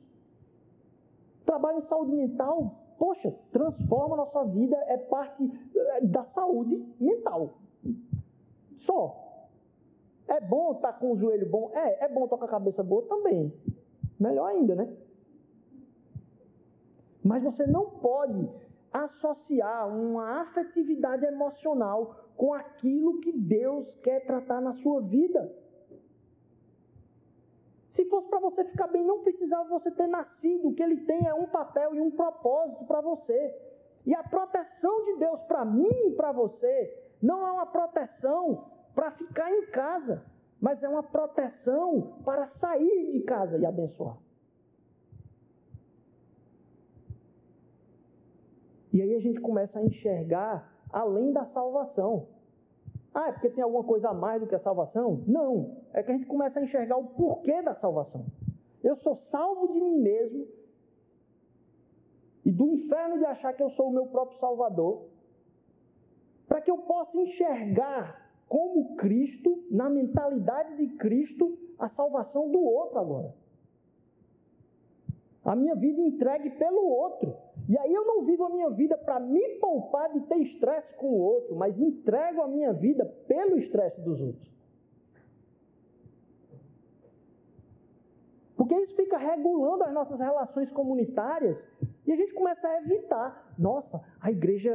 Trabalho 1.47 1.78
em 1.78 1.88
saúde 1.88 2.12
mental, 2.12 2.74
poxa, 2.99 3.34
transforma 3.51 4.14
a 4.14 4.18
nossa 4.18 4.45
vida, 4.45 4.76
é 4.86 4.99
parte 4.99 5.43
eh, 5.74 6.01
da 6.03 6.24
saúde 6.26 6.76
mental. 7.01 7.55
Só. 8.86 9.18
É 10.28 10.40
bom 10.40 10.72
estar 10.72 10.93
tá 10.93 10.99
com 10.99 11.12
o 11.12 11.16
joelho 11.16 11.49
bom? 11.49 11.70
É. 11.74 12.05
É 12.05 12.09
bom 12.09 12.24
estar 12.24 12.36
com 12.36 12.45
a 12.45 12.49
cabeça 12.49 12.82
boa? 12.82 13.03
Também. 13.03 13.53
Melhor 14.20 14.47
ainda, 14.47 14.74
né? 14.74 14.97
Mas 17.24 17.43
você 17.43 17.66
não 17.66 17.86
pode 17.86 18.49
associar 18.93 19.88
uma 19.88 20.43
afetividade 20.43 21.24
emocional 21.24 22.22
com 22.37 22.55
aquilo 22.55 23.20
que 23.20 23.33
Deus 23.33 23.87
quer 24.03 24.24
tratar 24.26 24.61
na 24.61 24.74
sua 24.74 25.01
vida. 25.03 25.53
Se 27.95 28.05
fosse 28.07 28.28
para 28.28 28.39
você 28.39 28.64
ficar 28.64 28.87
bem, 28.89 29.05
não 29.05 29.22
precisava 29.22 29.68
você 29.68 29.91
ter 29.91 30.07
nascido. 30.07 30.68
O 30.68 30.74
que 30.74 30.83
ele 30.83 30.99
tem 31.05 31.26
é 31.26 31.35
um 31.35 31.47
papel 31.47 31.95
e 31.95 32.01
um 32.01 32.11
propósito 32.11 32.85
para 32.87 33.01
você. 33.01 33.55
E 34.07 34.14
a 34.14 34.22
proteção 34.22 35.05
de 35.05 35.16
Deus 35.18 35.41
para 35.43 35.64
mim 35.64 35.91
e 36.07 36.11
para 36.12 36.33
você 36.33 37.03
não 37.22 37.47
é 37.47 37.53
uma 37.53 37.66
proteção 37.66 38.70
para 38.95 39.11
ficar 39.12 39.51
em 39.53 39.66
casa, 39.66 40.24
mas 40.61 40.83
é 40.83 40.89
uma 40.89 41.03
proteção 41.03 42.18
para 42.24 42.49
sair 42.59 43.12
de 43.12 43.20
casa 43.20 43.59
e 43.59 43.66
abençoar. 43.66 44.16
E 48.93 49.01
aí 49.01 49.14
a 49.14 49.20
gente 49.20 49.41
começa 49.41 49.78
a 49.78 49.83
enxergar 49.83 50.72
além 50.93 51.32
da 51.32 51.47
salvação. 51.47 52.26
Ah, 53.14 53.28
é 53.28 53.32
porque 53.32 53.51
tem 53.51 53.62
alguma 53.62 53.84
coisa 53.84 54.11
a 54.11 54.14
mais 54.14 54.40
do 54.40 54.47
que 54.47 54.55
a 54.55 54.61
salvação? 54.61 55.22
Não. 55.26 55.76
É 55.93 56.03
que 56.03 56.11
a 56.11 56.14
gente 56.14 56.26
começa 56.26 56.59
a 56.59 56.62
enxergar 56.62 56.97
o 56.97 57.09
porquê 57.09 57.61
da 57.62 57.74
salvação. 57.74 58.24
Eu 58.82 58.97
sou 58.97 59.16
salvo 59.30 59.72
de 59.72 59.80
mim 59.80 59.99
mesmo 59.99 60.47
e 62.45 62.51
do 62.51 62.66
inferno 62.68 63.18
de 63.18 63.24
achar 63.24 63.53
que 63.53 63.62
eu 63.62 63.70
sou 63.70 63.88
o 63.88 63.93
meu 63.93 64.07
próprio 64.07 64.38
Salvador, 64.38 65.05
para 66.49 66.61
que 66.61 66.70
eu 66.70 66.78
possa 66.78 67.16
enxergar 67.16 68.20
como 68.49 68.97
Cristo, 68.97 69.64
na 69.70 69.88
mentalidade 69.88 70.76
de 70.76 70.97
Cristo, 70.97 71.57
a 71.78 71.88
salvação 71.90 72.51
do 72.51 72.61
outro 72.61 72.99
agora. 72.99 73.34
A 75.45 75.57
minha 75.57 75.74
vida 75.74 76.01
entregue 76.01 76.51
pelo 76.51 76.84
outro. 76.86 77.34
E 77.68 77.78
aí 77.78 77.92
eu 77.94 78.04
não 78.04 78.24
vivo 78.24 78.44
a 78.44 78.50
minha 78.50 78.70
vida 78.70 78.96
para 78.98 79.20
me 79.20 79.40
poupar 79.60 80.12
de 80.12 80.20
ter 80.22 80.38
estresse 80.38 80.94
com 80.96 81.06
o 81.06 81.18
outro, 81.18 81.54
mas 81.54 81.78
entrego 81.78 82.42
a 82.42 82.48
minha 82.48 82.72
vida 82.72 83.04
pelo 83.26 83.58
estresse 83.58 84.00
dos 84.00 84.20
outros. 84.20 84.52
Porque 88.56 88.74
isso 88.74 88.94
fica 88.94 89.16
regulando 89.16 89.84
as 89.84 89.92
nossas 89.92 90.18
relações 90.18 90.70
comunitárias 90.70 91.56
e 92.06 92.12
a 92.12 92.16
gente 92.16 92.32
começa 92.34 92.66
a 92.66 92.82
evitar. 92.82 93.54
Nossa, 93.58 94.00
a 94.20 94.30
igreja 94.30 94.70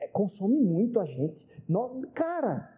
é, 0.00 0.08
consome 0.08 0.60
muito 0.60 0.98
a 0.98 1.04
gente. 1.04 1.48
Cara, 2.14 2.68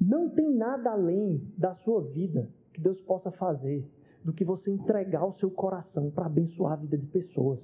Não 0.00 0.30
tem 0.30 0.54
nada 0.54 0.92
além 0.92 1.42
da 1.56 1.74
sua 1.76 2.00
vida 2.02 2.48
que 2.72 2.80
Deus 2.80 3.00
possa 3.02 3.32
fazer 3.32 3.84
do 4.24 4.32
que 4.32 4.44
você 4.44 4.70
entregar 4.70 5.24
o 5.24 5.32
seu 5.34 5.50
coração 5.50 6.10
para 6.10 6.26
abençoar 6.26 6.72
a 6.72 6.76
vida 6.76 6.96
de 6.96 7.06
pessoas. 7.06 7.58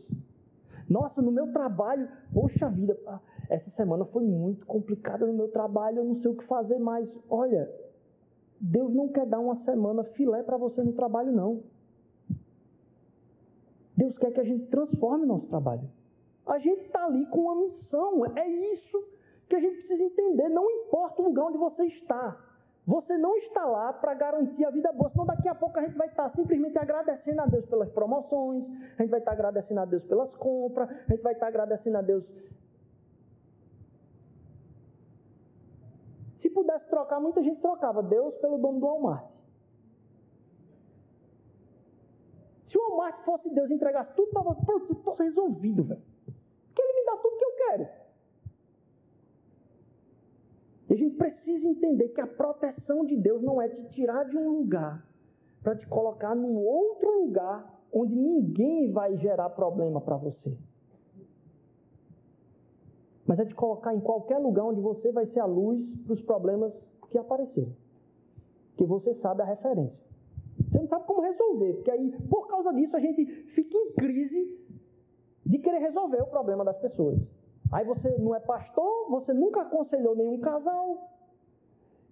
Nossa, 0.89 1.23
no 1.23 1.33
meu 1.33 1.53
trabalho, 1.53 2.09
poxa 2.33 2.69
vida, 2.69 2.99
ah, 3.07 3.21
essa 3.49 3.71
semana 3.71 4.05
foi 4.07 4.23
muito 4.23 4.67
complicada 4.67 5.27
no 5.27 5.33
meu 5.33 5.49
trabalho, 5.49 5.99
eu 5.99 6.05
não 6.05 6.17
sei 6.17 6.31
o 6.31 6.37
que 6.37 6.45
fazer 6.45 6.79
mais. 6.79 7.09
Olha, 7.29 7.71
Deus 8.61 8.93
não 8.95 9.09
quer 9.09 9.27
dar 9.27 9.41
uma 9.41 9.57
semana 9.65 10.05
filé 10.05 10.43
para 10.43 10.57
você 10.57 10.83
no 10.83 10.93
trabalho, 10.93 11.33
não. 11.33 11.63
Deus 13.97 14.17
quer 14.19 14.33
que 14.33 14.41
a 14.41 14.45
gente 14.45 14.67
transforme 14.67 15.27
nosso 15.27 15.47
trabalho. 15.47 15.89
A 16.47 16.59
gente 16.59 16.83
está 16.83 17.07
ali 17.07 17.25
com 17.27 17.43
uma 17.43 17.57
missão, 17.57 18.25
é 18.37 18.47
isso 18.49 19.03
que 19.49 19.57
a 19.57 19.61
gente 19.61 19.77
precisa 19.79 20.03
entender. 20.03 20.49
Não 20.49 20.71
importa 20.71 21.23
o 21.23 21.27
lugar 21.27 21.47
onde 21.47 21.59
você 21.59 21.85
está. 21.85 22.39
Você 22.87 23.17
não 23.17 23.35
está 23.39 23.65
lá 23.65 23.95
para 23.95 24.13
garantir 24.13 24.63
a 24.65 24.71
vida 24.71 24.93
boa, 24.93 25.11
senão 25.11 25.25
daqui 25.25 25.49
a 25.49 25.55
pouco 25.55 25.79
a 25.79 25.83
gente 25.83 25.97
vai 25.97 26.07
estar 26.07 26.29
simplesmente 26.31 26.79
agradecendo 26.79 27.41
a 27.41 27.47
Deus 27.47 27.65
pelas 27.65 27.91
promoções, 27.91 28.65
a 28.99 29.03
gente 29.03 29.11
vai 29.11 29.21
estar 29.21 29.33
agradecendo 29.33 29.81
a 29.81 29.85
Deus 29.87 30.05
pelas 30.05 30.35
compras, 30.37 30.91
a 30.91 31.13
gente 31.13 31.23
vai 31.23 31.33
estar 31.33 31.47
agradecendo 31.47 31.97
a 31.97 32.03
Deus. 32.03 32.25
Se 36.41 36.51
pudesse 36.51 36.87
trocar, 36.91 37.19
muita 37.21 37.43
gente 37.43 37.59
trocava 37.63 38.03
Deus 38.03 38.35
pelo 38.35 38.59
dono 38.59 38.79
do 38.79 38.87
Walmart. 38.87 39.31
Se 42.67 42.77
o 42.77 42.83
Walmart 42.83 43.25
fosse 43.25 43.49
Deus 43.49 43.71
e 43.71 43.75
entregasse 43.75 44.13
tudo 44.15 44.31
para 44.31 44.43
você, 44.43 44.61
pronto, 44.63 44.93
estou 44.93 45.15
resolvido, 45.15 45.85
velho. 45.85 46.03
Porque 46.67 46.83
ele 46.83 47.01
me 47.01 47.07
dá 47.07 47.17
tudo 47.17 47.39
que 47.39 47.45
eu 47.45 47.57
quero. 47.57 48.04
E 50.95 50.97
a 50.97 50.97
gente 50.97 51.17
precisa 51.17 51.67
entender 51.67 52.11
que 52.11 52.21
a 52.21 52.27
proteção 52.27 53.05
de 53.05 53.17
Deus 53.17 53.43
não 53.43 53.61
é 53.61 53.69
te 53.69 53.83
tirar 53.89 54.23
de 54.29 54.39
um 54.39 54.49
lugar 54.59 55.05
para 55.61 55.75
te 55.75 55.85
colocar 55.89 56.37
num 56.37 56.57
outro 56.57 57.25
lugar 57.25 57.83
onde 57.93 58.15
ninguém 58.15 58.93
vai 58.93 59.17
gerar 59.17 59.51
problema 59.51 60.01
para 60.01 60.17
você. 60.17 60.57
Mas 63.27 63.41
é 63.41 63.45
te 63.45 63.57
colocar 63.57 63.93
em 63.93 63.99
qualquer 63.99 64.39
lugar 64.39 64.67
onde 64.67 64.81
você 64.81 65.11
vai 65.11 65.27
ser 65.27 65.41
a 65.41 65.47
luz 65.47 65.85
para 66.05 66.13
os 66.13 66.23
problemas 66.23 66.73
que 67.11 67.19
aparecerem. 67.19 67.77
Que 68.77 68.85
você 68.85 69.15
sabe 69.15 69.43
a 69.43 69.47
referência. 69.47 69.99
Você 70.71 70.79
não 70.79 70.87
sabe 70.87 71.07
como 71.07 71.23
resolver, 71.23 71.73
porque 71.75 71.91
aí, 71.91 72.13
por 72.31 72.47
causa 72.47 72.73
disso, 72.73 72.97
a 72.97 73.01
gente 73.01 73.27
fica 73.27 73.77
em 73.77 73.93
crise 73.95 74.61
de 75.45 75.59
querer 75.59 75.79
resolver 75.79 76.23
o 76.23 76.27
problema 76.27 76.65
das 76.65 76.79
pessoas. 76.79 77.19
Aí 77.75 77.85
você 77.85 78.09
não 78.19 78.33
é 78.37 78.39
pastor, 78.39 79.11
você 79.11 79.33
nunca 79.33 79.63
aconselhou 79.63 80.15
nenhum 80.15 80.39
casal. 80.39 81.11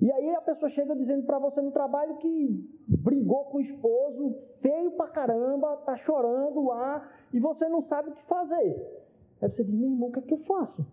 E 0.01 0.11
aí 0.11 0.35
a 0.35 0.41
pessoa 0.41 0.69
chega 0.71 0.97
dizendo 0.97 1.25
para 1.25 1.39
você 1.39 1.61
no 1.61 1.71
trabalho 1.71 2.17
que 2.17 2.69
brigou 2.89 3.45
com 3.45 3.59
o 3.59 3.61
esposo, 3.61 4.35
feio 4.61 4.91
pra 4.97 5.07
caramba, 5.07 5.77
tá 5.87 5.97
chorando 5.99 6.65
lá, 6.65 7.09
e 7.33 7.39
você 7.39 7.69
não 7.69 7.85
sabe 7.85 8.11
o 8.11 8.13
que 8.13 8.25
fazer. 8.25 9.05
Aí 9.41 9.49
você 9.49 9.63
diz, 9.63 9.73
meu 9.73 9.89
irmão, 9.89 10.09
o 10.09 10.13
que 10.13 10.19
é 10.19 10.23
que 10.23 10.35
eu 10.35 10.39
faço? 10.39 10.85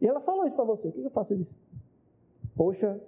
E 0.00 0.06
ela 0.06 0.20
falou 0.20 0.46
isso 0.46 0.54
para 0.54 0.64
você, 0.64 0.86
o 0.86 0.92
que 0.92 1.02
eu 1.02 1.10
faço? 1.10 1.32
Eu 1.32 1.38
disse, 1.38 1.54
poxa, 2.54 3.00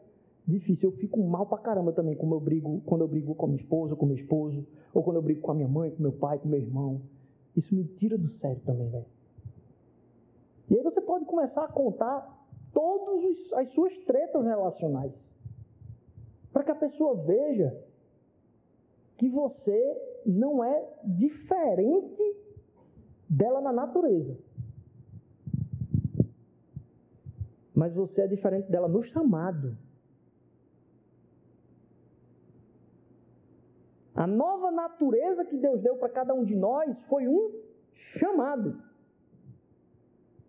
difícil, 0.44 0.90
eu 0.90 0.96
fico 0.96 1.22
mal 1.22 1.46
pra 1.46 1.59
caramba 1.59 1.92
também 1.92 2.16
quando 2.16 2.34
eu 2.34 2.40
brigo, 2.40 2.82
quando 2.84 3.02
eu 3.02 3.09
brigo 3.09 3.32
com 3.36 3.46
a 3.46 3.48
minha 3.48 3.62
esposa, 3.62 3.94
com 3.94 4.07
meu 4.07 4.16
esposo, 4.16 4.66
ou 4.92 5.04
quando 5.04 5.18
eu 5.18 5.22
brigo 5.22 5.40
com 5.40 5.52
a 5.52 5.54
minha 5.54 5.68
mãe, 5.68 5.92
com 5.92 6.02
meu 6.02 6.14
pai, 6.14 6.40
com 6.40 6.48
meu 6.48 6.59
irmão. 6.59 7.00
Isso 7.57 7.72
me 7.72 7.84
tira 7.84 8.18
do 8.18 8.28
sério 8.40 8.61
também, 8.66 8.90
velho. 8.90 9.15
E 10.68 10.76
aí 10.76 10.82
você 10.82 11.00
pode 11.00 11.24
começar 11.24 11.64
a 11.64 11.72
contar 11.72 12.36
todas 12.72 13.52
as 13.54 13.72
suas 13.72 13.96
tretas 14.04 14.44
relacionais. 14.44 15.12
Para 16.52 16.64
que 16.64 16.70
a 16.70 16.76
pessoa 16.76 17.14
veja 17.24 17.76
que 19.18 19.28
você 19.28 20.22
não 20.26 20.62
é 20.62 20.88
diferente 21.04 22.36
dela 23.28 23.60
na 23.60 23.72
natureza. 23.72 24.36
Mas 27.74 27.94
você 27.94 28.22
é 28.22 28.26
diferente 28.26 28.70
dela 28.70 28.88
no 28.88 29.02
chamado. 29.04 29.76
A 34.14 34.26
nova 34.26 34.70
natureza 34.70 35.44
que 35.44 35.58
Deus 35.58 35.82
deu 35.82 35.96
para 35.96 36.08
cada 36.08 36.32
um 36.32 36.42
de 36.42 36.56
nós 36.56 36.96
foi 37.06 37.28
um 37.28 37.52
chamado. 38.18 38.86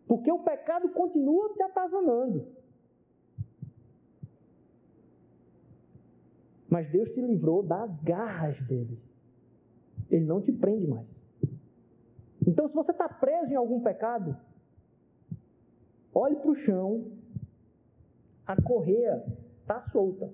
Porque 0.07 0.31
o 0.31 0.39
pecado 0.39 0.89
continua 0.89 1.53
te 1.53 1.61
atazanando. 1.61 2.47
Mas 6.69 6.89
Deus 6.89 7.09
te 7.09 7.21
livrou 7.21 7.61
das 7.61 7.91
garras 8.01 8.59
dele. 8.67 8.97
Ele 10.09 10.25
não 10.25 10.41
te 10.41 10.51
prende 10.51 10.87
mais. 10.87 11.07
Então, 12.45 12.69
se 12.69 12.73
você 12.73 12.91
está 12.91 13.09
preso 13.09 13.51
em 13.51 13.55
algum 13.55 13.81
pecado, 13.81 14.37
olhe 16.13 16.37
para 16.37 16.51
o 16.51 16.55
chão, 16.55 17.11
a 18.45 18.61
correia 18.61 19.21
está 19.61 19.81
solta. 19.91 20.31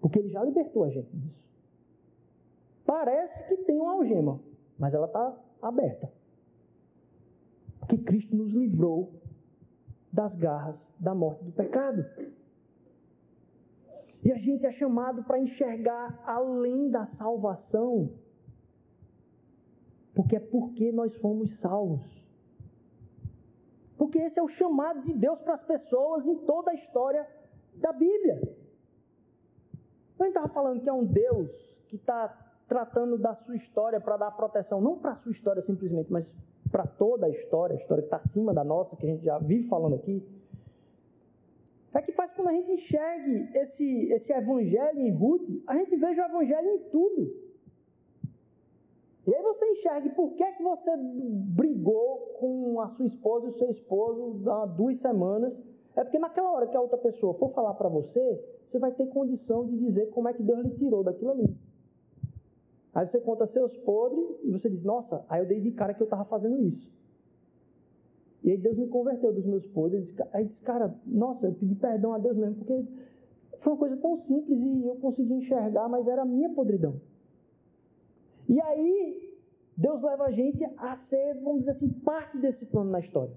Porque 0.00 0.18
ele 0.18 0.30
já 0.30 0.42
libertou 0.42 0.84
a 0.84 0.88
gente 0.88 1.14
disso. 1.14 1.40
Parece 2.86 3.48
que 3.48 3.64
tem 3.64 3.78
uma 3.78 3.92
algema, 3.92 4.40
mas 4.78 4.94
ela 4.94 5.06
está 5.06 5.38
aberta 5.60 6.19
que 7.90 7.98
Cristo 7.98 8.36
nos 8.36 8.52
livrou 8.52 9.12
das 10.12 10.32
garras 10.36 10.76
da 10.98 11.12
morte 11.14 11.44
do 11.44 11.52
pecado. 11.52 12.04
E 14.22 14.30
a 14.30 14.36
gente 14.36 14.64
é 14.64 14.72
chamado 14.72 15.24
para 15.24 15.40
enxergar 15.40 16.22
além 16.24 16.90
da 16.90 17.06
salvação, 17.18 18.10
porque 20.14 20.36
é 20.36 20.40
porque 20.40 20.92
nós 20.92 21.14
fomos 21.16 21.50
salvos. 21.60 22.06
Porque 23.98 24.18
esse 24.18 24.38
é 24.38 24.42
o 24.42 24.48
chamado 24.48 25.02
de 25.02 25.12
Deus 25.14 25.38
para 25.40 25.54
as 25.54 25.64
pessoas 25.64 26.24
em 26.26 26.36
toda 26.46 26.70
a 26.70 26.74
história 26.74 27.26
da 27.76 27.92
Bíblia. 27.92 28.36
Gente 30.18 30.28
estava 30.28 30.48
falando 30.48 30.82
que 30.82 30.88
é 30.88 30.92
um 30.92 31.04
Deus 31.04 31.50
que 31.88 31.96
está 31.96 32.28
tratando 32.68 33.18
da 33.18 33.34
sua 33.36 33.56
história 33.56 34.00
para 34.00 34.16
dar 34.16 34.30
proteção, 34.32 34.80
não 34.80 34.98
para 34.98 35.12
a 35.12 35.16
sua 35.16 35.32
história 35.32 35.62
simplesmente, 35.62 36.12
mas 36.12 36.26
para 36.70 36.86
toda 36.86 37.26
a 37.26 37.28
história, 37.28 37.76
a 37.76 37.80
história 37.80 38.02
que 38.02 38.06
está 38.06 38.18
acima 38.18 38.54
da 38.54 38.64
nossa, 38.64 38.96
que 38.96 39.06
a 39.06 39.08
gente 39.08 39.24
já 39.24 39.38
vive 39.38 39.68
falando 39.68 39.96
aqui, 39.96 40.22
é 41.92 42.00
que 42.00 42.12
faz 42.12 42.32
quando 42.34 42.48
a 42.48 42.52
gente 42.52 42.70
enxergue 42.70 43.48
esse, 43.58 44.12
esse 44.12 44.32
evangelho 44.32 45.00
em 45.00 45.10
Ruth, 45.10 45.48
a 45.66 45.76
gente 45.76 45.96
veja 45.96 46.22
o 46.22 46.30
evangelho 46.30 46.68
em 46.68 46.78
tudo. 46.90 47.50
E 49.26 49.34
aí 49.34 49.42
você 49.42 49.64
enxergue 49.72 50.10
por 50.10 50.32
que, 50.34 50.44
que 50.52 50.62
você 50.62 50.90
brigou 50.96 52.36
com 52.38 52.80
a 52.80 52.88
sua 52.90 53.06
esposa 53.06 53.46
e 53.46 53.50
o 53.50 53.58
seu 53.58 53.70
esposo 53.70 54.50
há 54.50 54.66
duas 54.66 54.98
semanas. 55.00 55.52
É 55.96 56.04
porque 56.04 56.18
naquela 56.18 56.52
hora 56.52 56.66
que 56.68 56.76
a 56.76 56.80
outra 56.80 56.96
pessoa 56.98 57.34
for 57.34 57.52
falar 57.52 57.74
para 57.74 57.88
você, 57.88 58.44
você 58.70 58.78
vai 58.78 58.92
ter 58.92 59.06
condição 59.08 59.66
de 59.66 59.76
dizer 59.76 60.10
como 60.10 60.28
é 60.28 60.32
que 60.32 60.42
Deus 60.42 60.64
lhe 60.64 60.70
tirou 60.76 61.02
daquilo 61.02 61.32
ali. 61.32 61.56
Aí 62.94 63.06
você 63.06 63.20
conta 63.20 63.46
seus 63.48 63.76
podres 63.78 64.26
e 64.42 64.50
você 64.50 64.68
diz, 64.68 64.82
nossa, 64.82 65.24
aí 65.28 65.40
eu 65.40 65.46
dei 65.46 65.60
de 65.60 65.70
cara 65.72 65.94
que 65.94 66.02
eu 66.02 66.06
estava 66.06 66.24
fazendo 66.24 66.60
isso. 66.62 66.90
E 68.42 68.50
aí 68.50 68.56
Deus 68.56 68.76
me 68.76 68.88
converteu 68.88 69.32
dos 69.32 69.44
meus 69.44 69.66
podres. 69.68 70.08
Aí 70.32 70.46
disse, 70.46 70.60
cara, 70.62 70.94
nossa, 71.06 71.46
eu 71.46 71.54
pedi 71.54 71.74
perdão 71.74 72.14
a 72.14 72.18
Deus 72.18 72.36
mesmo, 72.36 72.56
porque 72.56 72.84
foi 73.60 73.72
uma 73.72 73.78
coisa 73.78 73.96
tão 73.98 74.16
simples 74.22 74.58
e 74.58 74.86
eu 74.86 74.96
consegui 74.96 75.34
enxergar, 75.34 75.88
mas 75.88 76.06
era 76.08 76.22
a 76.22 76.26
minha 76.26 76.48
podridão. 76.50 76.94
E 78.48 78.60
aí, 78.60 79.30
Deus 79.76 80.02
leva 80.02 80.24
a 80.24 80.30
gente 80.32 80.64
a 80.76 80.96
ser, 81.08 81.34
vamos 81.34 81.60
dizer 81.60 81.72
assim, 81.72 81.88
parte 81.88 82.38
desse 82.38 82.64
plano 82.66 82.90
na 82.90 83.00
história. 83.00 83.34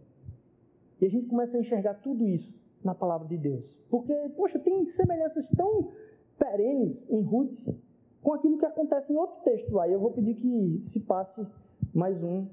E 0.99 1.05
a 1.05 1.09
gente 1.09 1.27
começa 1.27 1.55
a 1.55 1.59
enxergar 1.59 1.95
tudo 1.95 2.27
isso 2.27 2.51
na 2.83 2.95
palavra 2.95 3.27
de 3.27 3.37
Deus. 3.37 3.77
Porque, 3.89 4.13
poxa, 4.35 4.57
tem 4.59 4.85
semelhanças 4.93 5.45
tão 5.55 5.91
perenes 6.39 6.97
em 7.09 7.21
Ruth 7.21 7.75
com 8.23 8.33
aquilo 8.33 8.57
que 8.57 8.65
acontece 8.65 9.11
em 9.11 9.15
outro 9.15 9.43
texto 9.43 9.71
lá. 9.73 9.87
E 9.87 9.91
eu 9.91 9.99
vou 9.99 10.11
pedir 10.11 10.35
que 10.35 10.89
se 10.91 10.99
passe 11.01 11.45
mais 11.93 12.21
um, 12.23 12.47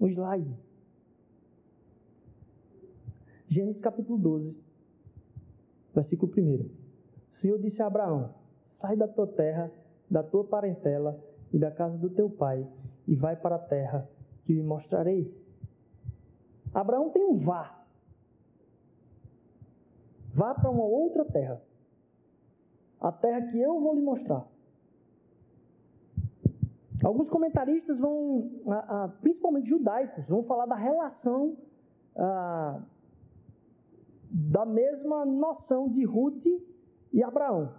um 0.00 0.06
slide. 0.06 0.54
Gênesis 3.48 3.80
capítulo 3.80 4.18
12, 4.18 4.56
versículo 5.94 6.32
1. 6.36 6.54
O 6.54 7.36
Senhor 7.40 7.58
disse 7.58 7.80
a 7.80 7.86
Abraão: 7.86 8.34
Sai 8.80 8.96
da 8.96 9.08
tua 9.08 9.26
terra, 9.26 9.70
da 10.10 10.22
tua 10.22 10.44
parentela 10.44 11.18
e 11.52 11.58
da 11.58 11.70
casa 11.70 11.96
do 11.96 12.10
teu 12.10 12.28
pai, 12.28 12.66
e 13.06 13.14
vai 13.14 13.36
para 13.36 13.56
a 13.56 13.60
terra 13.60 14.08
que 14.44 14.52
lhe 14.52 14.62
mostrarei. 14.62 15.32
Abraão 16.74 17.10
tem 17.10 17.24
um 17.24 17.38
vá. 17.38 17.82
Vá 20.34 20.52
para 20.52 20.68
uma 20.68 20.82
outra 20.82 21.24
terra. 21.24 21.62
A 23.00 23.12
terra 23.12 23.42
que 23.42 23.60
eu 23.60 23.80
vou 23.80 23.94
lhe 23.94 24.02
mostrar. 24.02 24.53
Alguns 27.04 27.28
comentaristas 27.28 27.98
vão, 27.98 28.50
principalmente 29.20 29.68
judaicos, 29.68 30.26
vão 30.26 30.42
falar 30.44 30.64
da 30.66 30.74
relação 30.74 31.56
da 34.30 34.64
mesma 34.64 35.26
noção 35.26 35.88
de 35.90 36.02
Ruth 36.04 36.44
e 37.12 37.22
Abraão. 37.22 37.74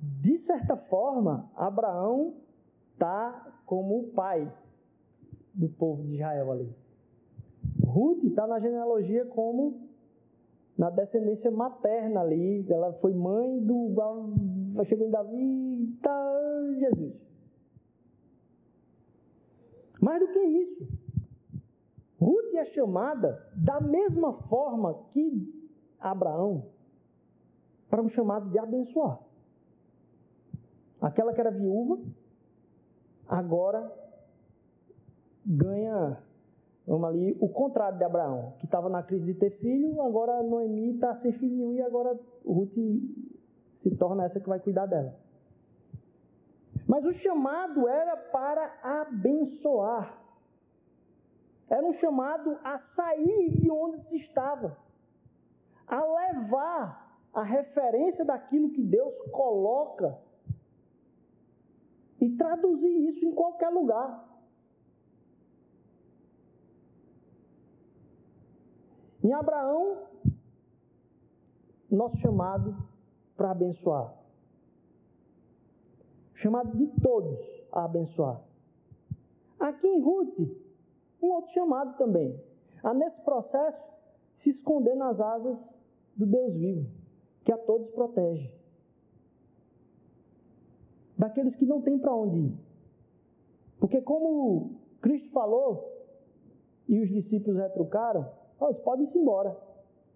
De 0.00 0.38
certa 0.40 0.76
forma, 0.76 1.50
Abraão 1.56 2.34
está 2.92 3.46
como 3.64 4.00
o 4.00 4.08
pai 4.08 4.52
do 5.54 5.68
povo 5.68 6.02
de 6.02 6.14
Israel 6.14 6.52
ali. 6.52 6.74
Ruth 7.84 8.24
está 8.24 8.46
na 8.46 8.58
genealogia 8.60 9.24
como 9.26 9.88
na 10.76 10.90
descendência 10.90 11.50
materna 11.50 12.20
ali. 12.20 12.66
Ela 12.70 12.92
foi 12.94 13.14
mãe 13.14 13.60
do. 13.60 13.94
Chegou 14.84 15.06
em 15.06 15.10
Davi, 15.10 15.98
tá, 16.02 16.74
Jesus. 16.78 17.14
Mais 20.00 20.20
do 20.20 20.28
que 20.28 20.38
isso, 20.38 20.88
Ruth 22.20 22.54
é 22.54 22.64
chamada 22.66 23.50
da 23.54 23.80
mesma 23.80 24.32
forma 24.44 24.94
que 25.12 25.52
Abraão 25.98 26.64
para 27.88 28.02
um 28.02 28.08
chamado 28.10 28.50
de 28.50 28.58
abençoar. 28.58 29.20
Aquela 31.00 31.32
que 31.32 31.40
era 31.40 31.50
viúva, 31.50 31.98
agora 33.26 33.90
ganha, 35.44 36.18
vamos 36.86 37.08
ali, 37.08 37.36
o 37.40 37.48
contrário 37.48 37.98
de 37.98 38.04
Abraão, 38.04 38.54
que 38.58 38.66
estava 38.66 38.88
na 38.88 39.02
crise 39.02 39.24
de 39.24 39.34
ter 39.34 39.50
filho, 39.58 40.02
agora 40.02 40.42
Noemi 40.42 40.94
está 40.94 41.16
sem 41.20 41.32
filho 41.32 41.56
nenhum 41.56 41.72
e 41.74 41.80
agora 41.80 42.18
Ruth 42.44 42.76
se 43.82 43.90
torna 43.96 44.24
essa 44.24 44.40
que 44.40 44.48
vai 44.48 44.60
cuidar 44.60 44.86
dela. 44.86 45.14
Mas 46.86 47.04
o 47.04 47.12
chamado 47.14 47.86
era 47.86 48.16
para 48.16 48.78
abençoar. 48.82 50.18
Era 51.68 51.84
um 51.84 51.92
chamado 51.94 52.58
a 52.64 52.78
sair 52.96 53.50
de 53.50 53.70
onde 53.70 54.02
se 54.08 54.16
estava, 54.16 54.76
a 55.86 56.02
levar 56.02 57.20
a 57.34 57.42
referência 57.42 58.24
daquilo 58.24 58.70
que 58.70 58.82
Deus 58.82 59.14
coloca 59.30 60.18
e 62.20 62.30
traduzir 62.36 63.10
isso 63.10 63.24
em 63.24 63.32
qualquer 63.32 63.68
lugar. 63.68 64.26
Em 69.22 69.32
Abraão, 69.34 70.04
nosso 71.90 72.16
chamado 72.18 72.87
para 73.38 73.52
abençoar. 73.52 74.12
Chamado 76.34 76.76
de 76.76 76.88
todos 77.00 77.38
a 77.72 77.84
abençoar. 77.84 78.42
Aqui 79.58 79.86
em 79.86 80.02
Ruth, 80.02 80.38
um 81.22 81.32
outro 81.32 81.52
chamado 81.52 81.96
também. 81.96 82.38
A 82.82 82.92
nesse 82.92 83.20
processo 83.22 83.82
se 84.42 84.50
esconder 84.50 84.94
nas 84.94 85.18
asas 85.18 85.56
do 86.16 86.26
Deus 86.26 86.52
vivo, 86.54 86.86
que 87.44 87.52
a 87.52 87.58
todos 87.58 87.88
protege. 87.90 88.52
Daqueles 91.16 91.56
que 91.56 91.64
não 91.64 91.80
têm 91.80 91.98
para 91.98 92.14
onde 92.14 92.38
ir. 92.38 92.58
Porque 93.80 94.00
como 94.00 94.72
Cristo 95.00 95.30
falou, 95.30 95.96
e 96.88 97.00
os 97.00 97.08
discípulos 97.08 97.58
retrucaram, 97.58 98.28
vocês 98.58 98.78
podem 98.82 99.06
ir 99.06 99.16
embora. 99.16 99.56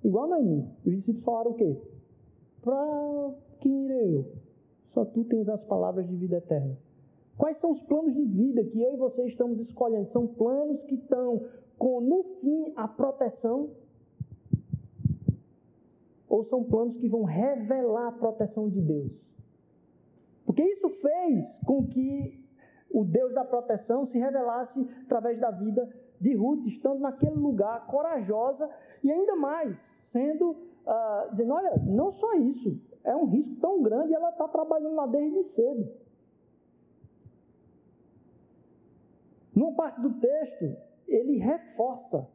Igual 0.02 0.28
Noemi. 0.28 0.68
E 0.84 0.90
os 0.90 0.96
discípulos 0.96 1.24
falaram 1.24 1.50
o 1.52 1.54
quê? 1.54 1.80
Para 2.62 3.34
quem 3.60 3.86
irei 3.86 4.16
eu? 4.16 4.32
Só 4.92 5.04
tu 5.04 5.24
tens 5.24 5.48
as 5.48 5.62
palavras 5.64 6.08
de 6.08 6.16
vida 6.16 6.36
eterna. 6.36 6.76
Quais 7.36 7.58
são 7.60 7.72
os 7.72 7.82
planos 7.82 8.14
de 8.14 8.24
vida 8.24 8.62
que 8.64 8.80
eu 8.80 8.94
e 8.94 8.96
você 8.96 9.26
estamos 9.26 9.58
escolhendo? 9.60 10.10
São 10.12 10.26
planos 10.26 10.82
que 10.84 10.94
estão 10.94 11.44
com, 11.78 12.00
no 12.00 12.22
fim, 12.40 12.72
a 12.76 12.86
proteção? 12.86 13.70
Ou 16.28 16.44
são 16.44 16.62
planos 16.64 16.96
que 16.98 17.08
vão 17.08 17.24
revelar 17.24 18.08
a 18.08 18.12
proteção 18.12 18.68
de 18.68 18.80
Deus? 18.80 19.12
Porque 20.46 20.62
isso 20.62 20.88
fez 20.88 21.46
com 21.66 21.86
que 21.86 22.42
o 22.92 23.04
Deus 23.04 23.32
da 23.32 23.44
proteção 23.44 24.06
se 24.06 24.18
revelasse 24.18 24.86
através 25.06 25.40
da 25.40 25.50
vida 25.50 25.88
de 26.20 26.34
Ruth, 26.34 26.66
estando 26.66 27.00
naquele 27.00 27.36
lugar 27.36 27.86
corajosa 27.86 28.70
e 29.02 29.10
ainda 29.10 29.34
mais, 29.34 29.76
sendo, 30.12 30.56
uh, 30.86 31.30
dizendo: 31.30 31.54
olha, 31.54 31.76
não 31.84 32.12
só 32.12 32.34
isso, 32.34 32.78
é 33.04 33.14
um 33.14 33.26
risco 33.26 33.56
tão 33.60 33.82
grande 33.82 34.14
ela 34.14 34.30
está 34.30 34.46
trabalhando 34.48 34.94
lá 34.94 35.06
desde 35.06 35.44
cedo. 35.54 35.88
Numa 39.54 39.72
parte 39.72 40.00
do 40.00 40.14
texto, 40.14 40.76
ele 41.06 41.36
reforça 41.36 42.26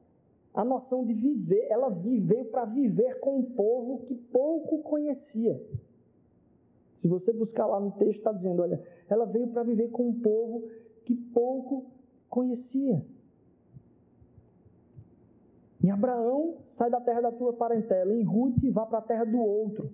a 0.54 0.64
noção 0.64 1.06
de 1.06 1.14
viver. 1.14 1.68
Ela 1.70 1.89
veio 1.89 2.45
para 2.45 2.66
viver 2.66 3.20
com 3.20 3.39
um 3.39 3.43
povo 3.43 4.06
que 4.06 4.16
pouco 4.16 4.84
conhecia. 4.84 5.60
Se 7.02 7.08
você 7.08 7.32
buscar 7.32 7.66
lá 7.66 7.80
no 7.80 7.91
texto, 7.91 8.18
está 8.18 8.32
dizendo: 8.32 8.62
olha, 8.62 8.84
ela 9.10 9.26
veio 9.26 9.48
para 9.48 9.64
viver 9.64 9.89
com 9.89 10.10
um 10.10 10.20
povo 10.20 10.68
que 11.06 11.16
pouco 11.16 11.86
conhecia. 12.30 13.04
Em 15.88 15.91
Abraão, 15.91 16.57
sai 16.77 16.89
da 16.89 16.99
terra 16.99 17.21
da 17.21 17.31
tua 17.31 17.53
parentela. 17.53 18.13
Em 18.13 18.21
Ruth, 18.21 18.61
vá 18.73 18.85
para 18.85 18.97
a 18.97 19.01
terra 19.01 19.23
do 19.23 19.39
outro. 19.39 19.89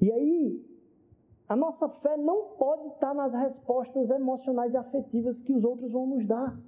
E 0.00 0.10
aí, 0.10 0.66
a 1.46 1.54
nossa 1.54 1.86
fé 2.00 2.16
não 2.16 2.56
pode 2.56 2.86
estar 2.88 3.12
nas 3.12 3.34
respostas 3.34 4.08
emocionais 4.08 4.72
e 4.72 4.78
afetivas 4.78 5.38
que 5.40 5.52
os 5.52 5.62
outros 5.62 5.92
vão 5.92 6.06
nos 6.06 6.26
dar. 6.26 6.58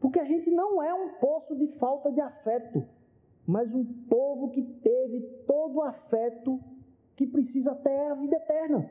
Porque 0.00 0.20
a 0.20 0.24
gente 0.24 0.50
não 0.50 0.82
é 0.82 0.94
um 0.94 1.10
poço 1.20 1.54
de 1.54 1.66
falta 1.78 2.10
de 2.10 2.22
afeto, 2.22 2.82
mas 3.46 3.70
um 3.74 3.84
povo 4.08 4.48
que 4.52 4.62
teve 4.62 5.20
todo 5.46 5.80
o 5.80 5.82
afeto 5.82 6.58
que 7.14 7.26
precisa 7.26 7.72
até 7.72 8.08
a 8.08 8.14
vida 8.14 8.36
eterna. 8.36 8.90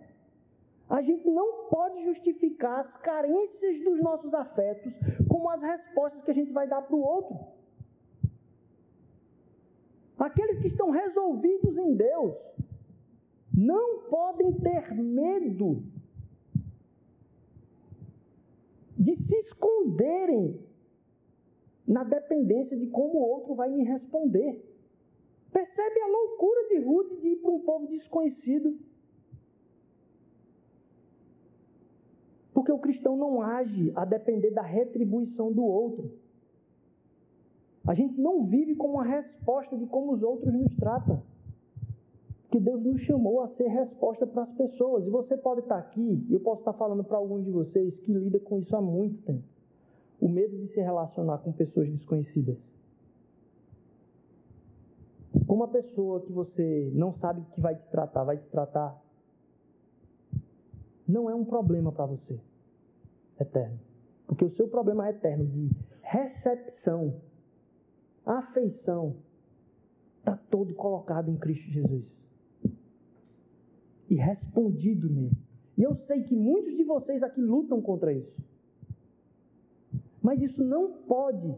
A 0.90 1.02
gente 1.02 1.30
não 1.30 1.66
pode 1.70 2.04
justificar 2.06 2.80
as 2.80 2.98
carências 3.02 3.84
dos 3.84 4.02
nossos 4.02 4.34
afetos 4.34 4.94
como 5.28 5.50
as 5.50 5.62
respostas 5.62 6.24
que 6.24 6.32
a 6.32 6.34
gente 6.34 6.52
vai 6.52 6.68
dar 6.68 6.82
para 6.82 6.96
o 6.96 7.02
outro. 7.02 7.38
Aqueles 10.18 10.62
que 10.62 10.68
estão 10.68 10.90
resolvidos 10.90 11.78
em 11.78 11.96
Deus, 11.96 12.36
não 13.58 14.04
podem 14.04 14.54
ter 14.54 14.94
medo 14.94 15.84
de 18.98 19.16
se 19.16 19.36
esconderem 19.40 20.60
na 21.88 22.04
dependência 22.04 22.78
de 22.78 22.88
como 22.88 23.20
o 23.20 23.30
outro 23.30 23.56
vai 23.56 23.70
me 23.70 23.84
responder. 23.84 24.64
Percebe 25.52 26.02
a 26.02 26.08
loucura 26.08 26.68
de 26.70 26.80
Ruth 26.80 27.20
de 27.20 27.30
ir 27.30 27.36
para 27.38 27.52
um 27.52 27.62
povo 27.62 27.88
desconhecido? 27.88 28.78
Porque 32.58 32.72
o 32.72 32.80
cristão 32.80 33.16
não 33.16 33.40
age 33.40 33.94
a 33.96 34.04
depender 34.04 34.50
da 34.50 34.64
retribuição 34.64 35.54
do 35.54 35.64
outro. 35.64 36.10
A 37.86 37.94
gente 37.94 38.20
não 38.20 38.48
vive 38.48 38.74
com 38.74 38.94
uma 38.94 39.04
resposta 39.04 39.78
de 39.78 39.86
como 39.86 40.14
os 40.14 40.24
outros 40.24 40.52
nos 40.52 40.76
tratam 40.76 41.22
que 42.50 42.60
Deus 42.60 42.82
nos 42.84 43.00
chamou 43.02 43.42
a 43.42 43.50
ser 43.50 43.68
resposta 43.68 44.26
para 44.26 44.42
as 44.42 44.52
pessoas. 44.54 45.06
E 45.06 45.10
você 45.12 45.38
pode 45.38 45.60
estar 45.60 45.78
aqui, 45.78 46.26
e 46.28 46.34
eu 46.34 46.40
posso 46.40 46.62
estar 46.62 46.74
falando 46.74 47.04
para 47.04 47.18
alguns 47.18 47.46
de 47.46 47.52
vocês 47.52 47.96
que 48.00 48.12
lida 48.12 48.40
com 48.40 48.58
isso 48.58 48.76
há 48.76 48.82
muito 48.82 49.22
tempo. 49.22 49.44
O 50.20 50.28
medo 50.28 50.58
de 50.58 50.74
se 50.74 50.82
relacionar 50.82 51.38
com 51.38 51.52
pessoas 51.52 51.88
desconhecidas. 51.88 52.58
Como 55.46 55.64
a 55.64 55.68
pessoa 55.68 56.22
que 56.22 56.32
você 56.32 56.92
não 56.96 57.14
sabe 57.20 57.44
que 57.54 57.62
vai 57.62 57.76
te 57.76 57.88
tratar, 57.92 58.24
vai 58.24 58.38
te 58.38 58.50
tratar, 58.50 59.00
não 61.08 61.30
é 61.30 61.36
um 61.36 61.46
problema 61.46 61.92
para 61.92 62.08
você 62.08 62.47
eterno. 63.40 63.80
Porque 64.26 64.44
o 64.44 64.56
seu 64.56 64.68
problema 64.68 65.08
é 65.08 65.12
eterno 65.12 65.46
de 65.46 65.70
recepção, 66.02 67.22
afeição, 68.26 69.16
está 70.20 70.38
todo 70.50 70.74
colocado 70.74 71.30
em 71.30 71.38
Cristo 71.38 71.70
Jesus 71.72 72.06
e 74.10 74.16
respondido 74.16 75.10
nele. 75.10 75.38
E 75.78 75.84
eu 75.84 75.96
sei 76.08 76.24
que 76.24 76.36
muitos 76.36 76.76
de 76.76 76.84
vocês 76.84 77.22
aqui 77.22 77.42
lutam 77.42 77.82
contra 77.82 78.12
isso. 78.12 78.42
Mas 80.22 80.42
isso 80.42 80.64
não 80.64 80.92
pode 81.08 81.56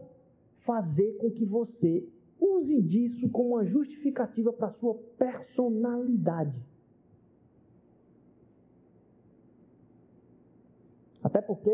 fazer 0.64 1.16
com 1.16 1.30
que 1.30 1.44
você 1.44 2.06
use 2.38 2.82
disso 2.82 3.28
como 3.30 3.50
uma 3.54 3.64
justificativa 3.64 4.52
para 4.52 4.68
a 4.68 4.74
sua 4.74 4.94
personalidade. 5.18 6.54
Até 11.30 11.40
porque 11.40 11.70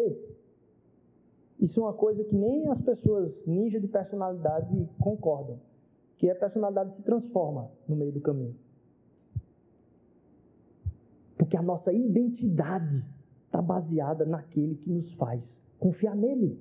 isso 1.58 1.80
é 1.80 1.82
uma 1.82 1.94
coisa 1.94 2.22
que 2.22 2.34
nem 2.34 2.68
as 2.68 2.80
pessoas 2.82 3.32
ninja 3.46 3.80
de 3.80 3.88
personalidade 3.88 4.86
concordam, 5.00 5.58
que 6.18 6.28
é 6.28 6.32
a 6.32 6.34
personalidade 6.34 6.94
se 6.94 7.02
transforma 7.02 7.70
no 7.88 7.96
meio 7.96 8.12
do 8.12 8.20
caminho. 8.20 8.54
Porque 11.38 11.56
a 11.56 11.62
nossa 11.62 11.90
identidade 11.90 13.02
está 13.46 13.62
baseada 13.62 14.26
naquele 14.26 14.74
que 14.76 14.90
nos 14.90 15.10
faz 15.14 15.42
confiar 15.78 16.14
nele. 16.14 16.60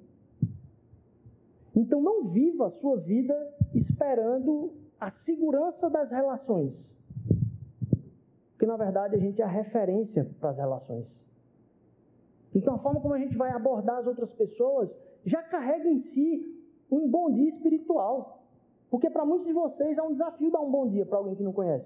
Então 1.76 2.02
não 2.02 2.30
viva 2.30 2.68
a 2.68 2.72
sua 2.72 2.98
vida 2.98 3.36
esperando 3.74 4.72
a 5.00 5.12
segurança 5.26 5.90
das 5.90 6.10
relações. 6.10 6.74
Porque 8.52 8.66
na 8.66 8.78
verdade 8.78 9.16
a 9.16 9.20
gente 9.20 9.42
é 9.42 9.46
a 9.46 9.50
referência 9.50 10.26
para 10.40 10.52
as 10.52 10.58
relações. 10.58 11.25
Então 12.56 12.76
a 12.76 12.80
forma 12.80 13.02
como 13.02 13.14
a 13.14 13.20
gente 13.20 13.36
vai 13.36 13.52
abordar 13.52 13.98
as 13.98 14.08
outras 14.08 14.32
pessoas 14.32 14.90
já 15.26 15.44
carrega 15.44 15.90
em 15.90 16.02
si 16.14 16.64
um 16.90 17.08
bom 17.10 17.30
dia 17.30 17.50
espiritual. 17.50 18.44
Porque 18.90 19.10
para 19.10 19.26
muitos 19.26 19.46
de 19.46 19.54
vocês 19.54 19.98
é 19.98 20.02
um 20.02 20.14
desafio 20.14 20.50
dar 20.50 20.62
um 20.62 20.72
bom 20.72 20.88
dia 20.88 21.06
para 21.06 21.18
alguém 21.18 21.36
que 21.36 21.44
não 21.44 21.52
conhece. 21.52 21.86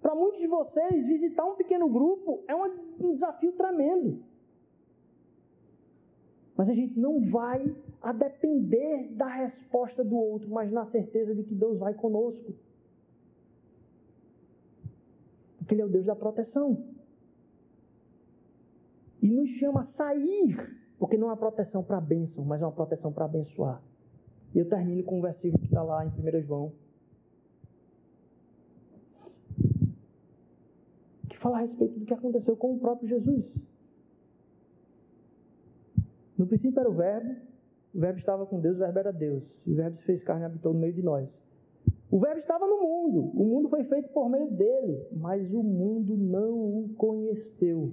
Para 0.00 0.14
muitos 0.14 0.40
de 0.40 0.46
vocês, 0.46 1.06
visitar 1.06 1.44
um 1.44 1.56
pequeno 1.56 1.88
grupo 1.88 2.42
é 2.46 2.54
um 2.54 3.12
desafio 3.12 3.52
tremendo. 3.52 4.22
Mas 6.56 6.68
a 6.68 6.74
gente 6.74 6.98
não 6.98 7.20
vai 7.28 7.74
a 8.00 8.12
depender 8.12 9.08
da 9.14 9.26
resposta 9.26 10.04
do 10.04 10.16
outro, 10.16 10.48
mas 10.48 10.70
na 10.70 10.86
certeza 10.86 11.34
de 11.34 11.42
que 11.42 11.54
Deus 11.54 11.78
vai 11.78 11.92
conosco. 11.94 12.52
Porque 15.58 15.74
Ele 15.74 15.82
é 15.82 15.86
o 15.86 15.88
Deus 15.88 16.06
da 16.06 16.14
proteção. 16.14 16.89
E 19.22 19.28
nos 19.28 19.48
chama 19.58 19.82
a 19.82 19.86
sair, 19.96 20.56
porque 20.98 21.16
não 21.16 21.28
uma 21.28 21.36
proteção 21.36 21.82
para 21.82 21.98
a 21.98 22.00
bênção, 22.00 22.44
mas 22.44 22.62
é 22.62 22.64
uma 22.64 22.72
proteção 22.72 23.12
para 23.12 23.26
abençoar. 23.26 23.82
E 24.54 24.58
eu 24.58 24.68
termino 24.68 25.04
com 25.04 25.18
um 25.18 25.22
versículo 25.22 25.58
que 25.58 25.66
está 25.66 25.82
lá 25.82 26.04
em 26.04 26.08
1 26.08 26.42
João. 26.42 26.72
Que 31.28 31.38
fala 31.38 31.58
a 31.58 31.60
respeito 31.60 31.98
do 31.98 32.06
que 32.06 32.14
aconteceu 32.14 32.56
com 32.56 32.74
o 32.74 32.78
próprio 32.78 33.08
Jesus. 33.08 33.44
No 36.36 36.46
princípio 36.46 36.80
era 36.80 36.88
o 36.88 36.94
Verbo, 36.94 37.36
o 37.94 38.00
Verbo 38.00 38.18
estava 38.18 38.46
com 38.46 38.60
Deus, 38.60 38.76
o 38.76 38.78
Verbo 38.80 38.98
era 38.98 39.12
Deus. 39.12 39.44
E 39.66 39.72
o 39.72 39.76
Verbo 39.76 39.98
se 39.98 40.04
fez 40.04 40.24
carne 40.24 40.42
e 40.42 40.46
habitou 40.46 40.72
no 40.72 40.80
meio 40.80 40.94
de 40.94 41.02
nós. 41.02 41.28
O 42.10 42.18
Verbo 42.18 42.40
estava 42.40 42.66
no 42.66 42.80
mundo, 42.80 43.30
o 43.38 43.44
mundo 43.44 43.68
foi 43.68 43.84
feito 43.84 44.08
por 44.08 44.28
meio 44.28 44.50
dele, 44.50 45.06
mas 45.12 45.52
o 45.52 45.62
mundo 45.62 46.16
não 46.16 46.84
o 46.84 46.94
conheceu. 46.96 47.92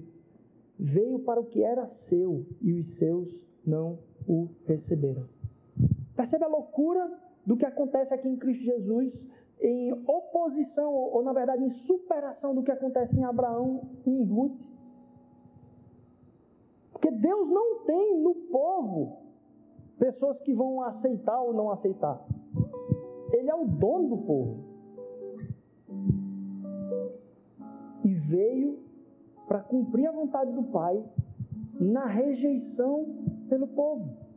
Veio 0.79 1.19
para 1.19 1.39
o 1.39 1.45
que 1.45 1.63
era 1.63 1.87
seu 2.07 2.45
e 2.61 2.73
os 2.73 2.97
seus 2.97 3.27
não 3.65 3.99
o 4.27 4.49
receberam. 4.65 5.23
Percebe 6.15 6.45
a 6.45 6.47
loucura 6.47 7.11
do 7.45 7.55
que 7.55 7.65
acontece 7.65 8.13
aqui 8.13 8.27
em 8.27 8.37
Cristo 8.37 8.63
Jesus, 8.63 9.13
em 9.61 9.91
oposição, 10.07 10.93
ou 10.93 11.23
na 11.23 11.33
verdade 11.33 11.63
em 11.63 11.71
superação 11.85 12.53
do 12.53 12.63
que 12.63 12.71
acontece 12.71 13.15
em 13.15 13.23
Abraão 13.23 13.89
e 14.05 14.09
em 14.09 14.23
Ruth? 14.23 14.59
Porque 16.91 17.11
Deus 17.11 17.49
não 17.49 17.85
tem 17.85 18.21
no 18.21 18.35
povo 18.51 19.17
pessoas 19.97 20.39
que 20.41 20.53
vão 20.53 20.81
aceitar 20.81 21.41
ou 21.41 21.53
não 21.53 21.71
aceitar. 21.71 22.23
Ele 23.31 23.49
é 23.49 23.55
o 23.55 23.65
dono 23.65 24.09
do 24.09 24.17
povo. 24.17 24.63
E 28.03 28.13
veio 28.13 28.79
para 29.47 29.61
cumprir 29.61 30.07
a 30.07 30.11
vontade 30.11 30.51
do 30.51 30.63
Pai 30.63 31.03
na 31.79 32.05
rejeição 32.05 33.05
pelo 33.49 33.67
povo 33.67 34.27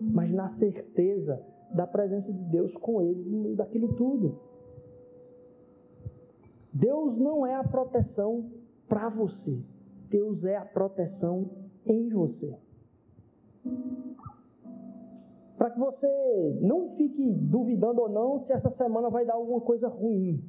mas 0.00 0.30
na 0.30 0.50
certeza 0.58 1.42
da 1.72 1.86
presença 1.86 2.32
de 2.32 2.44
Deus 2.44 2.72
com 2.76 3.00
ele 3.00 3.22
no 3.24 3.42
meio 3.42 3.56
daquilo 3.56 3.94
tudo. 3.94 4.38
Deus 6.72 7.16
não 7.18 7.46
é 7.46 7.54
a 7.54 7.64
proteção 7.64 8.50
para 8.88 9.08
você, 9.08 9.58
Deus 10.10 10.44
é 10.44 10.56
a 10.56 10.64
proteção 10.64 11.50
em 11.86 12.08
você. 12.08 12.56
Para 15.56 15.70
que 15.70 15.78
você 15.78 16.58
não 16.60 16.96
fique 16.96 17.32
duvidando 17.32 18.02
ou 18.02 18.08
não 18.08 18.44
se 18.44 18.52
essa 18.52 18.70
semana 18.70 19.08
vai 19.08 19.24
dar 19.24 19.34
alguma 19.34 19.60
coisa 19.60 19.88
ruim. 19.88 20.42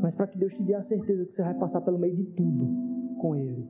Mas 0.00 0.14
para 0.14 0.26
que 0.26 0.38
Deus 0.38 0.52
te 0.54 0.62
dê 0.62 0.74
a 0.74 0.84
certeza 0.84 1.24
que 1.24 1.34
você 1.34 1.42
vai 1.42 1.54
passar 1.54 1.80
pelo 1.80 1.98
meio 1.98 2.14
de 2.16 2.24
tudo 2.24 2.68
com 3.20 3.34
Ele. 3.34 3.66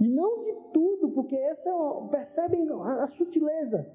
E 0.00 0.08
não 0.08 0.44
de 0.44 0.52
tudo, 0.72 1.10
porque 1.10 1.34
essa 1.34 1.68
é 1.68 2.08
percebem 2.10 2.68
a, 2.70 3.04
a 3.04 3.08
sutileza. 3.08 3.86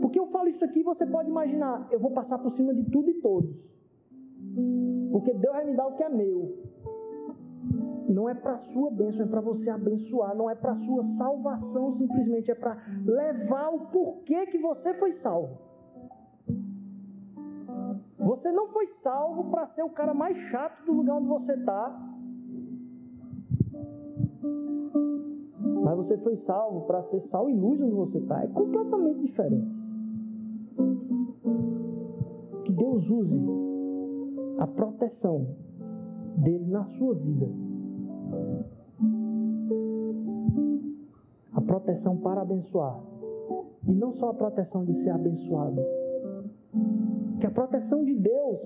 Porque 0.00 0.18
eu 0.18 0.26
falo 0.28 0.48
isso 0.48 0.64
aqui, 0.64 0.82
você 0.82 1.06
pode 1.06 1.28
imaginar, 1.28 1.88
eu 1.92 2.00
vou 2.00 2.10
passar 2.10 2.38
por 2.38 2.52
cima 2.56 2.74
de 2.74 2.84
tudo 2.90 3.10
e 3.10 3.14
todos. 3.20 3.54
Porque 5.12 5.32
Deus 5.34 5.54
vai 5.54 5.64
me 5.64 5.76
dar 5.76 5.86
o 5.86 5.96
que 5.96 6.02
é 6.02 6.08
meu. 6.08 6.58
Não 8.08 8.28
é 8.28 8.34
para 8.34 8.58
sua 8.72 8.90
bênção, 8.90 9.22
é 9.22 9.28
para 9.28 9.40
você 9.40 9.70
abençoar, 9.70 10.36
não 10.36 10.50
é 10.50 10.54
para 10.54 10.74
sua 10.80 11.04
salvação 11.16 11.96
simplesmente, 11.96 12.50
é 12.50 12.54
para 12.54 12.76
levar 13.04 13.68
o 13.70 13.86
porquê 13.90 14.46
que 14.46 14.58
você 14.58 14.94
foi 14.94 15.12
salvo. 15.20 15.69
Você 18.20 18.52
não 18.52 18.68
foi 18.68 18.86
salvo 19.02 19.50
para 19.50 19.66
ser 19.68 19.82
o 19.82 19.90
cara 19.90 20.14
mais 20.14 20.36
chato 20.50 20.84
do 20.84 20.92
lugar 20.92 21.16
onde 21.16 21.28
você 21.28 21.52
está, 21.54 22.10
Mas 25.82 25.96
você 25.96 26.16
foi 26.18 26.36
salvo 26.46 26.82
para 26.82 27.02
ser 27.04 27.20
sal 27.30 27.48
e 27.48 27.54
luz 27.54 27.80
onde 27.80 27.94
você 27.94 28.18
está. 28.18 28.44
É 28.44 28.46
completamente 28.48 29.20
diferente. 29.20 29.66
Que 32.64 32.72
Deus 32.72 33.08
use 33.08 33.40
a 34.58 34.66
proteção 34.66 35.46
dele 36.36 36.66
na 36.66 36.84
sua 36.84 37.14
vida. 37.14 37.48
A 41.54 41.60
proteção 41.60 42.16
para 42.18 42.42
abençoar. 42.42 43.00
E 43.88 43.92
não 43.92 44.12
só 44.14 44.30
a 44.30 44.34
proteção 44.34 44.84
de 44.84 44.94
ser 45.02 45.10
abençoado. 45.10 45.80
Que 47.40 47.46
a 47.46 47.50
proteção 47.50 48.04
de 48.04 48.14
Deus 48.16 48.60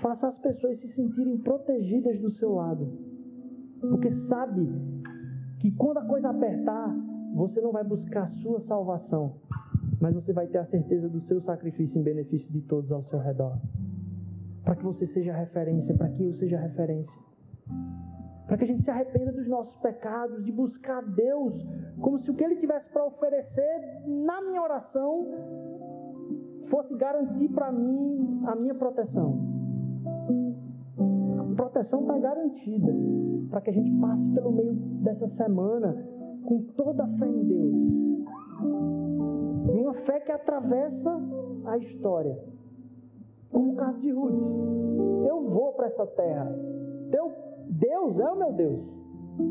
faça 0.00 0.28
as 0.28 0.38
pessoas 0.38 0.80
se 0.80 0.92
sentirem 0.94 1.38
protegidas 1.38 2.20
do 2.20 2.30
seu 2.32 2.54
lado. 2.54 2.88
Porque 3.80 4.10
sabe 4.28 4.68
que 5.60 5.70
quando 5.72 5.98
a 5.98 6.04
coisa 6.06 6.30
apertar, 6.30 6.92
você 7.34 7.60
não 7.60 7.70
vai 7.70 7.84
buscar 7.84 8.24
a 8.24 8.30
sua 8.42 8.60
salvação, 8.62 9.36
mas 10.00 10.14
você 10.14 10.32
vai 10.32 10.48
ter 10.48 10.58
a 10.58 10.66
certeza 10.66 11.08
do 11.08 11.20
seu 11.22 11.40
sacrifício 11.42 11.98
em 11.98 12.02
benefício 12.02 12.50
de 12.50 12.62
todos 12.62 12.90
ao 12.90 13.04
seu 13.04 13.20
redor. 13.20 13.56
Para 14.64 14.74
que 14.74 14.84
você 14.84 15.06
seja 15.08 15.32
referência, 15.32 15.94
para 15.94 16.08
que 16.08 16.24
eu 16.24 16.34
seja 16.34 16.58
referência. 16.58 17.20
Para 18.46 18.56
que 18.56 18.64
a 18.64 18.66
gente 18.66 18.82
se 18.82 18.90
arrependa 18.90 19.32
dos 19.32 19.46
nossos 19.46 19.76
pecados, 19.76 20.44
de 20.44 20.50
buscar 20.50 21.02
Deus 21.02 21.54
como 22.00 22.18
se 22.18 22.30
o 22.30 22.34
que 22.34 22.42
Ele 22.42 22.56
tivesse 22.56 22.90
para 22.92 23.04
oferecer 23.04 24.02
na 24.08 24.42
minha 24.42 24.60
oração 24.60 25.69
fosse 26.70 26.94
garantir 26.94 27.48
para 27.48 27.70
mim 27.72 28.42
a 28.46 28.54
minha 28.54 28.74
proteção 28.74 29.60
proteção 31.60 32.00
está 32.00 32.18
garantida 32.18 32.92
para 33.50 33.60
que 33.60 33.70
a 33.70 33.72
gente 33.72 33.90
passe 34.00 34.22
pelo 34.34 34.52
meio 34.52 34.72
dessa 35.02 35.28
semana 35.36 35.96
com 36.44 36.62
toda 36.76 37.04
a 37.04 37.06
fé 37.18 37.26
em 37.26 37.44
Deus. 37.44 37.74
E 39.74 39.80
uma 39.80 39.94
fé 39.94 40.20
que 40.20 40.32
atravessa 40.32 41.20
a 41.66 41.78
história. 41.78 42.38
Como 43.52 43.72
o 43.72 43.76
caso 43.76 44.00
de 44.00 44.10
Ruth. 44.10 45.26
Eu 45.28 45.48
vou 45.50 45.72
para 45.72 45.88
essa 45.88 46.06
terra. 46.06 46.50
Teu 47.10 47.32
Deus 47.68 48.18
é 48.18 48.32
o 48.32 48.36
meu 48.36 48.52
Deus. 48.52 48.80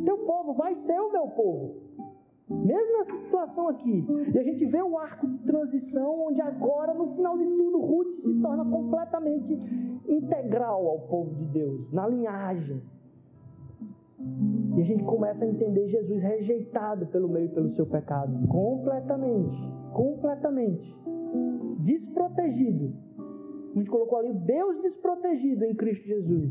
Teu 0.06 0.18
povo 0.20 0.54
vai 0.54 0.76
ser 0.86 1.00
o 1.00 1.12
meu 1.12 1.28
povo. 1.28 1.76
Mesmo 2.50 2.98
nessa 2.98 3.24
situação 3.24 3.68
aqui. 3.68 4.06
E 4.34 4.38
a 4.38 4.44
gente 4.44 4.66
vê 4.66 4.82
o 4.82 4.98
arco 4.98 5.28
de 5.28 5.38
transição, 5.40 6.28
onde 6.28 6.42
agora, 6.42 6.94
no 6.96 7.16
final 7.16 7.38
de 7.38 7.46
tudo, 7.46 7.80
Ruth 7.80 8.16
se 8.24 8.42
torna 8.42 8.66
completamente 8.66 9.54
integral 10.08 10.88
ao 10.88 11.00
povo 11.02 11.36
de 11.36 11.46
Deus, 11.46 11.92
na 11.94 12.08
linhagem. 12.08 12.82
E 14.76 14.82
a 14.82 14.84
gente 14.84 15.04
começa 15.04 15.46
a 15.46 15.48
entender 15.48 15.90
Jesus 15.90 16.22
rejeitado 16.22 17.06
pelo 17.08 17.30
meio 17.30 17.46
e 17.46 17.50
pelo 17.50 17.70
seu 17.76 17.86
pecado. 17.86 18.48
Completamente. 18.48 19.58
Completamente. 19.94 20.98
Desprotegido. 21.80 22.94
A 23.76 23.78
gente 23.78 23.90
colocou 23.90 24.18
ali 24.18 24.32
o 24.32 24.40
Deus 24.40 24.82
desprotegido 24.82 25.66
em 25.66 25.76
Cristo 25.76 26.06
Jesus. 26.06 26.50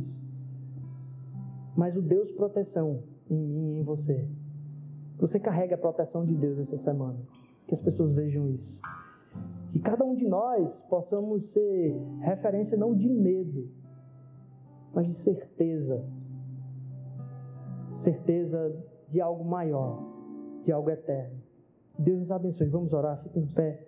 Mas 1.77 1.97
o 1.97 2.03
Deus 2.03 2.31
proteção 2.33 3.03
em 3.29 3.37
mim 3.37 3.75
e 3.75 3.81
em 3.81 3.83
você. 3.83 4.29
Você 5.19 5.41
carrega 5.41 5.75
a 5.75 5.79
proteção 5.79 6.25
de 6.25 6.35
Deus 6.35 6.59
essa 6.61 6.79
semana. 6.85 7.19
Que 7.67 7.75
as 7.75 7.81
pessoas 7.81 8.15
vejam 8.15 8.49
isso. 8.51 8.79
Que 9.73 9.81
cada 9.81 10.05
um 10.05 10.15
de 10.15 10.27
nós 10.27 10.69
possamos 10.89 11.45
ser 11.53 11.95
referência 12.21 12.77
não 12.77 12.95
de 12.95 13.09
medo, 13.09 13.69
mas 14.95 15.07
de 15.07 15.23
certeza. 15.23 16.05
Certeza 18.05 18.75
de 19.11 19.21
algo 19.21 19.45
maior, 19.45 20.03
de 20.65 20.73
algo 20.73 20.91
eterno. 20.91 21.39
Deus 21.99 22.21
nos 22.21 22.31
abençoe. 22.31 22.69
Vamos 22.69 22.93
orar, 22.93 23.23
fique 23.23 23.41
em 23.41 23.47
pé. 23.47 23.85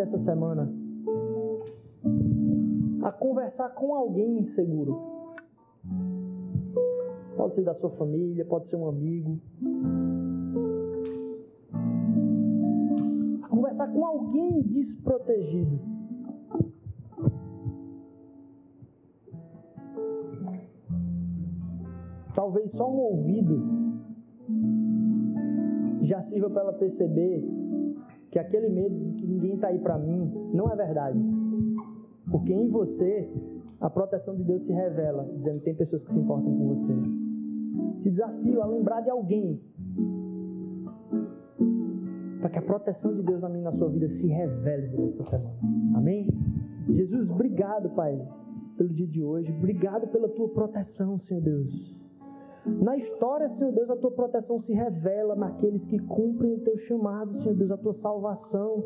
Você 0.00 0.02
essa 0.02 0.18
semana 0.24 0.72
a 3.02 3.12
conversar 3.12 3.70
com 3.70 3.94
alguém 3.94 4.40
inseguro. 4.40 4.98
Pode 7.36 7.54
ser 7.54 7.64
da 7.64 7.74
sua 7.74 7.90
família, 7.90 8.44
pode 8.44 8.68
ser 8.68 8.76
um 8.76 8.88
amigo. 8.88 9.38
A 13.42 13.48
conversar 13.48 13.88
com 13.92 14.04
alguém 14.04 14.62
desprotegido. 14.62 15.78
Talvez 22.34 22.70
só 22.72 22.90
um 22.90 22.98
ouvido 22.98 23.80
já 26.02 26.22
sirva 26.24 26.48
para 26.50 26.62
ela 26.62 26.72
perceber 26.72 27.59
que 28.30 28.38
aquele 28.38 28.68
medo 28.68 28.96
de 28.96 29.12
que 29.12 29.26
ninguém 29.26 29.54
está 29.54 29.68
aí 29.68 29.78
para 29.78 29.98
mim 29.98 30.30
não 30.54 30.70
é 30.70 30.76
verdade. 30.76 31.18
Porque 32.30 32.52
em 32.52 32.68
você 32.68 33.28
a 33.80 33.90
proteção 33.90 34.36
de 34.36 34.44
Deus 34.44 34.62
se 34.62 34.72
revela, 34.72 35.28
dizendo 35.36 35.60
tem 35.60 35.74
pessoas 35.74 36.02
que 36.04 36.12
se 36.12 36.18
importam 36.18 36.56
com 36.56 36.68
você. 36.68 38.02
Te 38.02 38.10
desafio 38.10 38.62
a 38.62 38.66
lembrar 38.66 39.00
de 39.00 39.10
alguém 39.10 39.60
para 42.40 42.50
que 42.50 42.58
a 42.58 42.62
proteção 42.62 43.14
de 43.14 43.22
Deus 43.22 43.40
na 43.40 43.48
minha 43.48 43.64
na 43.64 43.72
sua 43.76 43.88
vida 43.88 44.08
se 44.08 44.26
revele 44.26 44.88
durante 44.88 45.20
essa 45.20 45.30
semana. 45.30 45.58
Amém? 45.94 46.28
Jesus, 46.88 47.28
obrigado, 47.30 47.90
Pai, 47.90 48.20
pelo 48.76 48.88
dia 48.90 49.06
de 49.06 49.22
hoje. 49.22 49.50
Obrigado 49.52 50.06
pela 50.08 50.28
tua 50.28 50.48
proteção, 50.48 51.18
Senhor 51.20 51.42
Deus. 51.42 51.99
Na 52.66 52.96
história, 52.96 53.48
Senhor 53.56 53.72
Deus, 53.72 53.90
a 53.90 53.96
tua 53.96 54.10
proteção 54.10 54.60
se 54.62 54.72
revela 54.72 55.34
naqueles 55.34 55.82
que 55.86 55.98
cumprem 55.98 56.54
o 56.54 56.60
teu 56.60 56.76
chamado, 56.80 57.40
Senhor 57.42 57.56
Deus, 57.56 57.70
a 57.70 57.78
tua 57.78 57.94
salvação. 57.94 58.84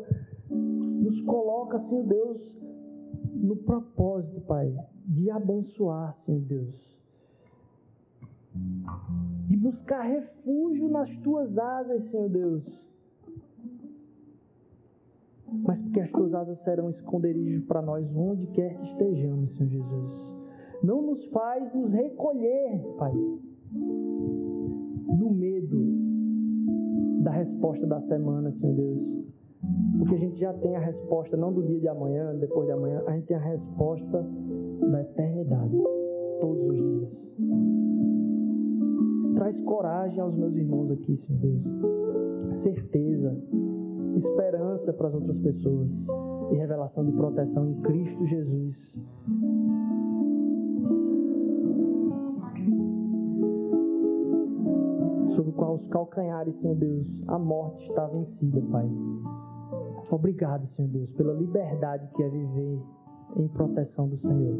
Nos 0.49 1.21
coloca, 1.21 1.79
Senhor 1.79 2.03
Deus, 2.03 2.55
no 3.33 3.55
propósito, 3.57 4.41
Pai, 4.41 4.73
de 5.05 5.29
abençoar, 5.29 6.17
Senhor 6.25 6.41
Deus. 6.41 6.95
De 9.47 9.57
buscar 9.57 10.03
refúgio 10.03 10.87
nas 10.87 11.09
tuas 11.17 11.57
asas, 11.57 12.09
Senhor 12.09 12.29
Deus. 12.29 12.63
Mas 15.63 15.79
porque 15.81 15.99
as 15.99 16.11
tuas 16.11 16.33
asas 16.33 16.57
serão 16.63 16.89
esconderijo 16.89 17.65
para 17.65 17.81
nós 17.81 18.05
onde 18.15 18.47
quer 18.47 18.77
que 18.77 18.85
estejamos, 18.91 19.55
Senhor 19.57 19.69
Jesus. 19.69 20.35
Não 20.81 21.01
nos 21.01 21.25
faz 21.27 21.73
nos 21.73 21.91
recolher, 21.91 22.79
Pai, 22.97 23.13
no 23.71 25.31
medo 25.31 25.77
da 27.23 27.31
resposta 27.31 27.85
da 27.87 28.01
semana, 28.01 28.51
Senhor 28.51 28.75
Deus. 28.75 29.25
Porque 29.97 30.15
a 30.15 30.19
gente 30.19 30.39
já 30.39 30.53
tem 30.53 30.75
a 30.75 30.79
resposta, 30.79 31.35
não 31.35 31.51
do 31.51 31.63
dia 31.63 31.79
de 31.79 31.87
amanhã, 31.87 32.35
depois 32.35 32.67
de 32.67 32.73
amanhã, 32.73 33.01
a 33.07 33.13
gente 33.13 33.27
tem 33.27 33.37
a 33.37 33.39
resposta 33.39 34.25
da 34.91 35.01
eternidade, 35.01 35.77
todos 36.39 36.69
os 36.69 36.75
dias. 36.75 37.09
Traz 39.35 39.59
coragem 39.61 40.19
aos 40.19 40.35
meus 40.35 40.55
irmãos 40.55 40.91
aqui, 40.91 41.17
Senhor 41.17 41.39
Deus. 41.39 42.63
Certeza, 42.63 43.35
esperança 44.17 44.93
para 44.93 45.07
as 45.07 45.13
outras 45.15 45.37
pessoas 45.39 45.89
e 46.51 46.55
revelação 46.55 47.05
de 47.05 47.11
proteção 47.13 47.69
em 47.69 47.81
Cristo 47.81 48.25
Jesus. 48.27 48.75
com 55.55 55.75
os 55.75 55.87
calcanhares, 55.87 56.53
Senhor 56.61 56.75
Deus, 56.75 57.07
a 57.27 57.39
morte 57.39 57.87
está 57.89 58.05
vencida, 58.07 58.61
Pai. 58.71 58.89
Obrigado, 60.11 60.67
Senhor 60.75 60.89
Deus, 60.89 61.09
pela 61.11 61.33
liberdade 61.33 62.07
que 62.15 62.23
é 62.23 62.29
viver 62.29 62.79
em 63.37 63.47
proteção 63.49 64.07
do 64.07 64.17
Senhor. 64.19 64.59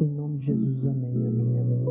Em 0.00 0.08
nome 0.08 0.38
de 0.38 0.46
Jesus, 0.46 0.86
amém, 0.86 1.28
amém, 1.28 1.60
amém. 1.60 1.84